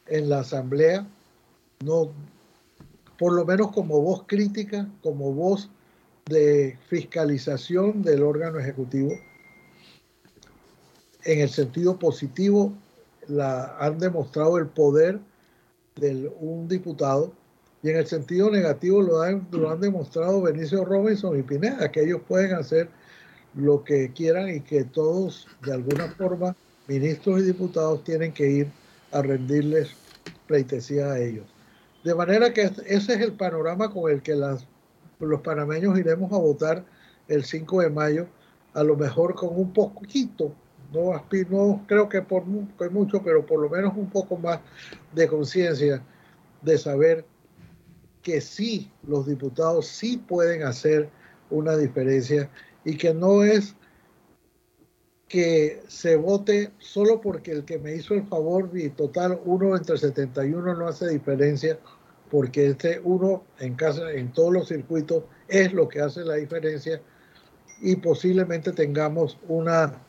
en 0.08 0.30
la 0.30 0.40
Asamblea, 0.40 1.08
no, 1.84 2.12
por 3.18 3.34
lo 3.34 3.46
menos 3.46 3.72
como 3.72 4.02
voz 4.02 4.24
crítica, 4.26 4.88
como 5.02 5.34
voz 5.34 5.70
de 6.26 6.78
fiscalización 6.88 8.02
del 8.02 8.24
órgano 8.24 8.60
ejecutivo. 8.60 9.12
En 11.24 11.40
el 11.40 11.50
sentido 11.50 11.98
positivo, 11.98 12.74
la, 13.28 13.78
han 13.80 13.98
demostrado 14.00 14.58
el 14.58 14.68
poder 14.68 15.20
de 15.96 16.32
un 16.40 16.68
diputado 16.68 17.34
y 17.86 17.90
en 17.92 17.98
el 17.98 18.08
sentido 18.08 18.50
negativo 18.50 19.00
lo 19.00 19.22
han, 19.22 19.48
lo 19.52 19.70
han 19.70 19.80
demostrado 19.80 20.42
Benicio 20.42 20.84
Robinson 20.84 21.38
y 21.38 21.44
Pineda, 21.44 21.92
que 21.92 22.02
ellos 22.02 22.20
pueden 22.28 22.56
hacer 22.56 22.90
lo 23.54 23.84
que 23.84 24.12
quieran 24.12 24.50
y 24.50 24.62
que 24.62 24.86
todos, 24.86 25.48
de 25.64 25.74
alguna 25.74 26.08
forma, 26.18 26.56
ministros 26.88 27.42
y 27.42 27.44
diputados 27.44 28.04
tienen 28.04 28.34
que 28.34 28.50
ir 28.50 28.72
a 29.12 29.22
rendirles 29.22 29.92
pleitesía 30.48 31.12
a 31.12 31.20
ellos. 31.20 31.46
De 32.04 32.16
manera 32.16 32.52
que 32.52 32.64
ese 32.64 32.84
es 32.88 33.22
el 33.22 33.34
panorama 33.34 33.92
con 33.92 34.12
el 34.12 34.24
que 34.24 34.34
las, 34.34 34.66
los 35.20 35.42
panameños 35.42 35.96
iremos 36.00 36.34
a 36.34 36.38
votar 36.38 36.84
el 37.28 37.46
5 37.46 37.82
de 37.82 37.90
mayo, 37.92 38.26
a 38.74 38.82
lo 38.82 38.96
mejor 38.96 39.36
con 39.36 39.50
un 39.56 39.72
poquito, 39.72 40.52
no, 40.92 41.24
no 41.52 41.86
creo 41.86 42.10
que 42.10 42.24
por 42.24 42.46
mucho, 42.46 43.22
pero 43.24 43.46
por 43.46 43.60
lo 43.60 43.70
menos 43.70 43.94
un 43.96 44.10
poco 44.10 44.38
más 44.38 44.60
de 45.14 45.28
conciencia 45.28 46.02
de 46.64 46.78
saber 46.80 47.35
que 48.26 48.42
sí, 48.42 48.92
los 49.08 49.28
diputados 49.28 49.86
sí 49.86 50.18
pueden 50.18 50.64
hacer 50.64 51.10
una 51.52 51.78
diferencia 51.78 52.50
y 52.84 52.98
que 52.98 53.14
no 53.14 53.44
es 53.44 53.76
que 55.28 55.84
se 55.88 56.16
vote 56.16 56.72
solo 56.80 57.22
porque 57.22 57.52
el 57.52 57.66
que 57.66 57.78
me 57.78 57.94
hizo 57.94 58.16
el 58.16 58.26
favor 58.26 58.72
y 58.74 58.90
total 58.90 59.40
uno 59.46 59.78
entre 59.78 60.00
71 60.00 60.74
no 60.74 60.88
hace 60.88 61.08
diferencia 61.08 61.78
porque 62.32 62.70
este 62.70 63.00
uno 63.04 63.44
en 63.60 63.76
casa 63.76 64.12
en 64.12 64.34
todos 64.34 64.52
los 64.52 64.70
circuitos 64.70 65.24
es 65.48 65.72
lo 65.72 65.88
que 65.88 66.02
hace 66.02 66.22
la 66.22 66.34
diferencia 66.34 67.00
y 67.80 67.96
posiblemente 67.98 68.72
tengamos 68.72 69.38
una 69.48 70.02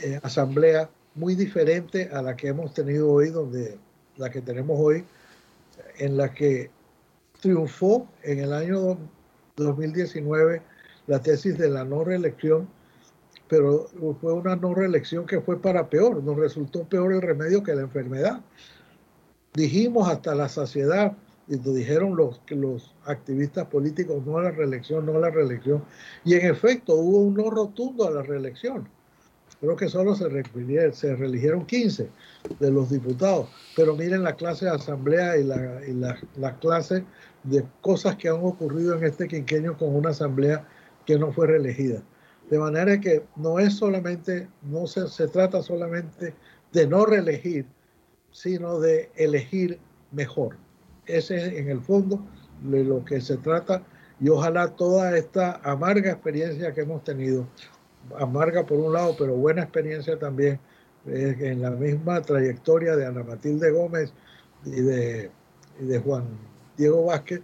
eh, 0.00 0.20
asamblea 0.22 0.88
muy 1.16 1.34
diferente 1.34 2.08
a 2.12 2.22
la 2.22 2.36
que 2.36 2.48
hemos 2.48 2.72
tenido 2.72 3.10
hoy, 3.10 3.30
donde 3.30 3.78
la 4.16 4.30
que 4.30 4.42
tenemos 4.42 4.78
hoy, 4.78 5.04
en 5.98 6.16
la 6.16 6.32
que 6.32 6.70
triunfó 7.46 8.08
en 8.24 8.40
el 8.40 8.52
año 8.52 8.98
2019 9.54 10.62
la 11.06 11.22
tesis 11.22 11.56
de 11.56 11.70
la 11.70 11.84
no 11.84 12.02
reelección, 12.02 12.68
pero 13.46 13.86
fue 14.20 14.32
una 14.32 14.56
no 14.56 14.74
reelección 14.74 15.26
que 15.26 15.40
fue 15.40 15.62
para 15.62 15.88
peor, 15.88 16.24
nos 16.24 16.36
resultó 16.36 16.82
peor 16.82 17.12
el 17.12 17.22
remedio 17.22 17.62
que 17.62 17.76
la 17.76 17.82
enfermedad. 17.82 18.40
Dijimos 19.54 20.08
hasta 20.08 20.34
la 20.34 20.48
saciedad, 20.48 21.12
y 21.46 21.54
nos 21.54 21.72
dijeron 21.76 22.16
los, 22.16 22.40
los 22.48 22.92
activistas 23.04 23.66
políticos, 23.66 24.26
no 24.26 24.38
a 24.38 24.42
la 24.42 24.50
reelección, 24.50 25.06
no 25.06 25.14
a 25.14 25.20
la 25.20 25.30
reelección, 25.30 25.84
y 26.24 26.34
en 26.34 26.50
efecto 26.50 26.96
hubo 26.96 27.18
un 27.18 27.34
no 27.34 27.48
rotundo 27.48 28.08
a 28.08 28.10
la 28.10 28.22
reelección 28.22 28.88
creo 29.60 29.76
que 29.76 29.88
solo 29.88 30.14
se, 30.14 30.28
reeligieron 30.28 31.66
15 31.66 32.08
de 32.60 32.70
los 32.70 32.90
diputados, 32.90 33.48
pero 33.74 33.96
miren 33.96 34.22
la 34.22 34.36
clase 34.36 34.66
de 34.66 34.72
asamblea 34.72 35.36
y, 35.36 35.44
la, 35.44 36.18
la, 36.36 36.58
clase 36.58 37.04
de 37.44 37.64
cosas 37.80 38.16
que 38.16 38.28
han 38.28 38.36
ocurrido 38.42 38.96
en 38.96 39.04
este 39.04 39.28
quinquenio 39.28 39.76
con 39.76 39.94
una 39.94 40.10
asamblea 40.10 40.66
que 41.04 41.18
no 41.18 41.32
fue 41.32 41.46
reelegida. 41.46 42.02
De 42.50 42.58
manera 42.58 43.00
que 43.00 43.24
no 43.36 43.58
es 43.58 43.74
solamente, 43.74 44.48
no 44.62 44.86
se 44.86 45.28
trata 45.28 45.62
solamente 45.62 46.34
de 46.72 46.86
no 46.86 47.06
reelegir, 47.06 47.66
sino 48.30 48.78
de 48.78 49.10
elegir 49.16 49.78
mejor. 50.12 50.56
Ese 51.06 51.36
es 51.36 51.52
en 51.54 51.70
el 51.70 51.80
fondo 51.80 52.24
de 52.62 52.84
lo 52.84 53.04
que 53.04 53.20
se 53.20 53.36
trata 53.38 53.82
y 54.20 54.28
ojalá 54.28 54.68
toda 54.68 55.16
esta 55.16 55.60
amarga 55.62 56.12
experiencia 56.12 56.72
que 56.72 56.82
hemos 56.82 57.04
tenido 57.04 57.46
amarga 58.18 58.64
por 58.64 58.78
un 58.78 58.92
lado, 58.92 59.14
pero 59.18 59.34
buena 59.34 59.62
experiencia 59.62 60.18
también 60.18 60.58
eh, 61.06 61.36
en 61.40 61.62
la 61.62 61.70
misma 61.70 62.20
trayectoria 62.22 62.96
de 62.96 63.06
Ana 63.06 63.22
Matilde 63.22 63.70
Gómez 63.70 64.12
y 64.64 64.80
de, 64.80 65.30
Juan 66.04 66.24
Diego 66.76 67.04
Vázquez, 67.06 67.42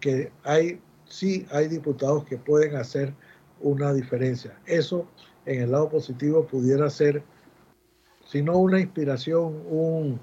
que 0.00 0.30
hay, 0.44 0.80
sí 1.06 1.46
hay 1.50 1.68
diputados 1.68 2.24
que 2.24 2.36
pueden 2.36 2.76
hacer 2.76 3.12
una 3.60 3.92
diferencia. 3.92 4.56
Eso 4.66 5.06
en 5.46 5.62
el 5.62 5.72
lado 5.72 5.88
positivo 5.88 6.46
pudiera 6.46 6.88
ser, 6.88 7.22
si 8.26 8.42
no 8.42 8.58
una 8.58 8.80
inspiración, 8.80 9.62
un 9.68 10.20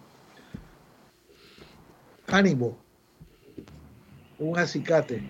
ánimo, 2.28 2.78
un 4.40 4.58
acicate 4.58 5.22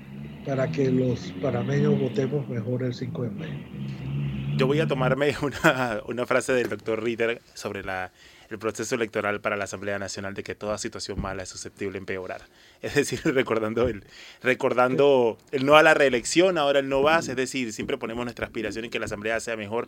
para 0.45 0.69
que 0.71 0.91
los 0.91 1.31
parameños 1.41 1.99
votemos 1.99 2.47
mejor 2.47 2.83
el 2.83 2.93
5 2.93 3.23
de 3.23 3.29
mayo 3.31 4.16
yo 4.57 4.67
voy 4.67 4.79
a 4.79 4.87
tomarme 4.87 5.35
una, 5.41 6.01
una 6.07 6.25
frase 6.25 6.53
del 6.53 6.69
doctor 6.69 7.03
Ritter 7.03 7.41
sobre 7.53 7.83
la 7.83 8.11
el 8.49 8.59
proceso 8.59 8.95
electoral 8.95 9.41
para 9.41 9.57
la 9.57 9.65
Asamblea 9.65 9.99
Nacional 9.99 10.33
de 10.33 10.43
que 10.43 10.55
toda 10.55 10.77
situación 10.77 11.19
mala 11.21 11.43
es 11.43 11.49
susceptible 11.49 11.93
de 11.93 11.99
empeorar. 11.99 12.41
Es 12.81 12.93
decir, 12.93 13.19
recordando 13.23 13.87
el, 13.87 14.03
recordando 14.41 15.37
el 15.51 15.65
no 15.65 15.77
a 15.77 15.83
la 15.83 15.95
reelección, 15.95 16.59
ahora 16.59 16.79
el 16.79 16.89
no 16.89 17.01
va, 17.01 17.19
es 17.19 17.35
decir, 17.35 17.73
siempre 17.73 17.97
ponemos 17.97 18.23
nuestra 18.23 18.45
aspiración 18.45 18.85
en 18.85 18.91
que 18.91 18.99
la 18.99 19.05
Asamblea 19.05 19.39
sea 19.39 19.57
mejor. 19.57 19.87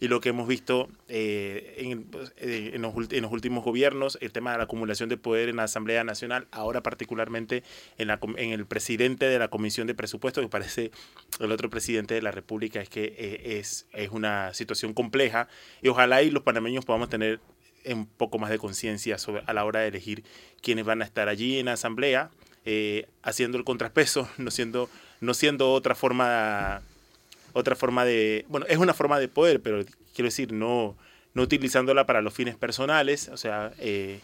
Y 0.00 0.08
lo 0.08 0.22
que 0.22 0.30
hemos 0.30 0.48
visto 0.48 0.88
eh, 1.08 1.74
en, 1.76 2.04
pues, 2.04 2.32
eh, 2.38 2.70
en, 2.72 2.80
los, 2.80 2.94
en, 3.12 3.22
los, 3.22 3.30
últimos 3.30 3.62
gobiernos, 3.62 4.16
el 4.22 4.32
tema 4.32 4.52
de 4.52 4.58
la 4.58 4.64
acumulación 4.64 5.10
de 5.10 5.18
poder 5.18 5.50
en 5.50 5.56
la 5.56 5.64
Asamblea 5.64 6.02
Nacional, 6.04 6.46
ahora 6.50 6.82
particularmente 6.82 7.62
en, 7.98 8.08
la, 8.08 8.18
en 8.36 8.52
el 8.52 8.64
presidente 8.64 9.26
de 9.26 9.38
la 9.38 9.48
Comisión 9.48 9.86
de 9.86 9.94
Presupuestos, 9.94 10.42
que 10.42 10.48
parece 10.48 10.90
el 11.38 11.52
otro 11.52 11.68
presidente 11.68 12.14
de 12.14 12.22
la 12.22 12.30
República, 12.30 12.80
es 12.80 12.88
que 12.88 13.14
eh, 13.18 13.58
es, 13.58 13.86
es 13.92 14.08
una 14.10 14.54
situación 14.54 14.94
compleja. 14.94 15.48
Y 15.82 15.88
ojalá 15.88 16.22
y 16.22 16.30
los 16.30 16.42
panameños 16.42 16.86
podamos 16.86 17.10
tener 17.10 17.40
un 17.86 18.06
poco 18.06 18.38
más 18.38 18.50
de 18.50 18.58
conciencia 18.58 19.16
a 19.46 19.52
la 19.52 19.64
hora 19.64 19.80
de 19.80 19.88
elegir 19.88 20.24
quiénes 20.62 20.84
van 20.84 21.02
a 21.02 21.04
estar 21.04 21.28
allí 21.28 21.58
en 21.58 21.66
la 21.66 21.74
asamblea, 21.74 22.30
eh, 22.64 23.06
haciendo 23.22 23.58
el 23.58 23.64
contrapeso, 23.64 24.28
no 24.38 24.50
siendo, 24.50 24.88
no 25.20 25.34
siendo 25.34 25.72
otra 25.72 25.94
forma, 25.94 26.82
otra 27.52 27.76
forma 27.76 28.04
de, 28.04 28.44
bueno, 28.48 28.66
es 28.68 28.78
una 28.78 28.94
forma 28.94 29.18
de 29.18 29.28
poder, 29.28 29.60
pero 29.60 29.84
quiero 30.14 30.26
decir, 30.26 30.52
no, 30.52 30.96
no 31.34 31.42
utilizándola 31.42 32.06
para 32.06 32.22
los 32.22 32.34
fines 32.34 32.56
personales, 32.56 33.28
o 33.28 33.36
sea, 33.36 33.72
eh, 33.78 34.20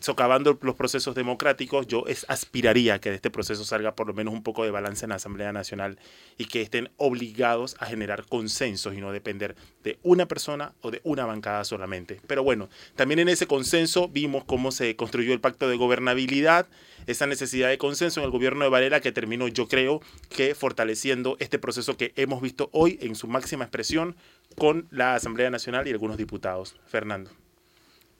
socavando 0.00 0.58
los 0.62 0.74
procesos 0.74 1.14
democráticos, 1.14 1.86
yo 1.86 2.04
es, 2.06 2.26
aspiraría 2.28 3.00
que 3.00 3.10
de 3.10 3.16
este 3.16 3.30
proceso 3.30 3.64
salga 3.64 3.94
por 3.94 4.06
lo 4.06 4.14
menos 4.14 4.34
un 4.34 4.42
poco 4.42 4.64
de 4.64 4.70
balance 4.70 5.04
en 5.04 5.10
la 5.10 5.16
Asamblea 5.16 5.52
Nacional 5.52 5.98
y 6.38 6.46
que 6.46 6.62
estén 6.62 6.90
obligados 6.96 7.76
a 7.78 7.86
generar 7.86 8.24
consensos 8.26 8.94
y 8.94 9.00
no 9.00 9.12
depender 9.12 9.56
de 9.82 9.98
una 10.02 10.26
persona 10.26 10.72
o 10.80 10.90
de 10.90 11.00
una 11.04 11.26
bancada 11.26 11.64
solamente. 11.64 12.20
Pero 12.26 12.42
bueno, 12.42 12.68
también 12.96 13.20
en 13.20 13.28
ese 13.28 13.46
consenso 13.46 14.08
vimos 14.08 14.44
cómo 14.44 14.72
se 14.72 14.96
construyó 14.96 15.32
el 15.32 15.40
pacto 15.40 15.68
de 15.68 15.76
gobernabilidad, 15.76 16.66
esa 17.06 17.26
necesidad 17.26 17.68
de 17.68 17.78
consenso 17.78 18.20
en 18.20 18.24
el 18.24 18.32
gobierno 18.32 18.64
de 18.64 18.70
Varela 18.70 19.00
que 19.00 19.12
terminó, 19.12 19.48
yo 19.48 19.68
creo, 19.68 20.00
que 20.30 20.54
fortaleciendo 20.54 21.36
este 21.38 21.58
proceso 21.58 21.96
que 21.96 22.12
hemos 22.16 22.40
visto 22.40 22.70
hoy 22.72 22.98
en 23.02 23.14
su 23.14 23.28
máxima 23.28 23.64
expresión 23.64 24.16
con 24.56 24.88
la 24.90 25.14
Asamblea 25.14 25.50
Nacional 25.50 25.86
y 25.86 25.90
algunos 25.90 26.16
diputados. 26.16 26.76
Fernando 26.86 27.43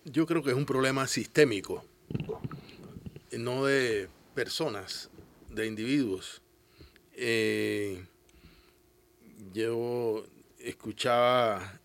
yo 0.04 0.26
creo 0.26 0.42
que 0.42 0.50
es 0.50 0.56
un 0.56 0.66
problema 0.66 1.06
sistémico, 1.06 1.84
no 3.32 3.64
de 3.64 4.08
personas, 4.34 5.10
de 5.50 5.66
individuos. 5.66 6.42
Eh, 7.12 8.04
yo 9.52 10.26
escuchaba 10.58 11.80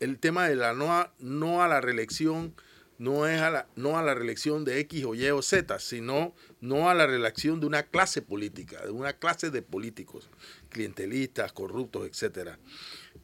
el 0.00 0.18
tema 0.18 0.48
de 0.48 0.56
la 0.56 0.74
no 0.74 0.92
a, 0.92 1.12
no 1.18 1.62
a 1.62 1.68
la 1.68 1.80
reelección, 1.80 2.54
no 2.98 3.26
es 3.26 3.40
a 3.40 3.50
la, 3.50 3.66
no 3.76 3.98
a 3.98 4.02
la 4.02 4.14
reelección 4.14 4.64
de 4.64 4.78
X 4.80 5.04
o 5.04 5.14
Y 5.14 5.28
o 5.30 5.42
Z, 5.42 5.78
sino 5.78 6.34
no 6.60 6.90
a 6.90 6.94
la 6.94 7.06
reelección 7.06 7.60
de 7.60 7.66
una 7.66 7.82
clase 7.84 8.22
política, 8.22 8.82
de 8.84 8.90
una 8.90 9.14
clase 9.14 9.50
de 9.50 9.62
políticos, 9.62 10.28
clientelistas, 10.68 11.52
corruptos, 11.52 12.06
etc. 12.06 12.56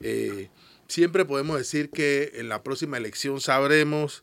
Eh, 0.00 0.50
siempre 0.88 1.24
podemos 1.24 1.58
decir 1.58 1.90
que 1.90 2.32
en 2.34 2.48
la 2.48 2.62
próxima 2.62 2.96
elección 2.96 3.40
sabremos 3.40 4.22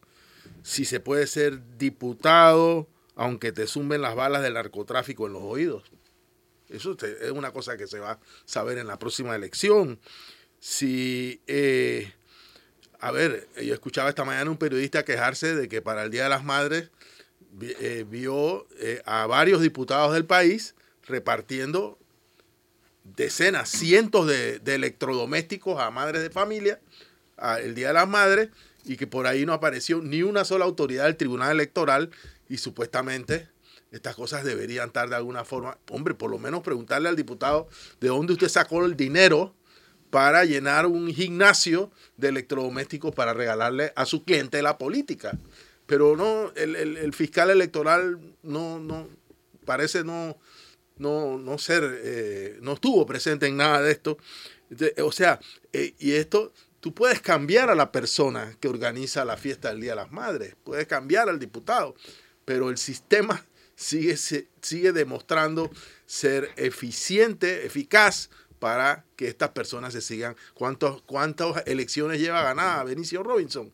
si 0.61 0.85
se 0.85 0.99
puede 0.99 1.27
ser 1.27 1.61
diputado 1.77 2.87
aunque 3.15 3.51
te 3.51 3.67
sumen 3.67 4.01
las 4.01 4.15
balas 4.15 4.41
del 4.41 4.55
narcotráfico 4.55 5.27
en 5.27 5.33
los 5.33 5.43
oídos. 5.43 5.83
Eso 6.69 6.97
es 6.99 7.31
una 7.31 7.51
cosa 7.51 7.77
que 7.77 7.87
se 7.87 7.99
va 7.99 8.13
a 8.13 8.19
saber 8.45 8.77
en 8.77 8.87
la 8.87 8.97
próxima 8.97 9.35
elección. 9.35 9.99
Si, 10.59 11.41
eh, 11.45 12.11
a 12.99 13.11
ver, 13.11 13.47
yo 13.61 13.73
escuchaba 13.73 14.09
esta 14.09 14.25
mañana 14.25 14.49
un 14.49 14.57
periodista 14.57 15.05
quejarse 15.05 15.55
de 15.55 15.67
que 15.67 15.81
para 15.81 16.03
el 16.03 16.09
Día 16.09 16.23
de 16.23 16.29
las 16.29 16.43
Madres 16.43 16.89
eh, 17.61 18.05
vio 18.09 18.65
eh, 18.79 19.01
a 19.05 19.27
varios 19.27 19.61
diputados 19.61 20.13
del 20.13 20.25
país 20.25 20.73
repartiendo 21.03 21.99
decenas, 23.03 23.69
cientos 23.69 24.27
de, 24.27 24.61
electrodomésticos 24.65 25.79
a 25.79 25.91
madres 25.91 26.21
de 26.21 26.29
familia 26.29 26.79
el 27.61 27.75
Día 27.75 27.87
de 27.87 27.93
las 27.93 28.07
Madres 28.07 28.49
y 28.85 28.97
que 28.97 29.07
por 29.07 29.27
ahí 29.27 29.45
no 29.45 29.53
apareció 29.53 30.01
ni 30.01 30.23
una 30.23 30.45
sola 30.45 30.65
autoridad 30.65 31.05
del 31.05 31.17
Tribunal 31.17 31.51
Electoral 31.51 32.11
y 32.49 32.57
supuestamente 32.57 33.49
estas 33.91 34.15
cosas 34.15 34.43
deberían 34.43 34.87
estar 34.87 35.09
de 35.09 35.15
alguna 35.15 35.43
forma, 35.43 35.77
hombre, 35.91 36.15
por 36.15 36.31
lo 36.31 36.39
menos 36.39 36.63
preguntarle 36.63 37.09
al 37.09 37.15
diputado 37.15 37.67
de 38.01 38.07
dónde 38.07 38.33
usted 38.33 38.49
sacó 38.49 38.85
el 38.85 38.95
dinero 38.95 39.53
para 40.09 40.45
llenar 40.45 40.85
un 40.85 41.13
gimnasio 41.13 41.91
de 42.17 42.29
electrodomésticos 42.29 43.13
para 43.13 43.33
regalarle 43.33 43.93
a 43.95 44.05
su 44.05 44.23
cliente 44.23 44.61
la 44.61 44.77
política. 44.77 45.37
Pero 45.85 46.15
no, 46.15 46.51
el, 46.55 47.13
fiscal 47.13 47.49
electoral 47.49 48.19
no, 48.41 48.79
no, 48.79 49.07
parece 49.65 50.03
no, 50.03 50.37
no, 50.97 51.37
no 51.37 51.57
ser, 51.57 51.83
eh, 52.03 52.57
no 52.61 52.73
estuvo 52.73 53.05
presente 53.05 53.47
en 53.47 53.57
nada 53.57 53.81
de 53.81 53.91
esto. 53.91 54.17
O 55.03 55.11
sea, 55.11 55.39
eh, 55.71 55.93
y 55.99 56.13
esto 56.13 56.51
Tú 56.83 56.93
puedes 56.93 57.21
cambiar 57.21 57.69
a 57.69 57.75
la 57.75 57.93
persona 57.93 58.57
que 58.59 58.67
organiza 58.67 59.23
la 59.23 59.37
fiesta 59.37 59.69
del 59.69 59.79
Día 59.79 59.91
de 59.91 59.95
las 59.95 60.11
Madres, 60.11 60.57
puedes 60.65 60.85
cambiar 60.85 61.29
al 61.29 61.39
diputado, 61.39 61.95
pero 62.43 62.69
el 62.69 62.77
sistema 62.77 63.45
sigue, 63.73 64.17
sigue 64.17 64.91
demostrando 64.91 65.71
ser 66.05 66.51
eficiente, 66.57 67.65
eficaz 67.65 68.29
para 68.59 69.05
que 69.15 69.29
estas 69.29 69.51
personas 69.51 69.93
se 69.93 70.01
sigan. 70.01 70.35
¿Cuántos, 70.53 71.01
¿Cuántas 71.03 71.65
elecciones 71.67 72.19
lleva 72.19 72.43
ganada 72.43 72.83
Benicio 72.83 73.23
Robinson? 73.23 73.71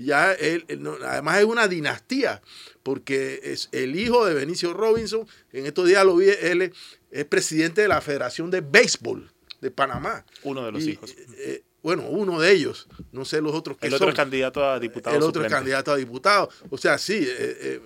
Ya 0.00 0.32
él, 0.32 0.64
además 1.04 1.38
es 1.38 1.44
una 1.44 1.68
dinastía, 1.68 2.40
porque 2.82 3.40
es 3.42 3.68
el 3.72 3.96
hijo 3.96 4.24
de 4.24 4.32
Benicio 4.32 4.72
Robinson, 4.72 5.26
en 5.52 5.66
estos 5.66 5.86
días 5.86 6.04
lo 6.06 6.16
vi, 6.16 6.30
él 6.40 6.72
es, 7.10 7.24
presidente 7.26 7.82
de 7.82 7.88
la 7.88 8.00
Federación 8.00 8.50
de 8.50 8.62
Béisbol 8.62 9.30
de 9.60 9.70
Panamá. 9.70 10.24
Uno 10.42 10.64
de 10.64 10.72
los 10.72 10.86
hijos. 10.86 11.14
Eh, 11.36 11.62
bueno, 11.82 12.08
uno 12.08 12.40
de 12.40 12.50
ellos, 12.50 12.88
no 13.12 13.26
sé 13.26 13.42
los 13.42 13.54
otros 13.54 13.76
que 13.76 13.88
El 13.88 13.94
otro 13.94 14.08
es 14.08 14.14
candidato 14.14 14.64
a 14.64 14.80
diputado. 14.80 15.16
El 15.16 15.22
otro 15.22 15.44
es 15.44 15.52
candidato 15.52 15.92
a 15.92 15.96
diputado. 15.96 16.48
O 16.70 16.78
sea, 16.78 16.96
sí, 16.96 17.16
eh, 17.16 17.58
eh, 17.60 17.80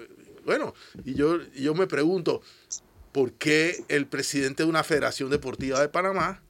bueno, 0.44 0.72
y 1.04 1.14
yo, 1.14 1.40
yo 1.52 1.74
me 1.74 1.88
pregunto, 1.88 2.42
¿por 3.10 3.32
qué 3.32 3.84
el 3.88 4.06
presidente 4.06 4.62
de 4.62 4.68
una 4.68 4.84
federación 4.84 5.30
deportiva 5.30 5.80
de 5.80 5.88
Panamá 5.88 6.42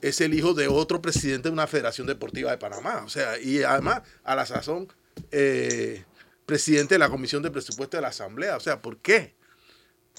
es 0.00 0.20
el 0.20 0.34
hijo 0.34 0.54
de 0.54 0.68
otro 0.68 1.02
presidente 1.02 1.48
de 1.48 1.52
una 1.52 1.66
federación 1.66 2.06
deportiva 2.06 2.50
de 2.50 2.58
Panamá? 2.58 3.02
O 3.04 3.08
sea, 3.08 3.38
y 3.38 3.62
además, 3.62 4.02
a 4.24 4.34
la 4.34 4.46
sazón, 4.46 4.92
eh, 5.30 6.04
presidente 6.46 6.94
de 6.94 6.98
la 6.98 7.10
Comisión 7.10 7.42
de 7.42 7.50
Presupuesto 7.50 7.96
de 7.96 8.02
la 8.02 8.08
Asamblea. 8.08 8.56
O 8.56 8.60
sea, 8.60 8.80
¿por 8.80 8.98
qué? 8.98 9.34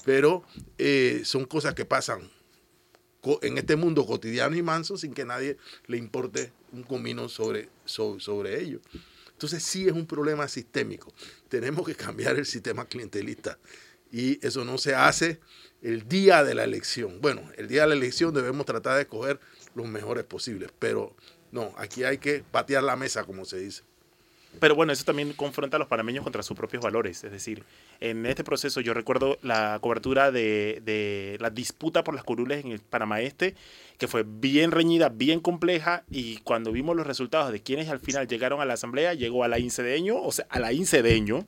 Pero 0.04 0.44
son 1.24 1.46
cosas 1.46 1.74
que 1.74 1.84
pasan 1.84 2.30
en 3.42 3.58
este 3.58 3.76
mundo 3.76 4.06
cotidiano 4.06 4.56
y 4.56 4.62
manso 4.62 4.96
sin 4.96 5.14
que 5.14 5.24
nadie 5.24 5.56
le 5.86 5.96
importe 5.96 6.52
un 6.72 6.82
comino 6.82 7.28
sobre, 7.28 7.70
sobre, 7.84 8.60
ello. 8.60 8.80
Entonces 9.32 9.62
sí 9.62 9.86
es 9.86 9.92
un 9.92 10.06
problema 10.06 10.48
sistémico. 10.48 11.12
Tenemos 11.48 11.86
que 11.86 11.94
cambiar 11.94 12.36
el 12.36 12.46
sistema 12.46 12.86
clientelista 12.86 13.58
y 14.12 14.44
eso 14.46 14.64
no 14.64 14.78
se 14.78 14.94
hace 14.94 15.40
el 15.82 16.08
día 16.08 16.44
de 16.44 16.54
la 16.54 16.64
elección. 16.64 17.20
Bueno, 17.20 17.42
el 17.56 17.68
día 17.68 17.82
de 17.82 17.88
la 17.88 17.94
elección 17.94 18.32
debemos 18.34 18.66
tratar 18.66 18.96
de 18.96 19.02
escoger 19.02 19.40
los 19.74 19.86
mejores 19.86 20.24
posibles, 20.24 20.70
pero 20.78 21.14
no, 21.52 21.72
aquí 21.76 22.04
hay 22.04 22.18
que 22.18 22.42
patear 22.50 22.82
la 22.82 22.96
mesa, 22.96 23.24
como 23.24 23.44
se 23.44 23.58
dice. 23.58 23.82
Pero 24.60 24.74
bueno, 24.74 24.92
eso 24.92 25.04
también 25.04 25.32
confronta 25.32 25.76
a 25.76 25.80
los 25.80 25.88
panameños 25.88 26.22
contra 26.22 26.42
sus 26.42 26.56
propios 26.56 26.82
valores. 26.82 27.24
Es 27.24 27.32
decir, 27.32 27.64
en 28.00 28.24
este 28.26 28.44
proceso 28.44 28.80
yo 28.80 28.94
recuerdo 28.94 29.38
la 29.42 29.78
cobertura 29.80 30.30
de, 30.30 31.36
la 31.40 31.50
disputa 31.50 32.04
por 32.04 32.14
las 32.14 32.24
curules 32.24 32.64
en 32.64 32.72
el 32.72 32.80
Panamá 32.80 33.20
Este, 33.20 33.54
que 33.98 34.08
fue 34.08 34.24
bien 34.26 34.70
reñida, 34.70 35.08
bien 35.08 35.40
compleja, 35.40 36.04
y 36.10 36.38
cuando 36.38 36.72
vimos 36.72 36.96
los 36.96 37.06
resultados 37.06 37.52
de 37.52 37.62
quienes 37.62 37.88
al 37.88 38.00
final 38.00 38.28
llegaron 38.28 38.60
a 38.60 38.64
la 38.64 38.74
asamblea, 38.74 39.14
llegó 39.14 39.44
a 39.44 39.48
la 39.48 39.58
Incedeño, 39.58 40.22
o 40.22 40.30
sea, 40.32 40.46
a 40.50 40.60
la 40.60 40.72
Incedeño, 40.72 41.46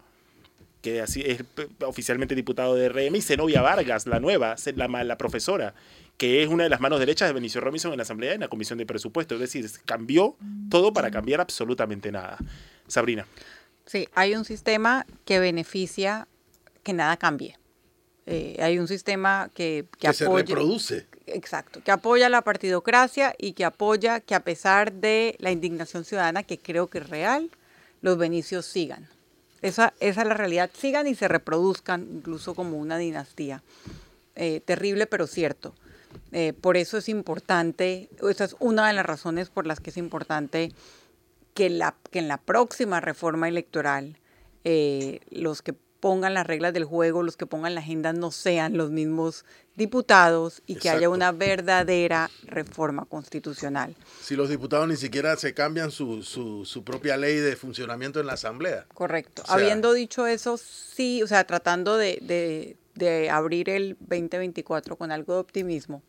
que 0.83 1.01
así 1.01 1.23
es 1.25 1.45
oficialmente 1.85 2.35
diputado 2.35 2.75
de 2.75 2.89
RM, 2.89 3.17
y 3.17 3.23
Zenobia 3.23 3.63
Vargas, 3.63 4.07
la 4.07 4.21
nueva, 4.21 4.57
la 4.77 5.19
profesora, 5.19 5.75
que 6.17 6.43
es 6.43 6.49
una 6.49 6.65
de 6.65 6.71
las 6.71 6.81
manos 6.81 6.99
derechas 6.99 7.29
de 7.29 7.35
Benicio 7.35 7.61
Robinson 7.61 7.93
en 7.93 7.99
la 7.99 8.03
Asamblea 8.03 8.35
en 8.35 8.41
la 8.41 8.49
Comisión 8.49 8.79
de 8.79 8.87
Presupuesto. 8.87 9.35
Es 9.35 9.41
decir, 9.41 9.69
cambió 9.85 10.37
todo 10.71 10.93
para 10.93 11.11
cambiar 11.11 11.41
absolutamente 11.41 12.11
nada. 12.11 12.39
Sabrina. 12.87 13.27
Sí, 13.85 14.09
hay 14.15 14.35
un 14.35 14.45
sistema 14.45 15.07
que 15.25 15.39
beneficia 15.39 16.27
que 16.83 16.93
nada 16.93 17.17
cambie. 17.17 17.59
Eh, 18.27 18.57
hay 18.61 18.79
un 18.79 18.89
sistema 18.89 19.51
que, 19.55 19.87
que, 19.99 20.13
se 20.13 20.29
reproduce. 20.29 21.07
Exacto, 21.27 21.83
que 21.85 21.93
apoya 21.93 22.29
la 22.29 22.43
partidocracia 22.43 23.35
y 23.39 23.53
que 23.53 23.65
apoya 23.65 24.19
que 24.21 24.35
a 24.35 24.41
pesar 24.41 24.93
de 24.93 25.37
la 25.39 25.53
indignación 25.53 26.05
ciudadana, 26.05 26.43
que 26.43 26.59
creo 26.59 26.89
que 26.89 26.99
es 26.99 27.09
real, 27.09 27.51
los 28.01 28.19
benicios 28.19 28.67
sigan. 28.67 29.09
Esa, 29.63 29.95
esa 30.01 30.23
es 30.23 30.29
la 30.29 30.35
realidad, 30.35 30.71
sigan 30.77 31.07
y 31.07 31.15
se 31.15 31.29
reproduzcan 31.29 32.09
incluso 32.17 32.55
como 32.55 32.79
una 32.79 32.99
dinastía. 32.99 33.63
Eh, 34.35 34.61
terrible 34.65 35.07
pero 35.07 35.27
cierto. 35.27 35.75
Eh, 36.33 36.53
por 36.53 36.77
eso 36.77 36.99
es 36.99 37.09
importante, 37.09 38.09
esa 38.29 38.45
es 38.45 38.57
una 38.59 38.89
de 38.89 38.93
las 38.93 39.07
razones 39.07 39.49
por 39.51 39.67
las 39.67 39.81
que 39.81 39.91
es 39.91 39.97
importante 39.97 40.73
que, 41.55 41.71
la, 41.71 41.95
que 42.11 42.19
en 42.19 42.29
la 42.29 42.39
próxima 42.39 43.01
reforma 43.01 43.49
electoral 43.49 44.19
eh, 44.65 45.21
los 45.31 45.63
que 45.63 45.75
pongan 46.01 46.35
las 46.35 46.47
reglas 46.47 46.73
del 46.73 46.85
juego, 46.85 47.23
los 47.23 47.37
que 47.37 47.47
pongan 47.47 47.75
la 47.75 47.81
agenda 47.81 48.13
no 48.13 48.31
sean 48.31 48.77
los 48.77 48.91
mismos 48.91 49.45
diputados 49.77 50.63
y 50.67 50.77
que 50.77 50.91
haya 50.91 51.09
una 51.09 51.33
verdadera 51.33 52.31
reforma 52.45 53.05
constitucional. 53.07 53.95
Si 54.23 54.37
los 54.37 54.49
diputados 54.49 54.89
ni 54.89 54.97
siquiera 54.97 55.37
se 55.37 55.55
cambian 55.55 55.91
su, 55.91 56.23
su, 56.23 56.85
propia 56.85 57.17
ley 57.17 57.37
de 57.37 57.57
funcionamiento 57.57 58.21
en 58.21 58.27
la 58.27 58.35
Asamblea. 58.35 58.87
Correcto. 58.95 59.43
Habiendo 59.49 59.93
dicho 59.93 60.27
eso, 60.27 60.59
sí, 60.59 61.23
o 61.23 61.27
sea, 61.27 61.45
tratando 61.45 61.97
de, 61.97 62.19
de 62.23 62.77
abrir 63.31 63.69
el 63.69 63.97
2024 64.01 64.97
con 64.97 65.13
algo 65.13 65.35
de 65.35 65.41
optimismo, 65.41 66.03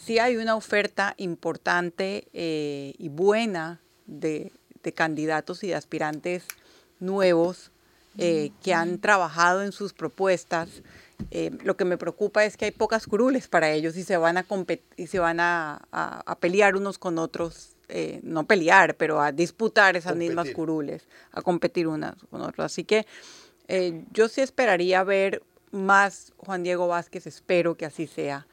sí 0.00 0.18
hay 0.18 0.36
una 0.36 0.56
oferta 0.56 1.14
importante 1.16 2.28
eh, 2.32 2.94
y 2.98 3.08
buena 3.08 3.80
de 4.06 4.52
de 4.82 4.92
candidatos 4.92 5.62
y 5.64 5.68
de 5.68 5.74
aspirantes 5.74 6.46
nuevos 6.98 7.70
eh, 8.18 8.50
que 8.62 8.74
han 8.74 8.98
trabajado 8.98 9.62
en 9.62 9.72
sus 9.72 9.92
propuestas. 9.92 10.82
Eh, 11.30 11.50
lo 11.62 11.76
que 11.76 11.84
me 11.84 11.96
preocupa 11.96 12.44
es 12.44 12.56
que 12.56 12.66
hay 12.66 12.70
pocas 12.70 13.06
curules 13.06 13.48
para 13.48 13.70
ellos 13.70 13.96
y 13.96 14.04
se 14.04 14.16
van 14.16 14.38
a, 14.38 14.46
y 14.96 15.06
se 15.06 15.18
van 15.18 15.38
a, 15.40 15.80
pelear 16.40 16.76
unos 16.76 16.98
con 16.98 17.18
otros, 17.18 17.76
eh, 17.88 18.20
no 18.22 18.46
pelear, 18.46 18.96
pero 18.96 19.20
a 19.20 19.32
disputar 19.32 19.96
esas 19.96 20.16
mismas 20.16 20.50
curules, 20.50 21.08
a 21.32 21.42
competir 21.42 21.86
unas 21.86 22.16
con 22.30 22.40
otras. 22.42 22.72
Así 22.72 22.84
que 22.84 23.06
yo 24.12 24.28
sí 24.28 24.40
esperaría 24.40 25.04
ver 25.04 25.44
más 25.70 26.32
Juan 26.36 26.62
Diego 26.62 26.88
Vázquez, 26.88 27.26
espero 27.26 27.76
que 27.76 27.86
así 27.86 28.06
sea 28.06 28.46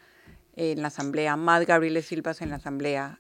en 0.56 0.82
la 0.82 0.88
Asamblea, 0.88 1.36
más 1.36 1.66
Gabriel 1.66 2.02
Silvas 2.04 2.42
en 2.42 2.50
la 2.50 2.56
Asamblea, 2.56 3.20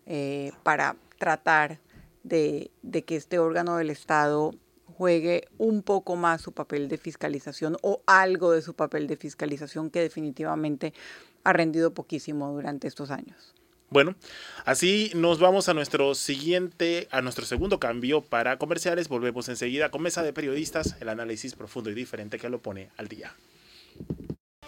para 0.63 0.95
tratar 1.17 1.79
de, 2.23 2.71
que 3.05 3.15
este 3.15 3.39
órgano 3.39 3.77
del 3.77 3.89
Estado 3.89 4.53
juegue 4.97 5.47
un 5.57 5.83
poco 5.83 6.15
más 6.15 6.41
su 6.41 6.51
papel 6.51 6.87
de 6.89 6.97
fiscalización 6.97 7.77
o 7.81 8.01
algo 8.05 8.51
de 8.51 8.61
su 8.61 8.73
papel 8.73 9.07
de 9.07 9.17
fiscalización 9.17 9.89
que 9.89 10.01
definitivamente 10.01 10.93
ha 11.43 11.53
rendido 11.53 11.93
poquísimo 11.93 12.51
durante 12.51 12.87
estos 12.87 13.11
años. 13.11 13.53
Bueno, 13.89 14.15
así 14.65 15.11
nos 15.15 15.39
vamos 15.39 15.69
a 15.69 15.73
nuestro 15.73 16.13
siguiente, 16.13 17.07
a 17.09 17.21
nuestro 17.21 17.45
segundo 17.45 17.79
cambio 17.79 18.21
para 18.21 18.57
comerciales. 18.57 19.07
Volvemos 19.07 19.47
enseguida 19.47 19.91
con 19.91 20.01
Mesa 20.01 20.23
de 20.23 20.33
Periodistas, 20.33 20.97
el 20.99 21.07
análisis 21.07 21.55
profundo 21.55 21.89
y 21.89 21.93
diferente 21.93 22.37
que 22.37 22.49
lo 22.49 22.59
pone 22.59 22.89
al 22.97 23.07
día. 23.07 23.33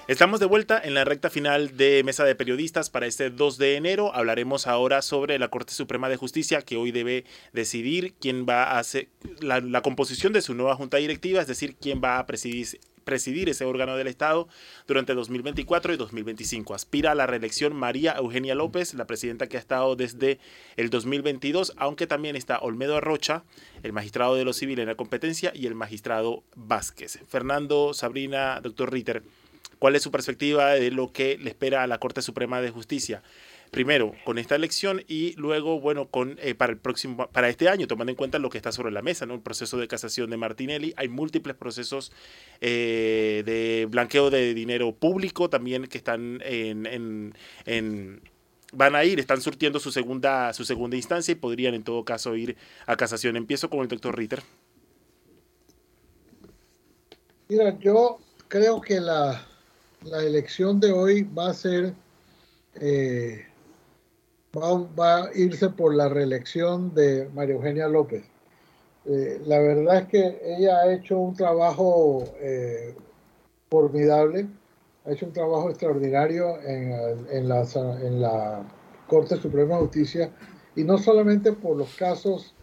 Estamos 0.10 0.40
de 0.40 0.48
vuelta 0.48 0.82
en 0.84 0.96
la 0.96 1.06
recta 1.06 1.30
final 1.30 1.78
de 1.78 2.04
Mesa 2.04 2.26
de 2.26 2.34
Periodistas 2.34 2.90
para 2.90 3.06
este 3.06 3.30
2 3.30 3.60
de 3.60 3.76
enero. 3.76 4.12
Hablaremos 4.16 4.66
ahora 4.66 5.04
sobre 5.04 5.38
la 5.38 5.50
Corte 5.50 5.72
Suprema 5.72 6.10
de 6.10 6.16
Justicia 6.16 6.64
que 6.64 6.78
hoy 6.78 6.92
debe 6.92 7.26
decidir 7.54 8.16
quién 8.20 8.48
va 8.50 8.64
a 8.64 8.80
hacer 8.80 9.10
la, 9.40 9.84
composición 9.84 10.34
de 10.34 10.42
su 10.42 10.56
nueva 10.56 10.76
junta 10.76 10.98
directiva, 10.98 11.42
es 11.42 11.48
decir, 11.48 11.76
quién 11.80 12.02
va 12.04 12.18
a 12.18 12.26
presidir, 12.26 12.80
presidir 13.04 13.50
ese 13.50 13.66
órgano 13.66 13.98
del 13.98 14.08
Estado 14.08 14.48
durante 14.88 15.14
2024 15.14 15.94
y 15.94 15.98
2025. 15.98 16.74
Aspira 16.74 17.12
a 17.12 17.16
la 17.16 17.28
reelección 17.28 17.76
María 17.76 18.14
Eugenia 18.14 18.56
López, 18.56 18.96
la 18.96 19.06
presidenta 19.06 19.46
que 19.46 19.58
ha 19.58 19.60
estado 19.60 19.96
desde 19.96 20.40
el 20.76 20.90
2022, 20.90 21.74
aunque 21.78 22.08
también 22.08 22.36
está 22.36 22.58
Olmedo 22.58 22.98
Arrocha, 22.98 23.44
el 23.84 23.94
magistrado 23.94 24.34
de 24.34 24.44
lo 24.44 24.54
civil 24.54 24.80
en 24.80 24.88
la 24.88 24.96
competencia, 24.96 25.52
y 25.54 25.68
el 25.68 25.76
magistrado 25.76 26.42
Vázquez. 26.56 27.20
Fernando, 27.28 27.94
Sabrina, 27.94 28.60
doctor 28.60 28.92
Ritter. 28.92 29.22
¿Cuál 29.80 29.96
es 29.96 30.04
su 30.04 30.12
perspectiva 30.12 30.74
de 30.74 30.92
lo 30.92 31.12
que 31.12 31.38
le 31.38 31.50
espera 31.50 31.84
a 31.84 31.88
la 31.88 31.98
Corte 32.00 32.22
Suprema 32.22 32.62
de 32.62 32.70
Justicia? 32.70 33.24
Primero, 33.72 34.14
con 34.26 34.40
esta 34.40 34.56
elección 34.56 35.04
y 35.08 35.34
luego, 35.34 35.80
bueno, 35.80 36.08
con, 36.08 36.38
eh, 36.42 36.56
para, 36.56 36.74
el 36.74 36.80
próximo, 36.80 37.28
para 37.28 37.50
este 37.50 37.70
año, 37.70 37.88
tomando 37.88 38.12
en 38.12 38.16
cuenta 38.16 38.40
lo 38.40 38.50
que 38.50 38.58
está 38.58 38.72
sobre 38.72 38.92
la 38.92 39.04
mesa, 39.04 39.28
¿no? 39.28 39.36
El 39.36 39.42
proceso 39.42 39.78
de 39.78 39.88
casación 39.88 40.32
de 40.32 40.38
Martinelli. 40.38 40.94
Hay 40.98 41.08
múltiples 41.08 41.56
procesos 41.56 42.12
eh, 42.62 43.44
de 43.46 43.88
blanqueo 43.90 44.32
de 44.32 44.56
dinero 44.56 44.94
público 44.94 45.50
también 45.50 45.86
que 45.86 46.00
están 46.00 46.42
en, 46.44 47.34
en, 47.66 48.22
van 48.74 48.96
a 48.96 49.04
ir, 49.04 49.20
están 49.20 49.40
surtiendo 49.40 49.80
su 49.80 49.92
segunda, 49.92 50.52
su 50.54 50.66
segunda 50.66 50.98
instancia 50.98 51.32
y 51.32 51.36
podrían 51.36 51.76
en 51.76 51.84
todo 51.84 52.04
caso 52.04 52.36
ir 52.36 52.58
a 52.88 52.96
casación. 52.98 53.36
Empiezo 53.36 53.70
con 53.70 53.82
el 53.82 53.88
doctor 53.88 54.18
Ritter. 54.18 54.42
Mira, 57.50 57.78
yo 57.80 58.20
creo 58.48 58.82
que 58.82 59.00
la, 59.00 59.48
la 60.04 60.24
elección 60.24 60.80
de 60.80 60.92
hoy 60.92 61.24
va 61.24 61.50
a 61.50 61.54
ser, 61.54 61.94
eh, 62.76 63.46
va, 64.56 65.26
a 65.26 65.34
irse 65.36 65.70
por 65.70 65.94
la 65.94 66.10
reelección 66.10 66.94
de 66.94 67.30
María 67.34 67.56
Eugenia 67.56 67.88
López. 67.88 68.24
Eh, 69.06 69.42
la 69.46 69.60
verdad 69.60 70.00
es 70.00 70.08
que 70.08 70.42
ella 70.44 70.80
ha 70.80 70.94
hecho 70.94 71.18
un 71.18 71.36
trabajo 71.36 72.24
eh, 72.40 72.96
formidable, 73.70 74.48
ha 75.06 75.12
hecho 75.12 75.26
un 75.26 75.34
trabajo 75.34 75.70
extraordinario 75.70 76.60
en, 76.62 77.28
en, 77.32 77.50
la, 77.50 77.62
en 78.02 78.22
la 78.22 78.64
Corte 79.08 79.38
Suprema 79.38 79.76
de 79.76 79.82
Justicia 79.82 80.32
y 80.76 80.84
no 80.84 80.98
solamente 80.98 81.52
por 81.54 81.76
los 81.76 81.96
casos 81.96 82.54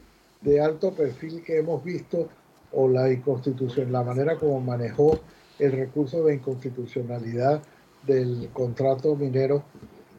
de 0.42 0.60
alto 0.60 0.92
perfil 0.92 1.42
que 1.42 1.58
hemos 1.58 1.82
visto 1.82 2.28
o 2.72 2.88
la 2.88 3.10
inconstitución, 3.10 3.90
la 3.90 4.02
manera 4.02 4.36
como 4.36 4.60
manejó 4.60 5.18
el 5.58 5.72
recurso 5.72 6.24
de 6.24 6.34
inconstitucionalidad 6.34 7.62
del 8.06 8.50
contrato 8.52 9.16
minero, 9.16 9.64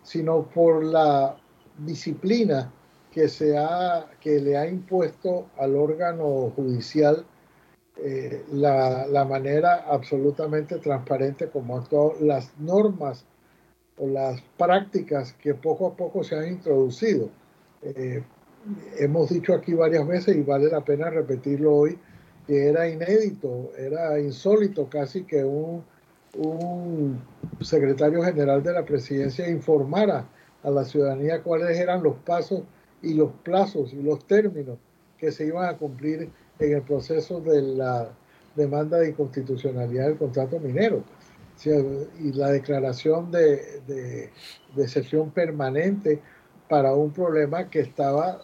sino 0.04 0.44
por 0.44 0.84
la 0.84 1.38
disciplina 1.78 2.72
que, 3.12 3.28
se 3.28 3.58
ha, 3.58 4.08
que 4.20 4.40
le 4.40 4.58
ha 4.58 4.68
impuesto 4.68 5.48
al 5.58 5.76
órgano 5.76 6.52
judicial 6.56 7.26
eh, 8.04 8.46
la, 8.52 9.08
la, 9.08 9.26
manera 9.26 9.86
absolutamente 9.90 10.78
transparente 10.78 11.50
como 11.50 11.78
actuado, 11.78 12.14
las 12.22 12.56
normas 12.60 13.26
o 13.98 14.08
las 14.08 14.40
prácticas 14.56 15.34
que 15.34 15.56
poco 15.56 15.88
a 15.88 15.96
poco 15.96 16.24
se 16.24 16.36
han 16.36 16.48
introducido. 16.48 17.30
Eh, 17.82 18.24
hemos 19.00 19.30
dicho 19.30 19.54
aquí 19.54 19.74
varias 19.74 20.08
veces 20.08 20.36
y 20.36 20.42
vale 20.42 20.70
la 20.70 20.82
pena 20.82 21.10
repetirlo 21.10 21.76
hoy, 21.76 21.98
que 22.48 22.68
era 22.70 22.88
inédito, 22.88 23.72
era 23.78 24.20
insólito 24.20 24.90
casi 24.90 25.24
que 25.24 25.44
un, 25.44 25.84
un 26.38 27.22
secretario 27.60 28.24
general 28.24 28.64
de 28.64 28.74
la 28.74 28.86
presidencia 28.86 29.50
informara 29.50 30.26
a 30.64 30.70
la 30.70 30.86
ciudadanía 30.86 31.44
cuáles 31.44 31.78
eran 31.78 32.02
los 32.02 32.16
pasos 32.18 32.64
y 33.02 33.14
los 33.14 33.32
plazos 33.44 33.94
y 33.94 34.02
los 34.02 34.26
términos 34.26 34.78
que 35.18 35.32
se 35.32 35.46
iban 35.46 35.68
a 35.68 35.78
cumplir 35.78 36.30
en 36.60 36.74
el 36.74 36.82
proceso 36.84 37.42
de 37.42 37.62
la 37.62 38.10
demanda 38.56 39.00
de 39.00 39.10
inconstitucionalidad 39.10 40.08
del 40.08 40.18
contrato 40.18 40.60
minero. 40.60 41.04
Y 42.20 42.34
la 42.34 42.52
declaración 42.52 43.32
de, 43.32 43.82
de, 43.88 44.30
de 44.76 44.88
sesión 44.88 45.32
permanente 45.32 46.22
para 46.70 46.94
un 46.94 47.12
problema 47.12 47.70
que 47.70 47.80
estaba 47.80 48.42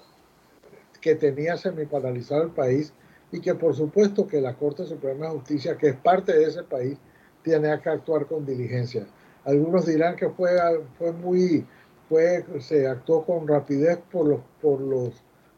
que 1.00 1.16
tenía 1.16 1.58
semi-paralizado 1.58 2.44
el 2.44 2.52
país 2.52 2.94
y 3.34 3.42
que 3.42 3.56
por 3.56 3.76
supuesto 3.76 4.28
que 4.28 4.40
la 4.40 4.54
Corte 4.54 4.86
Suprema 4.86 5.26
de 5.26 5.32
Justicia, 5.34 5.76
que 5.76 5.90
es 5.90 5.96
parte 5.96 6.38
de 6.38 6.46
ese 6.46 6.62
país, 6.62 7.00
tiene 7.42 7.68
que 7.82 7.90
actuar 7.90 8.28
con 8.28 8.46
diligencia. 8.46 9.08
Algunos 9.44 9.88
dirán 9.88 10.16
que 10.16 10.30
fue, 10.30 10.52
fue 11.00 11.12
muy, 11.12 11.66
fue, 12.08 12.46
se 12.60 12.88
actuó 12.88 13.26
con 13.26 13.48
rapidez 13.48 13.98
por 14.12 14.28
los, 14.28 14.40
por 14.62 14.80
los 14.80 15.14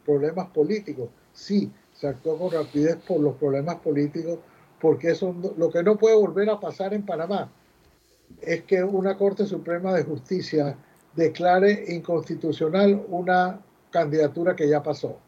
problemas 0.06 0.48
políticos. 0.48 1.10
Sí, 1.34 1.70
se 1.92 2.08
actuó 2.08 2.38
con 2.38 2.50
rapidez 2.50 2.96
por 3.06 3.20
los 3.20 3.36
problemas 3.36 3.76
políticos, 3.76 4.38
porque 4.80 5.10
eso 5.10 5.36
lo 5.58 5.70
que 5.70 5.82
no 5.82 5.98
puede 5.98 6.16
volver 6.16 6.48
a 6.48 6.58
pasar 6.58 6.94
en 6.94 7.04
Panamá 7.04 7.52
es 8.40 8.62
que 8.62 8.82
una 8.82 9.18
Corte 9.18 9.44
Suprema 9.44 9.92
de 9.92 10.04
Justicia 10.04 10.78
declare 11.14 11.84
inconstitucional 11.88 13.04
una 13.08 13.60
candidatura 13.90 14.56
que 14.56 14.66
ya 14.66 14.82
pasó 14.82 15.18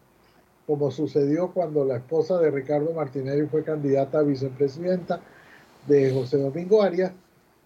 como 0.68 0.90
sucedió 0.90 1.50
cuando 1.50 1.82
la 1.82 1.96
esposa 1.96 2.38
de 2.38 2.50
Ricardo 2.50 2.92
Martinelli 2.92 3.46
fue 3.46 3.64
candidata 3.64 4.18
a 4.18 4.22
vicepresidenta 4.22 5.18
de 5.86 6.12
José 6.12 6.36
Domingo 6.36 6.82
Arias, 6.82 7.10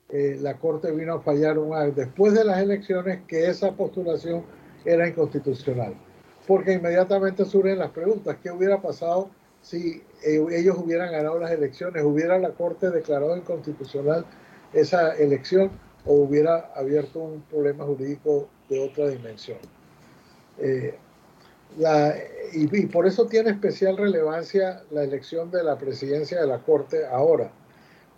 eh, 0.09 0.39
la 0.41 0.57
Corte 0.57 0.93
vino 0.93 1.15
a 1.15 1.21
fallar 1.21 1.59
un 1.59 1.73
después 1.97 2.33
de 2.33 2.45
las 2.45 2.61
elecciones 2.61 3.23
que 3.27 3.49
esa 3.49 3.73
postulación 3.73 4.45
era 4.85 5.09
inconstitucional. 5.09 5.95
Porque 6.47 6.75
inmediatamente 6.75 7.45
surgen 7.45 7.81
las 7.81 7.91
preguntas, 7.91 8.37
¿qué 8.41 8.53
hubiera 8.53 8.81
pasado 8.81 9.31
si 9.63 10.01
eh, 10.25 10.41
ellos 10.53 10.79
hubieran 10.79 11.11
ganado 11.11 11.41
las 11.41 11.51
elecciones? 11.51 12.05
¿Hubiera 12.05 12.39
la 12.39 12.51
Corte 12.51 12.89
declarado 12.91 13.37
inconstitucional 13.37 14.25
esa 14.73 15.13
elección 15.17 15.73
o 16.07 16.15
hubiera 16.15 16.71
abierto 16.77 17.19
un 17.19 17.43
problema 17.51 17.85
jurídico 17.85 18.49
de 18.69 18.79
otra 18.79 19.09
dimensión? 19.09 19.59
Eh, 20.59 20.95
la, 21.79 22.15
y, 22.53 22.87
por 22.87 23.07
eso 23.07 23.27
tiene 23.27 23.51
especial 23.51 23.97
relevancia 23.97 24.83
la 24.91 25.05
elección 25.05 25.51
de 25.51 25.63
la 25.63 25.79
presidencia 25.79 26.41
de 26.41 26.47
la 26.47 26.59
Corte 26.59 27.07
ahora. 27.07 27.51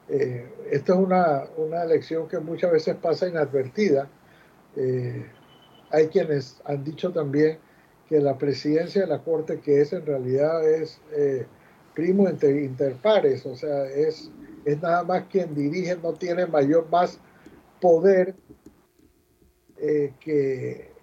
Eh, 0.09 0.47
esta 0.71 0.93
es 0.93 0.99
una, 0.99 1.45
una, 1.57 1.83
elección 1.83 2.29
que 2.29 2.39
muchas 2.39 2.73
veces 2.73 2.97
pasa 2.97 3.29
inadvertida. 3.29 4.09
Eh, 4.77 5.25
hay 5.91 6.09
quienes 6.09 6.61
han 6.65 6.85
dicho 6.85 7.13
también 7.13 7.59
que 8.09 8.21
la 8.21 8.37
presidencia 8.37 9.03
de 9.03 9.07
la 9.07 9.23
Corte, 9.23 9.61
que 9.61 9.81
es 9.81 9.93
en 9.93 10.05
realidad 10.05 10.69
es 10.69 11.01
eh, 11.13 11.47
primo 11.95 12.29
inter, 12.29 12.57
interpares, 12.57 13.47
o 13.47 13.55
sea, 13.55 13.87
es, 13.87 14.31
es 14.65 14.83
nada 14.83 15.05
más 15.05 15.25
quien 15.31 15.55
dirige, 15.55 15.97
no 15.97 16.13
tiene 16.13 16.47
mayor 16.47 16.89
más 16.91 17.19
poder 17.81 18.35
que, 19.77 20.94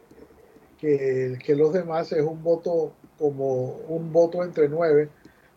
que, 0.82 1.38
que 1.46 1.56
los 1.56 1.72
demás, 1.72 2.12
es 2.12 2.24
un 2.24 2.44
voto 2.44 2.92
como 3.20 3.76
un 3.88 4.12
voto 4.12 4.44
entre 4.44 4.68
nueve, 4.68 5.10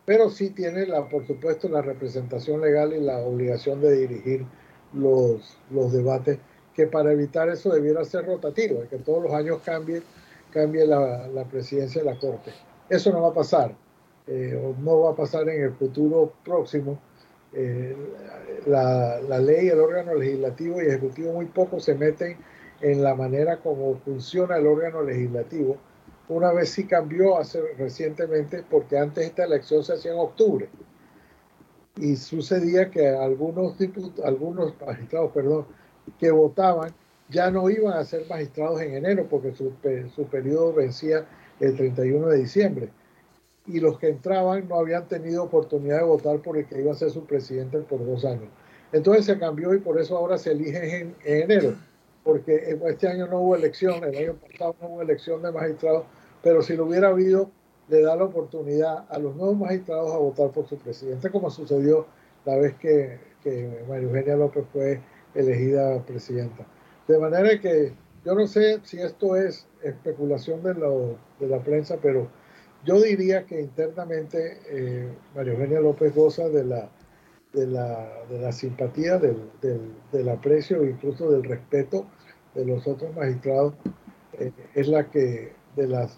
pero 0.05 0.29
sí 0.29 0.51
tiene, 0.51 0.85
la, 0.85 1.09
por 1.09 1.25
supuesto, 1.25 1.67
la 1.67 1.81
representación 1.81 2.61
legal 2.61 2.93
y 2.93 3.01
la 3.01 3.17
obligación 3.17 3.81
de 3.81 3.91
dirigir 3.97 4.45
los, 4.93 5.57
los 5.71 5.91
debates, 5.91 6.37
que 6.75 6.85
para 6.85 7.11
evitar 7.11 7.49
eso 7.49 7.73
debiera 7.73 8.05
ser 8.05 8.25
rotativo, 8.27 8.83
que 8.87 8.97
todos 8.97 9.23
los 9.23 9.33
años 9.33 9.61
cambie, 9.65 10.03
cambie 10.51 10.85
la, 10.85 11.27
la 11.27 11.43
presidencia 11.45 12.03
de 12.03 12.11
la 12.11 12.19
Corte. 12.19 12.51
Eso 12.87 13.11
no 13.11 13.23
va 13.23 13.29
a 13.29 13.33
pasar, 13.33 13.75
eh, 14.27 14.55
o 14.55 14.79
no 14.79 14.99
va 15.01 15.11
a 15.11 15.15
pasar 15.15 15.49
en 15.49 15.63
el 15.63 15.73
futuro 15.73 16.33
próximo. 16.43 16.99
Eh, 17.51 17.95
la, 18.67 19.19
la, 19.21 19.39
ley, 19.39 19.69
el 19.69 19.79
órgano 19.79 20.13
legislativo 20.13 20.81
y 20.81 20.87
ejecutivo 20.87 21.33
muy 21.33 21.45
poco 21.45 21.79
se 21.79 21.95
meten 21.95 22.37
en 22.81 23.03
la 23.03 23.15
manera 23.15 23.57
como 23.57 23.95
funciona 23.97 24.57
el 24.57 24.67
órgano 24.67 25.01
legislativo 25.01 25.77
una 26.27 26.51
vez 26.51 26.69
sí 26.69 26.85
cambió 26.85 27.37
hace 27.37 27.61
recientemente, 27.77 28.63
porque 28.69 28.97
antes 28.97 29.25
esta 29.25 29.43
elección 29.43 29.83
se 29.83 29.93
hacía 29.93 30.13
en 30.13 30.19
octubre. 30.19 30.69
Y 31.97 32.15
sucedía 32.15 32.89
que 32.89 33.07
algunos, 33.07 33.75
algunos 34.23 34.73
magistrados 34.81 35.31
perdón, 35.31 35.65
que 36.19 36.31
votaban 36.31 36.93
ya 37.29 37.49
no 37.49 37.69
iban 37.69 37.93
a 37.93 38.05
ser 38.05 38.27
magistrados 38.29 38.81
en 38.81 38.95
enero 38.95 39.25
porque 39.29 39.51
su, 39.53 39.73
su 40.15 40.25
periodo 40.25 40.73
vencía 40.73 41.25
el 41.59 41.75
31 41.75 42.27
de 42.27 42.37
diciembre. 42.39 42.89
Y 43.67 43.79
los 43.79 43.97
que 43.97 44.09
entraban 44.09 44.67
no 44.67 44.75
habían 44.75 45.07
tenido 45.07 45.43
oportunidad 45.43 45.99
de 45.99 46.05
votar 46.05 46.39
por 46.39 46.57
el 46.57 46.67
que 46.67 46.79
iba 46.79 46.91
a 46.91 46.95
ser 46.95 47.09
su 47.09 47.25
presidente 47.25 47.79
por 47.79 48.05
dos 48.05 48.25
años. 48.25 48.49
Entonces 48.91 49.25
se 49.25 49.39
cambió 49.39 49.73
y 49.73 49.79
por 49.79 49.99
eso 49.99 50.17
ahora 50.17 50.37
se 50.37 50.51
elige 50.51 51.01
en, 51.01 51.15
en 51.23 51.43
enero 51.43 51.75
porque 52.25 52.75
este 52.87 53.07
año 53.07 53.27
no 53.27 53.39
hubo 53.39 53.55
elección, 53.55 54.03
el 54.03 54.17
año 54.17 54.33
pasado 54.33 54.75
no 54.81 54.87
hubo 54.87 55.01
elección 55.03 55.43
de 55.43 55.51
magistrados, 55.51 56.05
pero 56.41 56.63
si 56.63 56.75
lo 56.75 56.85
hubiera 56.85 57.09
habido, 57.09 57.51
le 57.87 58.01
da 58.01 58.15
la 58.15 58.23
oportunidad 58.23 59.05
a 59.09 59.19
los 59.19 59.35
nuevos 59.35 59.57
magistrados 59.57 60.11
a 60.11 60.17
votar 60.17 60.49
por 60.49 60.67
su 60.67 60.75
presidente, 60.79 61.29
como 61.29 61.51
sucedió 61.51 62.07
la 62.45 62.57
vez 62.57 62.73
que, 62.77 63.19
que 63.43 63.85
María 63.87 64.07
Eugenia 64.07 64.35
López 64.37 64.65
fue 64.73 65.01
elegida 65.35 66.03
presidenta. 66.03 66.65
De 67.07 67.19
manera 67.19 67.61
que 67.61 67.93
yo 68.25 68.33
no 68.33 68.47
sé 68.47 68.79
si 68.83 68.99
esto 68.99 69.35
es 69.35 69.67
especulación 69.83 70.63
de, 70.63 70.73
lo, 70.73 71.17
de 71.39 71.47
la 71.47 71.59
prensa, 71.59 71.97
pero 72.01 72.27
yo 72.83 72.99
diría 73.01 73.45
que 73.45 73.61
internamente 73.61 74.61
eh, 74.67 75.07
María 75.35 75.53
Eugenia 75.53 75.79
López 75.79 76.15
goza 76.15 76.49
de 76.49 76.63
la 76.63 76.89
de 77.55 77.67
la, 77.67 78.07
de 78.29 78.39
la 78.39 78.51
simpatía, 78.51 79.17
del, 79.17 79.49
del, 80.11 80.29
aprecio 80.29 80.83
e 80.83 80.91
incluso 80.91 81.31
del 81.31 81.43
respeto 81.43 82.05
de 82.53 82.65
los 82.65 82.85
otros 82.87 83.15
magistrados, 83.15 83.73
eh, 84.33 84.51
es 84.73 84.87
la 84.87 85.09
que 85.09 85.53
de, 85.75 85.87
las, 85.87 86.17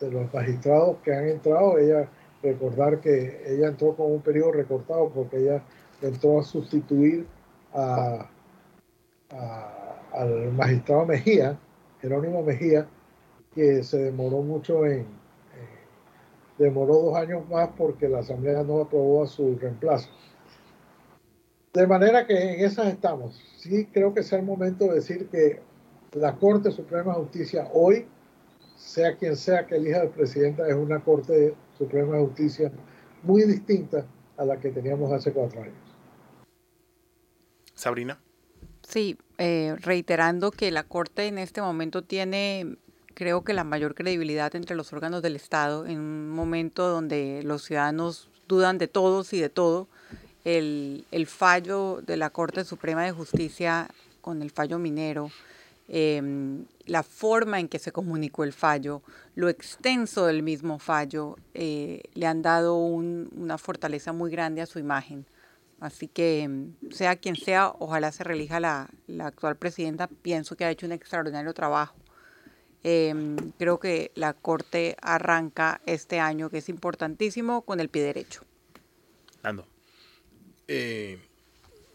de 0.00 0.10
los 0.10 0.32
magistrados 0.34 0.98
que 1.04 1.14
han 1.14 1.28
entrado, 1.28 1.78
ella, 1.78 2.08
recordar 2.42 3.00
que 3.00 3.42
ella 3.46 3.68
entró 3.68 3.94
con 3.94 4.12
un 4.12 4.20
periodo 4.20 4.52
recortado 4.52 5.08
porque 5.10 5.38
ella 5.38 5.62
entró 6.02 6.40
a 6.40 6.44
sustituir 6.44 7.26
a, 7.72 8.28
al 10.12 10.52
magistrado 10.52 11.06
Mejía, 11.06 11.58
Jerónimo 12.00 12.42
Mejía, 12.42 12.86
que 13.54 13.82
se 13.82 13.98
demoró 13.98 14.42
mucho 14.42 14.84
en, 14.86 15.06
demoró 16.58 16.94
dos 16.94 17.16
años 17.16 17.48
más 17.48 17.70
porque 17.76 18.08
la 18.08 18.20
Asamblea 18.20 18.62
no 18.62 18.82
aprobó 18.82 19.22
a 19.22 19.26
su 19.26 19.56
reemplazo. 19.58 20.08
De 21.76 21.86
manera 21.86 22.26
que 22.26 22.54
en 22.54 22.64
esas 22.64 22.86
estamos. 22.86 23.38
Sí 23.58 23.86
creo 23.92 24.14
que 24.14 24.20
es 24.20 24.32
el 24.32 24.42
momento 24.42 24.86
de 24.86 24.94
decir 24.94 25.28
que 25.28 25.60
la 26.14 26.34
Corte 26.36 26.70
Suprema 26.70 27.12
de 27.12 27.20
Justicia 27.20 27.68
hoy, 27.74 28.06
sea 28.76 29.14
quien 29.18 29.36
sea 29.36 29.66
que 29.66 29.76
elija 29.76 30.00
al 30.00 30.08
presidente, 30.08 30.62
es 30.66 30.74
una 30.74 31.00
Corte 31.00 31.54
Suprema 31.76 32.16
de 32.16 32.24
Justicia 32.24 32.72
muy 33.22 33.42
distinta 33.42 34.06
a 34.38 34.46
la 34.46 34.58
que 34.58 34.70
teníamos 34.70 35.12
hace 35.12 35.34
cuatro 35.34 35.64
años. 35.64 35.76
Sabrina. 37.74 38.22
Sí, 38.82 39.18
eh, 39.36 39.76
reiterando 39.78 40.52
que 40.52 40.70
la 40.70 40.84
Corte 40.84 41.26
en 41.26 41.36
este 41.36 41.60
momento 41.60 42.00
tiene, 42.00 42.78
creo 43.12 43.44
que 43.44 43.52
la 43.52 43.64
mayor 43.64 43.94
credibilidad 43.94 44.56
entre 44.56 44.76
los 44.76 44.94
órganos 44.94 45.20
del 45.20 45.36
Estado, 45.36 45.84
en 45.84 45.98
un 45.98 46.30
momento 46.30 46.88
donde 46.88 47.42
los 47.42 47.64
ciudadanos 47.64 48.30
dudan 48.48 48.78
de 48.78 48.88
todos 48.88 49.34
y 49.34 49.40
de 49.42 49.50
todo, 49.50 49.88
el, 50.46 51.26
fallo 51.26 52.00
de 52.06 52.16
la 52.16 52.30
Corte 52.30 52.64
Suprema 52.64 53.02
de 53.02 53.10
Justicia 53.10 53.88
con 54.20 54.42
el 54.42 54.50
fallo 54.52 54.78
minero, 54.78 55.30
em, 55.88 56.64
la 56.86 57.02
forma 57.02 57.58
en 57.58 57.68
que 57.68 57.80
se 57.80 57.90
comunicó 57.90 58.44
el 58.44 58.52
fallo, 58.52 59.02
lo 59.34 59.48
extenso 59.48 60.26
del 60.26 60.44
mismo 60.44 60.78
fallo, 60.78 61.36
eh, 61.54 62.02
le 62.14 62.26
han 62.26 62.42
dado 62.42 62.76
una 62.76 63.58
fortaleza 63.58 64.12
muy 64.12 64.30
grande 64.30 64.62
a 64.62 64.66
su 64.66 64.78
imagen. 64.78 65.26
Así 65.80 66.06
que, 66.06 66.42
em, 66.42 66.74
sea 66.90 67.16
quien 67.16 67.36
sea, 67.36 67.72
ojalá 67.80 68.12
se 68.12 68.24
relija 68.24 68.60
la, 68.60 68.88
la, 69.08 69.26
actual 69.26 69.56
presidenta, 69.56 70.06
pienso 70.06 70.56
que 70.56 70.64
ha 70.64 70.70
hecho 70.70 70.86
un 70.86 70.92
extraordinario 70.92 71.52
trabajo. 71.54 71.96
Em, 72.84 73.36
creo 73.58 73.80
que 73.80 74.12
la 74.14 74.32
Corte 74.32 74.96
arranca 75.02 75.80
este 75.86 76.20
año, 76.20 76.50
que 76.50 76.58
es 76.58 76.68
importantísimo, 76.68 77.62
con 77.62 77.80
el 77.80 77.88
pie 77.88 78.02
derecho. 78.04 78.42
Ando. 79.42 79.66
Eh, 80.68 81.18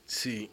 sí, 0.06 0.50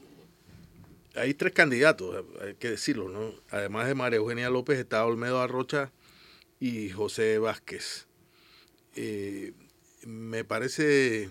hay 1.14 1.34
tres 1.34 1.52
candidatos, 1.52 2.24
hay 2.40 2.54
que 2.54 2.70
decirlo, 2.70 3.08
¿no? 3.08 3.32
Además 3.50 3.86
de 3.86 3.94
María 3.94 4.16
Eugenia 4.16 4.50
López 4.50 4.78
está 4.78 5.04
Olmedo 5.04 5.40
Arrocha 5.40 5.92
y 6.58 6.90
José 6.90 7.38
Vázquez. 7.38 8.06
Eh, 8.96 9.52
me 10.04 10.42
parece 10.44 11.30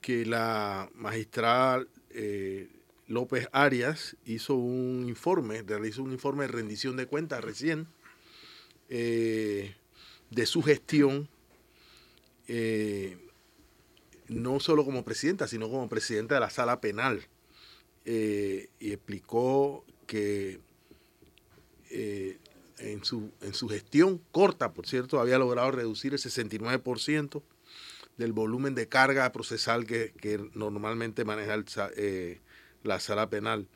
que 0.00 0.24
la 0.24 0.88
magistrada 0.94 1.84
eh, 2.10 2.68
López 3.08 3.48
Arias 3.50 4.16
hizo 4.24 4.54
un 4.54 5.08
informe, 5.08 5.62
realizó 5.62 6.04
un 6.04 6.12
informe 6.12 6.46
de 6.46 6.52
rendición 6.52 6.96
de 6.96 7.06
cuentas 7.06 7.42
recién 7.42 7.88
de 8.88 9.74
su 10.44 10.62
gestión, 10.62 11.28
no 14.28 14.60
solo 14.60 14.84
como 14.84 15.04
presidenta, 15.04 15.48
sino 15.48 15.68
como 15.68 15.88
presidenta 15.88 16.34
de 16.34 16.40
la 16.40 16.50
sala 16.50 16.80
penal 16.80 17.26
eh, 18.04 18.68
y 18.80 18.92
explicó 18.92 19.84
que 20.06 20.60
eh, 21.90 22.38
en, 22.78 23.04
su, 23.04 23.30
en 23.40 23.54
su 23.54 23.68
gestión 23.68 24.20
corta, 24.32 24.72
por 24.72 24.86
cierto, 24.86 25.20
había 25.20 25.38
logrado 25.38 25.70
reducir 25.70 26.12
el 26.12 26.18
69% 26.18 27.42
del 28.16 28.32
volumen 28.32 28.74
de 28.74 28.88
carga 28.88 29.30
procesal 29.32 29.86
que, 29.86 30.12
normalmente 30.54 31.24
maneja 31.24 31.90
eh, 31.96 32.40
la 32.82 33.00
sala 33.00 33.30
penal. 33.30 33.68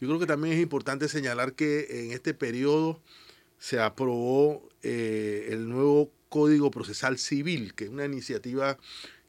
Yo 0.00 0.08
creo 0.08 0.18
que 0.18 0.26
también 0.26 0.54
es 0.54 0.62
importante 0.62 1.08
señalar 1.08 1.52
que 1.52 2.04
en 2.04 2.12
este 2.12 2.32
periodo 2.32 3.00
se 3.58 3.78
aprobó 3.78 4.66
el 4.82 5.68
nuevo 5.68 6.10
Código 6.30 6.70
Procesal 6.70 7.18
Civil, 7.18 7.74
que 7.74 7.84
es 7.84 7.90
una 7.90 8.06
iniciativa 8.06 8.78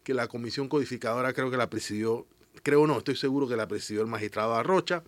que 0.03 0.13
la 0.13 0.27
Comisión 0.27 0.67
Codificadora 0.67 1.33
creo 1.33 1.51
que 1.51 1.57
la 1.57 1.69
presidió 1.69 2.27
creo 2.63 2.87
no, 2.87 2.97
estoy 2.97 3.15
seguro 3.15 3.47
que 3.47 3.55
la 3.55 3.67
presidió 3.67 4.01
el 4.01 4.07
magistrado 4.07 4.55
Arrocha 4.55 5.03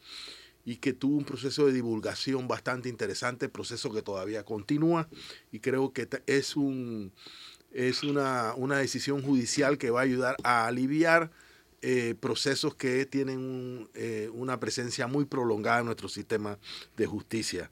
y 0.66 0.78
que 0.78 0.94
tuvo 0.94 1.18
un 1.18 1.26
proceso 1.26 1.66
de 1.66 1.74
divulgación 1.74 2.48
bastante 2.48 2.90
interesante, 2.90 3.50
proceso 3.50 3.92
que 3.92 4.02
todavía 4.02 4.44
continúa 4.44 5.10
y 5.52 5.60
creo 5.60 5.92
que 5.92 6.08
es, 6.26 6.56
un, 6.56 7.12
es 7.72 8.04
una, 8.04 8.56
decisión 8.78 9.22
judicial 9.22 9.78
que 9.78 9.90
va 9.90 10.02
a 10.02 10.04
ayudar 10.04 10.36
a 10.44 10.68
aliviar 10.68 11.32
eh, 11.82 12.16
procesos 12.18 12.76
que 12.76 13.06
tienen 13.06 13.90
eh, 13.94 14.30
una 14.34 14.60
presencia 14.60 15.06
muy 15.08 15.26
prolongada 15.26 15.80
en 15.80 15.88
nuestro 15.88 16.08
sistema 16.08 16.58
de 16.96 17.06
justicia. 17.06 17.70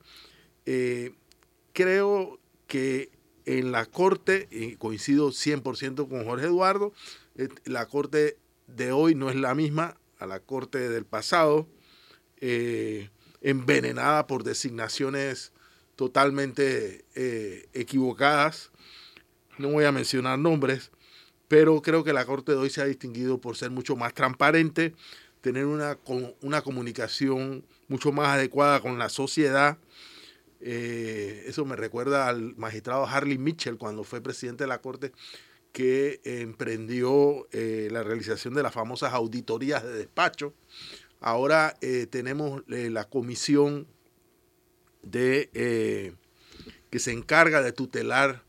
Eh, 0.65 1.13
creo 1.71 2.39
que 2.67 3.09
en 3.45 3.71
la 3.71 3.85
Corte, 3.85 4.47
y 4.51 4.75
coincido 4.75 5.29
100% 5.29 6.07
con 6.07 6.25
Jorge 6.25 6.45
Eduardo, 6.45 6.93
la 7.65 7.85
Corte 7.87 8.37
de 8.67 8.91
hoy 8.91 9.15
no 9.15 9.29
es 9.29 9.35
la 9.35 9.55
misma 9.55 9.97
a 10.19 10.25
la 10.25 10.39
corte 10.39 10.89
del 10.89 11.05
pasado, 11.05 11.67
eh, 12.39 13.09
envenenada 13.41 14.27
por 14.27 14.43
designaciones 14.43 15.51
totalmente 15.95 17.05
eh, 17.15 17.67
equivocadas. 17.73 18.71
No 19.57 19.69
voy 19.69 19.85
a 19.85 19.91
mencionar 19.91 20.37
nombres, 20.37 20.91
pero 21.47 21.81
creo 21.81 22.03
que 22.03 22.13
la 22.13 22.25
corte 22.25 22.51
de 22.51 22.59
hoy 22.59 22.69
se 22.69 22.81
ha 22.81 22.85
distinguido 22.85 23.41
por 23.41 23.57
ser 23.57 23.71
mucho 23.71 23.95
más 23.95 24.13
transparente, 24.13 24.93
tener 25.41 25.65
una, 25.65 25.97
una 26.41 26.61
comunicación 26.61 27.65
mucho 27.87 28.11
más 28.11 28.29
adecuada 28.29 28.79
con 28.79 28.99
la 28.99 29.09
sociedad. 29.09 29.77
Eh, 30.63 31.43
eso 31.47 31.65
me 31.65 31.75
recuerda 31.75 32.27
al 32.27 32.55
magistrado 32.55 33.05
Harley 33.05 33.39
Mitchell 33.39 33.77
cuando 33.77 34.03
fue 34.03 34.21
presidente 34.21 34.63
de 34.63 34.67
la 34.67 34.81
Corte, 34.81 35.11
que 35.71 36.21
emprendió 36.23 37.47
eh, 37.51 37.89
la 37.91 38.03
realización 38.03 38.53
de 38.53 38.61
las 38.61 38.73
famosas 38.73 39.13
auditorías 39.13 39.83
de 39.83 39.93
despacho. 39.93 40.53
Ahora 41.19 41.75
eh, 41.81 42.07
tenemos 42.09 42.63
la 42.67 43.05
comisión 43.05 43.87
de, 45.03 46.15
que 46.89 46.99
se 46.99 47.11
encarga 47.11 47.61
de 47.61 47.71
tutelar 47.71 48.43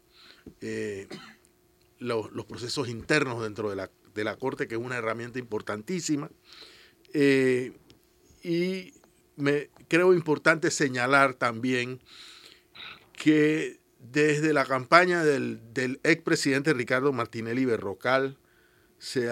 los, 1.99 2.47
procesos 2.47 2.89
internos 2.89 3.43
dentro 3.43 3.71
de 3.71 3.77
la, 3.77 3.91
de 4.15 4.25
la, 4.25 4.37
Corte, 4.37 4.69
que 4.69 4.75
es 4.75 4.81
una 4.81 4.97
herramienta 4.97 5.39
importantísima. 5.39 6.31
y 8.43 8.93
me 9.37 9.71
creo 9.89 10.15
importante 10.15 10.71
señalar 10.71 11.35
también 11.35 12.01
que 13.13 13.81
desde 13.99 14.53
la 14.53 14.65
campaña 14.65 15.25
del, 15.25 15.61
del 15.73 16.01
expresidente 16.03 16.75
Ricardo 16.75 17.13
Martinelli 17.13 17.65
Berrocal 17.65 18.37
se 19.03 19.29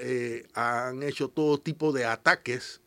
eh, 0.00 0.46
han 0.54 1.02
hecho 1.02 1.28
todo 1.28 1.58
tipo 1.58 1.92
de 1.92 2.04
ataques, 2.04 2.80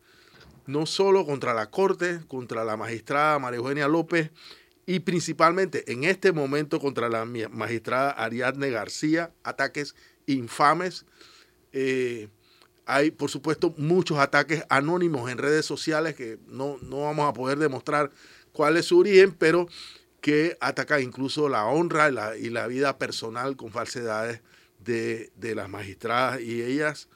no 0.66 0.86
solo 0.86 1.26
contra 1.26 1.52
la 1.52 1.70
Corte, 1.70 2.20
contra 2.26 2.64
la 2.64 2.78
magistrada 2.78 3.38
María 3.38 3.58
Eugenia 3.58 3.86
López 3.86 4.30
y 4.86 5.00
principalmente 5.00 5.92
en 5.92 6.04
este 6.04 6.32
momento 6.32 6.80
contra 6.80 7.10
la 7.10 7.26
magistrada 7.26 8.12
Ariadne 8.12 8.70
García, 8.70 9.30
ataques 9.42 9.94
infames. 10.24 11.04
Eh, 11.72 12.28
hay, 12.86 13.10
por 13.10 13.30
supuesto, 13.30 13.74
muchos 13.76 14.18
ataques 14.18 14.64
anónimos 14.68 15.30
en 15.30 15.38
redes 15.38 15.64
sociales 15.64 16.14
que 16.14 16.38
no, 16.46 16.78
no 16.82 17.02
vamos 17.02 17.28
a 17.28 17.32
poder 17.32 17.58
demostrar 17.58 18.10
cuál 18.52 18.76
es 18.76 18.86
su 18.86 18.98
origen, 18.98 19.32
pero 19.32 19.68
que 20.22 20.56
ataca 20.60 21.00
incluso 21.00 21.48
la 21.48 21.66
honra 21.66 22.36
y 22.38 22.48
la, 22.48 22.66
vida 22.68 22.96
personal 22.96 23.56
con 23.56 23.72
falsedades 23.72 24.40
de, 24.78 25.32
las 25.40 25.68
magistradas 25.68 26.40
y 26.40 26.62
ellas, 26.62 27.08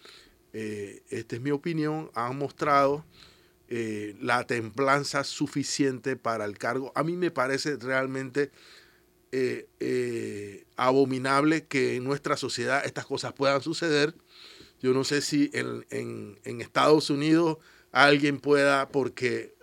eh, 0.52 1.02
esta 1.08 1.36
es 1.36 1.40
mi 1.40 1.52
opinión, 1.52 2.10
han 2.14 2.36
mostrado 2.36 3.04
eh, 3.68 4.16
la 4.20 4.44
templanza 4.44 5.22
suficiente 5.22 6.16
para 6.16 6.44
el 6.44 6.58
cargo. 6.58 6.90
A 6.96 7.04
mí 7.04 7.16
me 7.16 7.30
parece 7.30 7.76
realmente 7.76 8.50
eh, 9.30 10.64
abominable 10.76 11.64
que 11.64 11.96
en 11.96 12.04
nuestra 12.04 12.36
sociedad 12.36 12.84
estas 12.84 13.06
cosas 13.06 13.32
puedan 13.34 13.62
suceder. 13.62 14.14
Yo 14.86 14.94
no 14.94 15.02
sé 15.02 15.20
si 15.20 15.50
en, 15.52 15.84
en 15.90 16.60
Estados 16.60 17.10
Unidos 17.10 17.58
alguien 17.90 18.38
pueda, 18.38 18.88
porque 18.88 19.56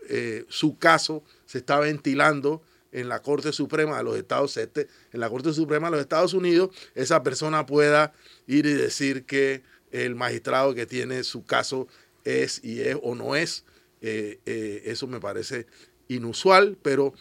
su 0.50 0.78
caso 0.78 1.24
se 1.46 1.60
está 1.60 1.80
ventilando, 1.80 2.62
en 2.94 3.10
la 3.10 3.22
Corte 3.22 3.52
Suprema 3.52 3.98
de 3.98 4.04
los 4.04 4.18
Estados 4.18 4.56
este, 4.56 4.88
en 5.12 5.20
la 5.20 5.30
Corte 5.30 5.52
Suprema 5.52 5.88
de 5.88 5.92
los 5.92 6.02
Estados 6.02 6.34
Unidos, 6.34 6.70
esa 6.96 7.24
persona 7.24 7.66
pueda 7.66 8.14
ir 8.48 8.66
y 8.66 8.74
decir 8.74 9.26
que 9.26 9.64
el 9.92 10.16
magistrado 10.16 10.74
que 10.74 10.86
tiene 10.86 11.24
su 11.24 11.44
caso 11.44 11.88
es 12.24 12.64
y 12.64 12.82
es 12.82 12.98
o 13.02 13.16
no 13.16 13.36
es. 13.36 13.66
Eh, 14.02 14.40
eh, 14.46 14.84
eso 14.86 15.08
me 15.08 15.20
parece 15.20 15.66
inusual, 16.08 16.78
pero 16.82 17.14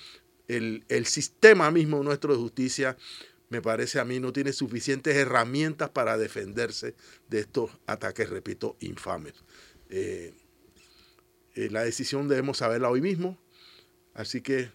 el, 0.49 0.85
el, 0.89 1.07
sistema 1.07 1.71
mismo 1.71 2.03
nuestro 2.03 2.35
de 2.35 2.41
justicia, 2.41 2.97
me 3.53 3.61
parece 3.61 4.01
a 4.01 4.05
mí, 4.07 4.19
no 4.19 4.33
tiene 4.33 4.55
suficientes 4.55 5.15
herramientas 5.15 5.91
para 5.91 6.17
defenderse 6.17 6.95
de 7.29 7.41
estos 7.41 7.71
ataques, 7.87 8.31
repito, 8.31 8.79
infames. 8.81 9.35
Eh, 9.91 10.33
la 11.55 11.85
decisión 11.85 12.29
debemos 12.29 12.57
saberla 12.57 12.89
hoy 12.89 13.03
mismo, 13.03 13.39
así 14.15 14.41
que 14.41 14.71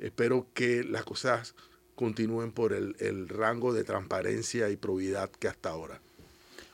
espero 0.00 0.48
que 0.54 0.82
las 0.82 1.04
cosas 1.04 1.54
continúen 1.94 2.50
por 2.50 2.72
el, 2.72 3.28
rango 3.28 3.72
de 3.72 3.84
transparencia 3.84 4.70
y 4.70 4.76
probidad 4.76 5.30
que 5.30 5.46
hasta 5.46 5.70
ahora. 5.70 6.00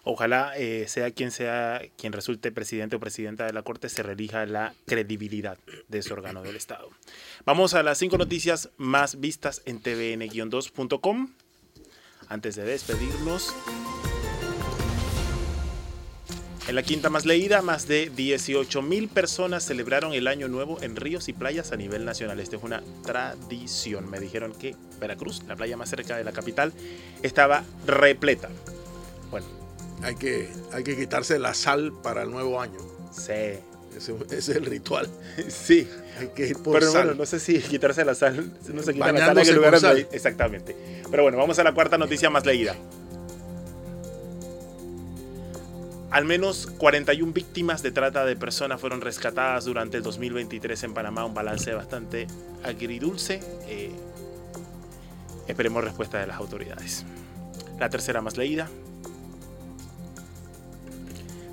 Ojalá 0.05 0.57
eh, 0.57 0.89
sea 0.89 1.11
quien 1.11 1.31
sea 1.31 1.83
quien 1.99 2.15
resulte 2.15 2.51
presidente 2.51 2.97
o 2.97 3.01
presidenta 3.01 3.45
de 3.45 3.53
la 3.53 3.63
Corte, 3.63 3.91
se 3.91 4.03
relija 4.03 4.47
la 4.47 4.75
credibilidad 4.87 5.59
de 5.89 5.99
ese 5.99 6.15
órgano 6.15 6.43
del 6.43 6.57
Estado. 6.57 6.89
Vamos 7.45 7.75
a 7.75 7.83
las 7.83 7.99
cinco 7.99 8.17
noticias 8.17 8.71
más 8.79 9.21
vistas 9.21 9.61
en 9.67 9.83
tvn-2.com. 9.83 11.29
Antes 12.29 12.57
de 12.57 12.65
despedirnos, 12.65 13.55
en 16.69 16.77
la 16.77 16.83
quinta 16.85 17.11
más 17.11 17.27
leída, 17.27 17.61
más 17.61 17.89
de 17.89 18.09
18 18.15 18.83
mil 18.83 19.09
personas 19.09 19.65
celebraron 19.65 20.13
el 20.15 20.29
Año 20.29 20.47
Nuevo 20.47 20.81
en 20.81 20.95
ríos 20.95 21.29
y 21.29 21.33
playas 21.33 21.73
a 21.73 21.77
nivel 21.77 22.05
nacional. 22.05 22.39
Esta 22.39 22.57
es 22.57 22.63
una 22.63 22.83
tradición. 23.05 24.09
Me 24.09 24.21
dijeron 24.21 24.53
que 24.53 24.77
Veracruz, 25.01 25.43
la 25.49 25.57
playa 25.57 25.77
más 25.77 25.91
cerca 25.91 26.17
de 26.17 26.25
la 26.25 26.33
capital, 26.33 26.73
estaba 27.23 27.65
repleta. 27.87 28.49
Bueno. 29.31 29.47
Hay 30.03 30.15
que, 30.15 30.49
hay 30.73 30.83
que 30.85 30.97
quitarse 30.97 31.39
la 31.39 31.53
sal 31.55 31.93
para 32.03 32.23
el 32.23 32.31
nuevo 32.31 32.61
año. 32.61 32.79
Sí. 33.13 33.59
Ese, 33.97 34.15
es 34.31 34.49
el 34.49 34.67
ritual. 34.67 35.09
Sí. 35.49 35.89
Hay 36.19 36.29
que 36.29 36.49
ir 36.49 36.59
por 36.59 36.79
Pero 36.79 36.93
bueno, 36.93 37.15
no 37.15 37.25
sé 37.25 37.41
si 37.41 37.59
quitarse 37.59 38.05
la 38.05 38.15
sal, 38.15 38.53
no 38.73 38.83
se 38.83 38.93
quita 38.93 39.13
la 39.13 39.27
sal 39.27 39.39
en 39.39 39.49
el 39.49 39.55
lugar 39.55 39.81
donde 39.81 40.09
Exactamente. 40.13 40.77
Pero 41.11 41.23
bueno, 41.23 41.39
vamos 41.39 41.59
a 41.59 41.65
la 41.65 41.73
cuarta 41.73 41.97
noticia 41.97 42.29
más 42.29 42.45
leída. 42.45 42.77
Al 46.11 46.27
menos 46.27 46.67
41 46.77 47.33
víctimas 47.33 47.83
de 47.83 47.91
trata 47.91 48.27
de 48.27 48.37
personas 48.37 48.79
fueron 48.79 49.01
rescatadas 49.01 49.65
durante 49.65 49.97
el 49.97 50.03
2023 50.03 50.83
en 50.85 50.93
Panamá, 50.93 51.25
un 51.25 51.33
balance 51.33 51.73
bastante 51.73 52.27
agridulce. 52.63 53.41
Eh, 53.67 53.91
esperemos 55.49 55.83
respuesta 55.83 56.21
de 56.21 56.27
las 56.27 56.37
autoridades. 56.37 57.07
La 57.81 57.89
tercera 57.89 58.21
más 58.21 58.37
leída. 58.37 58.69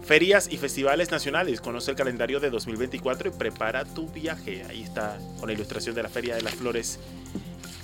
Ferias 0.09 0.47
y 0.51 0.57
festivales 0.57 1.11
nacionales. 1.11 1.61
Conoce 1.61 1.91
el 1.91 1.95
calendario 1.95 2.39
de 2.39 2.49
2024 2.49 3.29
y 3.29 3.31
prepara 3.31 3.85
tu 3.85 4.07
viaje. 4.07 4.65
Ahí 4.67 4.81
está 4.81 5.19
con 5.39 5.49
la 5.49 5.53
ilustración 5.53 5.93
de 5.93 6.01
la 6.01 6.09
Feria 6.09 6.35
de 6.35 6.41
las 6.41 6.55
Flores 6.55 6.99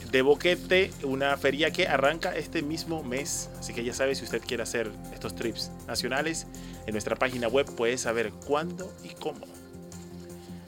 de 0.09 0.23
Boquete, 0.23 0.89
una 1.03 1.38
feria 1.38 1.69
que 1.69 1.88
arranca 1.88 2.36
este 2.36 2.63
mismo 2.63 3.03
mes. 3.03 3.51
Así 3.59 3.76
que 3.76 3.84
ya 3.84 3.93
sabe, 3.93 4.15
si 4.15 4.23
usted 4.23 4.41
quiere 4.41 4.63
hacer 4.63 4.91
estos 5.13 5.36
trips 5.36 5.69
nacionales, 5.86 6.47
en 6.88 6.93
nuestra 6.93 7.15
página 7.15 7.47
web 7.47 7.67
puede 7.76 7.95
saber 7.99 8.32
cuándo 8.32 8.91
y 9.03 9.09
cómo. 9.09 9.45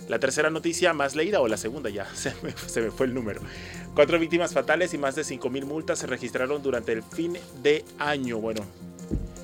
La 0.08 0.20
tercera 0.20 0.52
noticia 0.52 0.94
más 0.94 1.16
leída, 1.16 1.42
o 1.42 1.48
la 1.48 1.58
segunda 1.58 1.90
ya, 1.90 2.06
se 2.14 2.36
me, 2.44 2.52
se 2.52 2.82
me 2.82 2.92
fue 2.92 3.08
el 3.08 3.16
número. 3.16 3.42
Cuatro 3.96 4.20
víctimas 4.20 4.54
fatales 4.54 4.94
y 4.94 5.00
más 5.00 5.16
de 5.16 5.24
5.000 5.24 5.66
multas 5.66 5.98
se 5.98 6.06
registraron 6.06 6.62
durante 6.62 6.92
el 6.92 7.02
fin 7.02 7.36
de 7.64 7.84
año. 7.98 8.38
Bueno, 8.38 8.62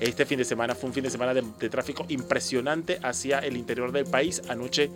este 0.08 0.26
fin 0.26 0.38
de 0.38 0.44
semana 0.44 0.74
fue 0.74 0.88
un 0.88 0.94
fin 0.94 1.04
de 1.04 1.10
semana 1.10 1.34
de, 1.34 1.68
tráfico 1.68 2.04
impresionante 2.08 2.98
hacia 3.02 3.38
el 3.38 3.56
interior 3.56 3.92
del 3.92 4.04
país. 4.04 4.42
Anoche 4.48 4.90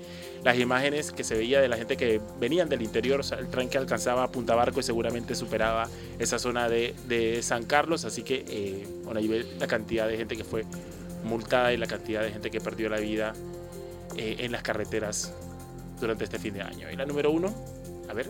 las 0.44 0.58
imágenes 0.58 1.12
que 1.12 1.24
se 1.24 1.34
veía 1.34 1.60
de 1.60 1.68
la 1.68 1.76
gente 1.76 1.96
que 1.96 2.20
venían 2.40 2.68
del 2.68 2.82
interior, 2.82 3.20
el 3.38 3.48
tren 3.48 3.68
que 3.68 3.78
alcanzaba 3.78 4.30
Punta 4.30 4.54
Barco 4.54 4.80
y 4.80 4.82
seguramente 4.82 5.34
superaba 5.34 5.88
esa 6.18 6.38
zona 6.38 6.68
de, 6.68 7.40
San 7.42 7.64
Carlos. 7.64 8.04
Así 8.04 8.22
que, 8.22 8.44
eh, 8.48 8.86
bueno, 9.04 9.20
ahí 9.20 9.28
ve 9.28 9.46
la 9.58 9.66
cantidad 9.66 10.08
de 10.08 10.16
gente 10.16 10.36
que 10.36 10.44
fue 10.44 10.64
multada 11.24 11.72
y 11.72 11.76
la 11.76 11.86
cantidad 11.86 12.22
de 12.22 12.30
gente 12.30 12.50
que 12.50 12.60
perdió 12.60 12.88
la 12.88 12.98
vida 12.98 13.34
eh, 14.16 14.36
en 14.40 14.52
las 14.52 14.62
carreteras 14.62 15.32
durante 16.00 16.24
este 16.24 16.38
fin 16.38 16.54
de 16.54 16.62
año. 16.62 16.90
Y 16.90 16.96
la 16.96 17.06
número 17.06 17.30
uno, 17.30 17.54
a 18.08 18.14
ver, 18.14 18.26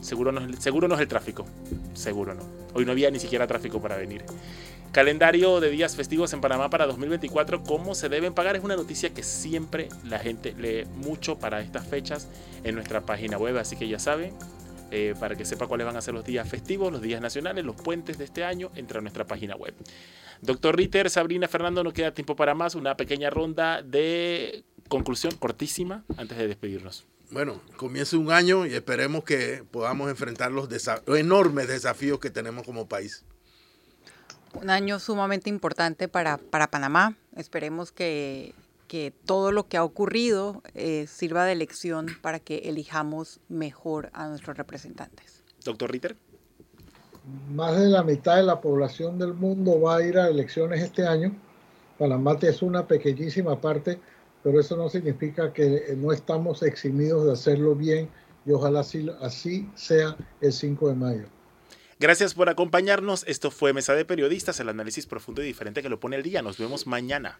seguro 0.00 0.32
no, 0.32 0.40
seguro 0.60 0.88
no 0.88 0.94
es 0.94 1.00
el 1.00 1.08
tráfico. 1.08 1.46
Seguro 1.94 2.34
no. 2.34 2.42
Hoy 2.74 2.84
no 2.84 2.92
había 2.92 3.10
ni 3.10 3.18
siquiera 3.18 3.46
tráfico 3.46 3.80
para 3.80 3.96
venir. 3.96 4.24
Calendario 4.96 5.60
de 5.60 5.68
días 5.68 5.94
festivos 5.94 6.32
en 6.32 6.40
Panamá 6.40 6.70
para 6.70 6.86
2024, 6.86 7.62
cómo 7.64 7.94
se 7.94 8.08
deben 8.08 8.32
pagar. 8.32 8.56
Es 8.56 8.64
una 8.64 8.76
noticia 8.76 9.12
que 9.12 9.22
siempre 9.22 9.90
la 10.04 10.18
gente 10.18 10.54
lee 10.56 10.86
mucho 10.94 11.38
para 11.38 11.60
estas 11.60 11.86
fechas 11.86 12.30
en 12.64 12.74
nuestra 12.74 13.02
página 13.02 13.36
web, 13.36 13.58
así 13.58 13.76
que 13.76 13.88
ya 13.88 13.98
saben, 13.98 14.32
eh, 14.90 15.14
para 15.20 15.34
que 15.36 15.44
sepa 15.44 15.66
cuáles 15.66 15.86
van 15.86 15.98
a 15.98 16.00
ser 16.00 16.14
los 16.14 16.24
días 16.24 16.48
festivos, 16.48 16.90
los 16.90 17.02
días 17.02 17.20
nacionales, 17.20 17.62
los 17.62 17.76
puentes 17.76 18.16
de 18.16 18.24
este 18.24 18.42
año, 18.42 18.70
entra 18.74 19.00
a 19.00 19.02
nuestra 19.02 19.26
página 19.26 19.54
web. 19.54 19.74
Doctor 20.40 20.74
Ritter, 20.74 21.10
Sabrina, 21.10 21.46
Fernando, 21.46 21.84
no 21.84 21.92
queda 21.92 22.14
tiempo 22.14 22.34
para 22.34 22.54
más. 22.54 22.74
Una 22.74 22.96
pequeña 22.96 23.28
ronda 23.28 23.82
de 23.82 24.64
conclusión 24.88 25.36
cortísima 25.36 26.06
antes 26.16 26.38
de 26.38 26.48
despedirnos. 26.48 27.04
Bueno, 27.30 27.60
comienza 27.76 28.16
un 28.16 28.30
año 28.32 28.64
y 28.64 28.72
esperemos 28.72 29.24
que 29.24 29.62
podamos 29.70 30.08
enfrentar 30.08 30.52
los 30.52 30.70
enormes 31.08 31.68
desafíos 31.68 32.18
que 32.18 32.30
tenemos 32.30 32.64
como 32.64 32.88
país 32.88 33.26
un 34.60 34.70
año 34.70 34.98
sumamente 34.98 35.50
importante 35.50 36.08
para, 36.08 36.38
para 36.38 36.68
Panamá. 36.68 37.16
Esperemos 37.36 37.92
que, 37.92 38.54
que, 38.88 39.12
todo 39.24 39.52
lo 39.52 39.68
que 39.68 39.76
ha 39.76 39.84
ocurrido 39.84 40.62
eh, 40.74 41.06
sirva 41.06 41.44
de 41.44 41.54
lección 41.54 42.06
para 42.22 42.38
que 42.38 42.68
elijamos 42.68 43.40
mejor 43.48 44.10
a 44.12 44.28
nuestros 44.28 44.56
representantes. 44.56 45.42
Doctor 45.64 45.90
Ritter. 45.90 46.16
Más 47.50 47.76
de 47.78 47.88
la 47.88 48.02
mitad 48.02 48.36
de 48.36 48.44
la 48.44 48.60
población 48.60 49.18
del 49.18 49.34
mundo 49.34 49.80
va 49.80 49.96
a 49.96 50.02
ir 50.02 50.16
a 50.16 50.28
elecciones 50.28 50.82
este 50.82 51.06
año. 51.06 51.34
Panamá 51.98 52.36
es 52.42 52.62
una 52.62 52.86
pequeñísima 52.86 53.60
parte, 53.60 53.98
pero 54.42 54.60
eso 54.60 54.76
no 54.76 54.88
significa 54.88 55.52
que 55.52 55.94
no 55.96 56.12
estamos 56.12 56.62
eximidos 56.62 57.26
de 57.26 57.32
hacerlo 57.32 57.74
bien 57.74 58.08
y 58.44 58.52
ojalá 58.52 58.80
así, 58.80 59.10
así 59.20 59.68
sea 59.74 60.16
el 60.40 60.52
5 60.52 60.88
de 60.90 60.94
mayo. 60.94 61.35
Gracias 61.98 62.34
por 62.34 62.48
acompañarnos. 62.50 63.24
Esto 63.26 63.50
fue 63.50 63.72
Mesa 63.72 63.94
de 63.94 64.04
Periodistas, 64.04 64.60
el 64.60 64.68
análisis 64.68 65.06
profundo 65.06 65.42
y 65.42 65.46
diferente 65.46 65.82
que 65.82 65.88
lo 65.88 65.98
pone 65.98 66.16
el 66.16 66.22
día. 66.22 66.42
Nos 66.42 66.58
vemos 66.58 66.86
mañana. 66.86 67.38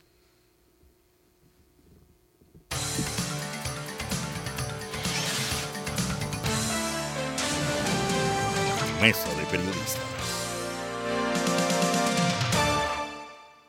Mesa 9.03 9.29
de 9.35 9.45
Periodistas. 9.51 10.16